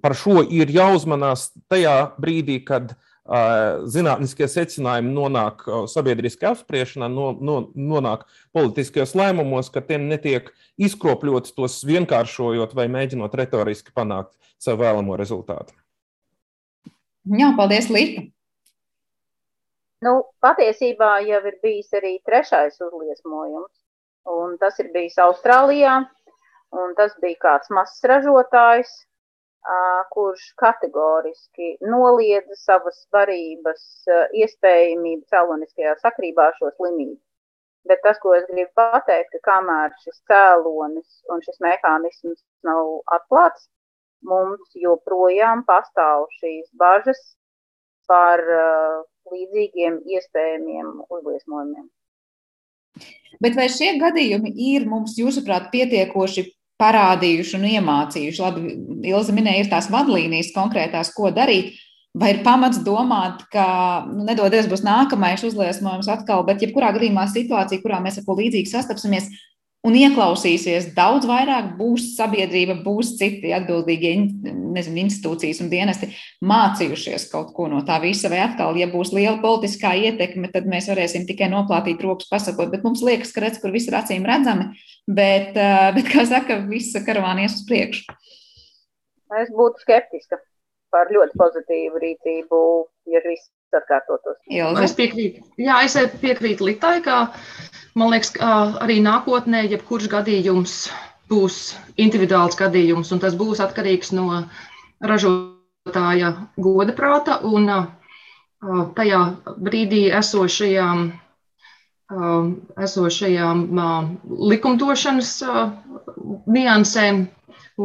par 0.00 0.16
šo 0.16 0.40
ir 0.40 0.70
jāuzmanās 0.72 1.50
tajā 1.68 1.96
brīdī, 2.16 2.62
kad 2.64 2.94
uh, 2.94 3.84
zinātniskie 3.84 4.48
secinājumi 4.48 5.12
nonāk 5.12 5.66
sabiedriskajā 5.92 6.54
apspriešanā, 6.54 7.10
no, 7.12 7.34
no, 7.36 7.58
nonāk 7.76 8.24
politiskajos 8.56 9.12
lēmumos, 9.18 9.68
ka 9.74 9.84
tiem 9.84 10.08
netiek 10.08 10.48
izkropļots 10.80 11.52
tos 11.58 11.82
vienkāršojot 11.88 12.72
vai 12.78 12.88
mēģinot 12.94 13.36
retoriski 13.42 13.92
panākt 13.92 14.32
savu 14.56 14.86
vēlamo 14.86 15.20
rezultātu. 15.20 15.76
Jā, 17.28 17.50
paldies, 17.58 17.90
Līta. 17.92 18.22
Nu, 20.06 20.12
patiesībā 20.40 21.18
jau 21.26 21.40
ir 21.50 21.58
bijis 21.60 21.90
arī 21.98 22.14
trešais 22.24 22.78
uzliesmojums, 22.80 23.72
un 24.30 24.54
tas 24.62 24.78
ir 24.78 24.88
bijis 24.94 25.18
Austrālijā, 25.20 25.98
tas 26.96 27.16
bija 27.20 27.40
kāds 27.42 27.72
mazs 27.74 28.04
ražotājs, 28.06 28.92
kurš 30.14 30.44
kategoriski 30.62 31.74
noliedza 31.84 32.56
savas 32.56 33.02
varības 33.12 33.82
iespējamību 34.38 35.26
cēloniskajā 35.34 35.96
sakrībā 36.04 36.48
ar 36.48 36.56
šo 36.60 36.70
slimību. 36.76 37.18
Bet 37.88 38.00
tas, 38.04 38.18
ko 38.22 38.34
es 38.36 38.46
gribu 38.48 38.70
pateikt, 38.78 39.34
ka 39.34 39.50
kamēr 39.50 39.92
šis 40.04 40.22
cēlonis 40.30 41.20
un 41.32 41.42
šis 41.44 41.60
mehānisms 41.64 42.40
nav 42.64 43.02
atklāts, 43.18 43.68
mums 44.26 44.74
joprojām 44.78 45.64
pastāv 45.68 46.26
šīs 46.38 46.68
bažas 46.78 47.20
par 48.08 48.42
uh, 48.42 49.04
līdzīgiem 49.32 50.00
iespējamiem 50.08 50.92
uzliesmojumiem. 51.08 51.88
Bet 53.42 53.58
vai 53.58 53.68
šie 53.70 53.92
gadījumi 54.00 54.54
ir 54.72 54.86
mums, 54.88 55.14
jūsuprāt, 55.18 55.68
pietiekoši 55.74 56.48
parādījuši 56.80 57.58
un 57.58 57.66
iemācījuši? 57.72 58.42
Labi, 58.42 58.72
Ilza 59.10 59.34
minēja, 59.34 59.64
ir 59.64 59.70
tās 59.70 59.90
vadlīnijas 59.92 60.54
konkrētās, 60.56 61.12
ko 61.14 61.30
darīt. 61.34 61.76
Vai 62.18 62.32
ir 62.32 62.40
pamats 62.42 62.80
domāt, 62.82 63.44
ka 63.52 63.66
nu, 64.08 64.24
nedodies 64.26 64.66
būs 64.70 64.82
nākamais 64.82 65.44
uzliesmojums 65.46 66.08
atkal, 66.10 66.42
bet 66.48 66.64
jebkurā 66.64 66.90
gadījumā 66.96 67.28
situācija, 67.30 67.82
kurā 67.84 68.00
mēs 68.02 68.18
ar 68.18 68.26
ko 68.26 68.38
līdzīgi 68.40 68.72
sastapsimies, 68.72 69.28
un 69.86 69.96
ieklausīsies 69.96 70.90
daudz 70.96 71.26
vairāk, 71.28 71.70
būs 71.78 72.12
sabiedrība, 72.16 72.78
būs 72.84 73.14
citi 73.20 73.52
atbildīgie 73.54 74.14
nezinu, 74.74 75.04
institūcijas 75.04 75.62
un 75.62 75.70
dienesti 75.72 76.10
mācījušies 76.44 77.28
kaut 77.32 77.52
ko 77.56 77.68
no 77.70 77.84
tā 77.86 78.00
visa, 78.02 78.30
vai 78.32 78.42
atkal, 78.44 78.76
ja 78.78 78.88
būs 78.90 79.12
liela 79.14 79.38
politiskā 79.42 79.94
ietekme, 80.08 80.50
tad 80.54 80.68
mēs 80.70 80.90
varēsim 80.90 81.28
tikai 81.28 81.50
noplātīt 81.52 82.02
rokas 82.04 82.30
pasakot, 82.30 82.72
bet 82.74 82.84
mums 82.86 83.04
liekas, 83.06 83.32
ka 83.34 83.44
redz, 83.44 83.60
kur 83.62 83.74
viss 83.74 83.90
ir 83.90 83.98
acīm 84.00 84.26
redzami, 84.28 84.72
bet, 85.06 85.54
bet 85.96 86.10
kā 86.10 86.26
saka, 86.28 86.60
visa 86.68 87.04
karavāna 87.06 87.46
ies 87.46 87.60
uz 87.60 87.64
priekšu. 87.68 88.18
Es 89.38 89.52
būtu 89.52 89.84
skeptiska 89.84 90.40
par 90.92 91.10
ļoti 91.12 91.36
pozitīvu 91.38 92.00
rīcību, 92.00 92.60
ja 93.12 93.20
viss 93.26 93.50
atkārtotos. 93.76 94.38
Ilze. 94.48 94.84
Es 94.84 94.94
piekrītu, 94.96 95.44
jā, 95.60 95.82
es 95.84 95.96
piekrītu 96.22 96.68
Litai, 96.70 96.98
ka 97.04 97.26
Man 97.98 98.12
liekas, 98.12 98.30
ka 98.36 98.48
arī 98.84 99.00
nākotnē 99.02 99.64
jebkurš 99.66 100.06
gadījums 100.12 100.74
būs 101.30 101.56
individuāls 101.98 102.54
gadījums, 102.58 103.10
un 103.14 103.22
tas 103.24 103.34
būs 103.38 103.62
atkarīgs 103.64 104.12
no 104.14 104.44
ražotāja 105.02 106.30
goda 106.66 106.94
prāta 106.94 107.40
un 107.48 107.66
tajā 108.98 109.22
brīdī 109.66 110.04
esošajām, 110.20 111.02
esošajām 112.86 113.66
likumdošanas 114.52 115.34
niansēm 116.58 117.26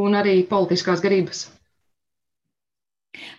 un 0.03 0.21
arī 0.21 0.37
politiskās 0.53 1.01
gribas. 1.01 1.47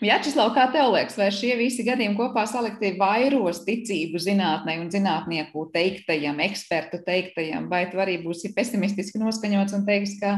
Jāčislau, 0.05 0.53
kā 0.55 0.69
tev 0.71 0.93
liekas, 0.95 1.17
vai 1.19 1.31
šie 1.35 1.57
visi 1.59 1.83
gadījumi 1.87 2.15
kopā 2.19 2.45
salikti 2.47 2.93
vairos 2.99 3.65
ticību 3.67 4.21
zinātnē 4.23 4.77
un 4.79 4.91
zinātnieku 4.93 5.67
teiktajam, 5.75 6.39
ekspertu 6.45 7.01
teiktajam, 7.07 7.67
vai 7.73 7.89
tu 7.91 7.99
arī 8.03 8.21
būsi 8.23 8.53
pesimistiski 8.55 9.19
noskaņots 9.23 9.75
un 9.75 9.83
teiks, 9.89 10.15
ka 10.21 10.37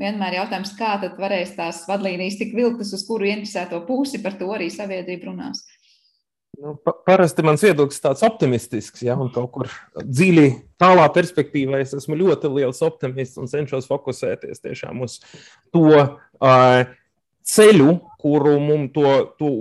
vienmēr 0.00 0.38
jautājums, 0.38 0.72
kā 0.78 0.94
tad 1.02 1.20
varēs 1.20 1.52
tās 1.58 1.82
vadlīnijas 1.90 2.38
tik 2.40 2.56
vilktas, 2.56 2.94
uz 2.96 3.04
kuru 3.04 3.28
interesēto 3.28 3.82
pusi 3.84 4.22
par 4.24 4.38
to 4.40 4.48
arī 4.56 4.70
sabiedrība 4.72 5.28
runās? 5.28 5.60
Nu, 6.60 6.74
pa, 6.76 6.92
parasti 7.06 7.44
mans 7.46 7.62
viedoklis 7.64 8.00
ir 8.00 8.04
tāds 8.04 8.24
optimistisks, 8.26 9.04
ja, 9.06 9.14
un 9.20 9.30
kaut 9.32 9.52
kur 9.54 9.68
dziļi 10.00 10.48
tālā 10.80 11.04
perspektīvā 11.14 11.78
es 11.84 11.94
esmu 11.96 12.18
ļoti 12.20 12.50
liels 12.52 12.80
optimists 12.84 13.40
un 13.40 13.48
cenšos 13.48 13.88
fokusēties 13.88 14.64
tiešām 14.64 15.04
uz 15.06 15.20
to, 15.72 15.84
uh, 15.94 16.82
ceļu, 17.50 17.98
kuru 18.20 18.56
mums 18.62 18.92
to, 18.94 19.12
to 19.40 19.52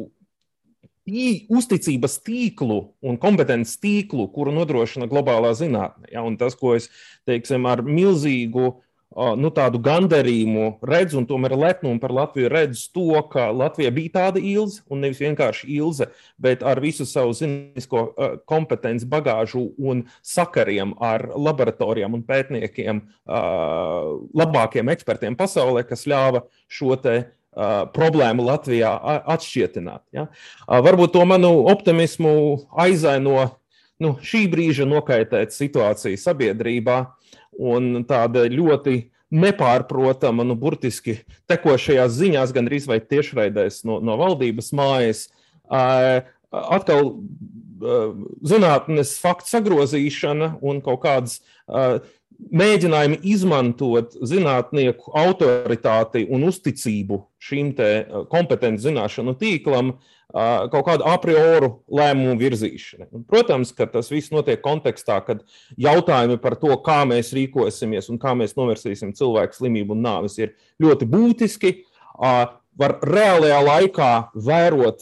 uzticības 1.50 2.20
tīklu 2.26 2.82
un 3.02 3.18
kompetences 3.22 3.80
tīklu, 3.82 4.28
kuru 4.34 4.54
nodrošina 4.54 5.10
globālā 5.10 5.56
zinātne. 5.58 6.10
Ja, 6.14 6.22
un 6.26 6.38
tas, 6.38 6.58
ko 6.58 6.76
es 6.78 6.90
teiksim, 7.28 7.66
ar 7.66 7.82
milzīgu 7.86 8.76
nu, 9.40 9.50
tādu 9.50 9.80
gandarījumu 9.82 10.68
redzu, 10.86 11.18
un 11.18 11.26
tomēr 11.26 11.56
lepnumu 11.58 11.98
par 12.02 12.14
Latviju 12.14 12.52
redzu 12.54 12.84
to, 12.94 13.08
ka 13.32 13.48
Latvija 13.50 13.90
bija 13.96 14.14
tāda 14.20 14.44
ilze, 14.44 14.84
un 14.90 15.02
nevis 15.02 15.22
vienkārši 15.24 15.70
ilze, 15.80 16.12
bet 16.38 16.62
ar 16.62 16.82
visu 16.84 17.08
savu 17.10 17.34
zinātnisko 17.34 18.04
kompetenci, 18.50 19.10
bagāžu 19.10 19.72
un 19.82 20.06
sakariem 20.22 20.94
ar 21.02 21.26
laboratorijām 21.34 22.20
un 22.20 22.24
pētniekiem, 22.28 23.02
labākiem 24.44 24.94
ekspertiem 24.94 25.40
pasaulē, 25.40 25.88
kas 25.90 26.06
ļāva 26.10 26.46
šo 26.70 26.94
te 27.02 27.18
problēmu 27.96 28.46
Latvijā 28.46 28.92
atšķietināt. 29.34 30.04
Ja? 30.16 30.28
Varbūt 30.68 31.16
to 31.16 31.26
manu 31.28 31.52
optimismu 31.72 32.34
aizaino 32.78 33.50
nu, 34.00 34.16
šī 34.24 34.46
brīža 34.52 34.88
nokaitēta 34.88 35.52
situācija 35.54 36.20
sabiedrībā 36.20 37.00
un 37.60 38.06
tāda 38.08 38.46
ļoti 38.52 39.10
nepārprotama, 39.30 40.46
nu, 40.48 40.56
burtiski 40.58 41.20
tekošajās 41.50 42.16
ziņās, 42.18 42.54
gan 42.56 42.70
arī 42.70 42.80
tiešraidēs 43.12 43.84
no, 43.86 44.00
no 44.02 44.16
valdības 44.18 44.72
mājas. 44.78 45.28
Atkal 46.50 47.12
zinātnes 48.50 49.14
faktu 49.22 49.54
sagrozīšana 49.54 50.56
un 50.66 50.82
kaut 50.86 51.04
kādas 51.06 51.40
mēģinājumi 52.40 53.20
izmantot 53.32 54.16
zinātnieku 54.26 55.12
autoritāti 55.18 56.26
un 56.32 56.48
uzticību 56.50 57.20
šīm 57.44 57.74
eh, 57.84 58.16
kompetenci 58.32 58.88
zināšanu 58.88 59.36
tīklam 59.40 59.98
kaut 60.30 60.86
kādu 60.86 61.06
a 61.10 61.16
priori 61.18 61.72
lēmumu 61.90 62.36
virzīšanai. 62.38 63.08
Protams, 63.30 63.72
ka 63.74 63.88
tas 63.90 64.12
viss 64.14 64.30
notiek 64.30 64.62
kontekstā, 64.62 65.18
kad 65.26 65.42
jautājumi 65.74 66.38
par 66.42 66.54
to, 66.62 66.70
kā 66.86 67.02
mēs 67.10 67.34
rīkosimies 67.34 68.12
un 68.14 68.20
kā 68.22 68.36
mēs 68.38 68.54
novērsīsim 68.58 69.16
cilvēku 69.18 69.58
slimību 69.58 69.98
un 69.98 70.06
nāvis, 70.06 70.38
ir 70.38 70.54
ļoti 70.82 71.10
būtiski. 71.10 71.74
Var 72.20 72.96
reālajā 73.10 73.58
laikā 73.66 74.12
vērot, 74.38 75.02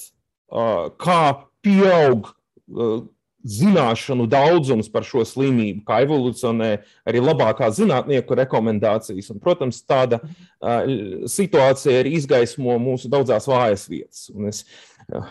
kā 1.04 1.22
pieaug 1.66 2.32
zināšanu 3.48 4.28
daudzums 4.30 4.90
par 4.92 5.06
šo 5.08 5.24
slimību, 5.28 5.84
kā 5.88 6.02
evolucionē 6.06 6.72
arī 7.08 7.24
labākā 7.24 7.70
zinātnieku 7.74 8.38
rekomendācijas. 8.42 9.32
Un, 9.34 9.42
protams, 9.44 9.80
tāda 9.88 10.22
situācija 11.32 12.02
arī 12.02 12.18
izgaismo 12.20 12.78
mūsu 12.82 13.12
daudzās 13.12 13.48
vājas 13.50 13.88
vietas. 13.92 14.28
Un 14.36 14.52
es 14.52 14.66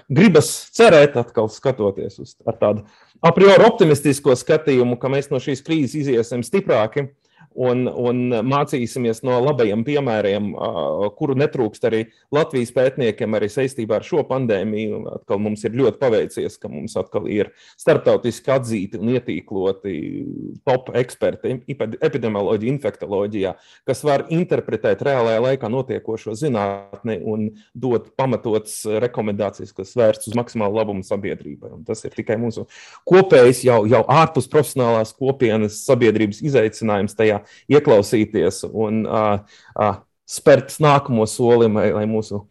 gribas 0.09 0.51
cerēt, 0.77 1.19
atkal 1.21 1.51
skatoties 1.53 2.21
uz 2.23 2.37
tādu 2.61 2.87
a 3.21 3.33
priori 3.37 3.65
optimistisko 3.67 4.35
skatījumu, 4.37 4.99
ka 5.01 5.11
mēs 5.13 5.31
no 5.33 5.41
šīs 5.43 5.65
krīzes 5.65 6.01
iziesim 6.03 6.45
stiprāki 6.47 7.09
un, 7.57 7.87
un 7.89 8.23
mācīsimies 8.47 9.23
no 9.27 9.39
labajiem 9.43 9.83
piemēriem, 9.87 10.51
kuru 11.19 11.37
netrūkst 11.41 11.87
arī 11.89 12.03
Latvijas 12.35 12.73
pētniekiem, 12.77 13.37
arī 13.39 13.49
saistībā 13.53 13.99
ar 13.99 14.07
šo 14.07 14.25
pandēmiju. 14.29 15.03
Atkal 15.17 15.41
mums 15.43 15.65
ir 15.67 15.77
ļoti 15.77 16.01
paveicies, 16.01 16.59
ka 16.61 16.71
mums 16.73 16.97
atkal 17.01 17.29
ir 17.33 17.53
starptautiski 17.81 18.53
atzīti 18.55 19.01
un 19.01 19.15
ietīkloti 19.17 19.97
top 20.67 20.93
eksperti 20.97 21.57
epidemioloģija, 21.67 22.75
infektoloģijā, 22.77 23.55
kas 23.89 24.05
var 24.07 24.27
interpretēt 24.35 25.05
reālajā 25.07 25.43
laikā 25.49 25.71
notiekošo 25.73 26.37
zinātni 26.39 27.19
un 27.25 27.49
dot 27.75 28.13
pamatotas 28.19 28.83
rekomendācijas, 29.03 29.75
kas 29.77 29.95
vērsts 29.99 30.31
uz 30.31 30.39
maksimālu 30.39 30.81
labumu 30.81 31.07
sabiedrībai. 31.07 31.73
Un 31.79 31.85
tas 31.89 32.05
ir 32.07 32.15
tikai 32.17 32.39
mūsu 32.41 32.67
kopējs, 33.09 33.65
jau, 33.67 33.83
jau 33.89 34.03
ārpus 34.13 34.51
profesionālās 34.53 35.15
kopienas 35.17 35.81
sabiedrības 35.87 36.43
izaicinājums 36.45 37.17
tajā 37.17 37.41
ieklausīties 37.73 38.65
un 38.71 39.05
uh, 39.07 39.43
uh, 39.75 39.99
spērt 40.27 40.79
nākamo 40.83 41.27
soli, 41.31 41.71
lai, 41.73 41.91
lai 41.95 42.07
mūsu 42.11 42.45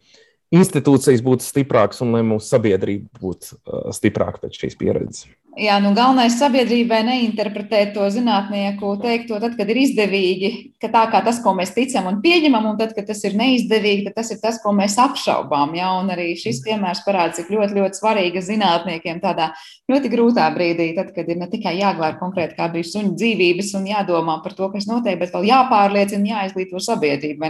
institūcijas 0.54 1.24
būtu 1.26 1.46
stiprākas 1.46 2.02
un 2.04 2.14
lai 2.16 2.22
mūsu 2.26 2.48
sabiedrība 2.54 3.22
būtu 3.22 3.56
uh, 3.56 3.90
stiprāka 3.96 4.44
pēc 4.44 4.62
šīs 4.62 4.78
pieredzes. 4.80 5.26
Jā, 5.56 5.78
nu 5.80 5.94
galvenais 5.96 6.34
sabiedrībai 6.36 6.98
neinterpretēt 7.06 7.94
to 7.94 8.04
zinātnieku 8.12 8.90
teikto, 9.00 9.38
tad, 9.40 9.54
kad 9.56 9.70
ir 9.72 9.78
izdevīgi, 9.80 10.50
ka 10.84 10.90
tā 10.92 11.04
kā 11.08 11.22
tas, 11.24 11.38
ko 11.40 11.54
mēs 11.56 11.70
ticam 11.72 12.10
un 12.10 12.18
pieņemam, 12.20 12.66
un 12.68 12.76
tad, 12.76 12.90
kad 12.92 13.06
tas 13.08 13.22
ir 13.24 13.38
neizdevīgi, 13.40 14.04
tad 14.04 14.18
tas 14.18 14.34
ir 14.34 14.42
tas, 14.42 14.58
ko 14.60 14.74
mēs 14.76 14.98
apšaubām. 15.00 15.72
Jā, 15.78 15.94
un 15.96 16.12
arī 16.12 16.26
šis 16.36 16.60
piemērs 16.66 17.00
parāda, 17.06 17.38
cik 17.38 17.48
ļoti, 17.54 17.72
ļoti 17.78 18.00
svarīga 18.02 18.42
zinātniekiem 18.44 19.22
tādā 19.22 19.46
ļoti 19.88 20.12
grūtā 20.12 20.44
brīdī, 20.52 20.90
tad, 20.98 21.14
kad 21.16 21.32
ir 21.32 21.40
ne 21.40 21.48
tikai 21.48 21.72
jāglāb 21.78 22.20
konkrēti 22.20 22.58
kā 22.58 22.68
bija 22.74 22.90
suņu 22.90 23.16
dzīvības 23.16 23.72
un 23.80 23.88
jādomā 23.94 24.36
par 24.44 24.52
to, 24.58 24.68
kas 24.74 24.84
notiek, 24.90 25.16
bet 25.22 25.32
vēl 25.32 25.48
jāpārliecina, 25.54 26.34
jāizglīto 26.34 26.82
sabiedrību. 26.84 27.48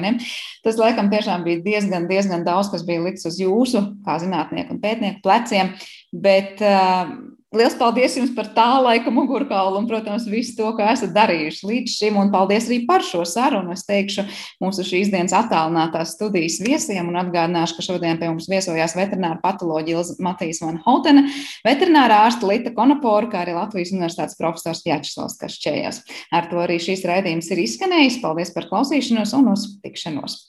Tas, 0.62 0.78
laikam, 0.78 1.10
tiešām 1.10 1.42
bija 1.42 1.58
diezgan, 1.64 2.06
diezgan 2.06 2.46
daudz, 2.46 2.70
kas 2.70 2.86
bija 2.86 3.02
likts 3.02 3.26
uz 3.26 3.42
jūsu, 3.42 3.82
kā 4.06 4.20
zinātnieku 4.22 4.76
un 4.76 4.82
pētnieku 4.84 5.24
pleciem. 5.26 5.74
Bet, 6.14 6.62
uh, 6.62 7.34
Lielas 7.54 7.76
paldies 7.78 8.16
jums 8.18 8.32
par 8.34 8.48
tā 8.56 8.64
laika 8.82 9.10
mugurkaulu 9.14 9.78
un, 9.78 9.84
protams, 9.86 10.24
visu 10.26 10.56
to, 10.58 10.66
ko 10.74 10.82
esat 10.82 11.12
darījuši 11.14 11.68
līdz 11.70 11.92
šim. 11.94 12.16
Un 12.18 12.32
paldies 12.32 12.66
arī 12.66 12.80
par 12.88 13.04
šo 13.06 13.22
sarunu. 13.28 13.70
Es 13.76 13.84
teikšu 13.86 14.24
mūsu 14.62 14.82
šīs 14.88 15.12
dienas 15.12 15.34
attālinātās 15.36 16.16
studijas 16.16 16.58
viesiem 16.64 17.06
un 17.06 17.20
atgādināšu, 17.22 17.78
ka 17.78 17.86
šodien 17.86 18.18
pie 18.18 18.32
mums 18.32 18.50
viesojās 18.50 18.96
veterināra 18.98 19.38
patoloģija 19.44 20.18
Matīs 20.26 20.60
Van 20.64 20.80
Houtene, 20.88 21.28
veterinārā 21.66 22.18
ārsta 22.26 22.50
Lita 22.50 22.74
Konopora, 22.74 23.30
kā 23.30 23.44
arī 23.44 23.54
Latvijas 23.54 23.94
universitātes 23.94 24.40
profesors 24.40 24.82
Jāčeslavs 24.88 25.38
Kašķējās. 25.38 26.02
Ar 26.34 26.50
to 26.50 26.60
arī 26.66 26.80
šīs 26.82 27.06
raidījums 27.06 27.54
ir 27.54 27.62
izskanējis. 27.62 28.20
Paldies 28.26 28.52
par 28.58 28.66
klausīšanos 28.72 29.38
un 29.38 29.54
uz 29.54 29.70
tikšanos! 29.86 30.42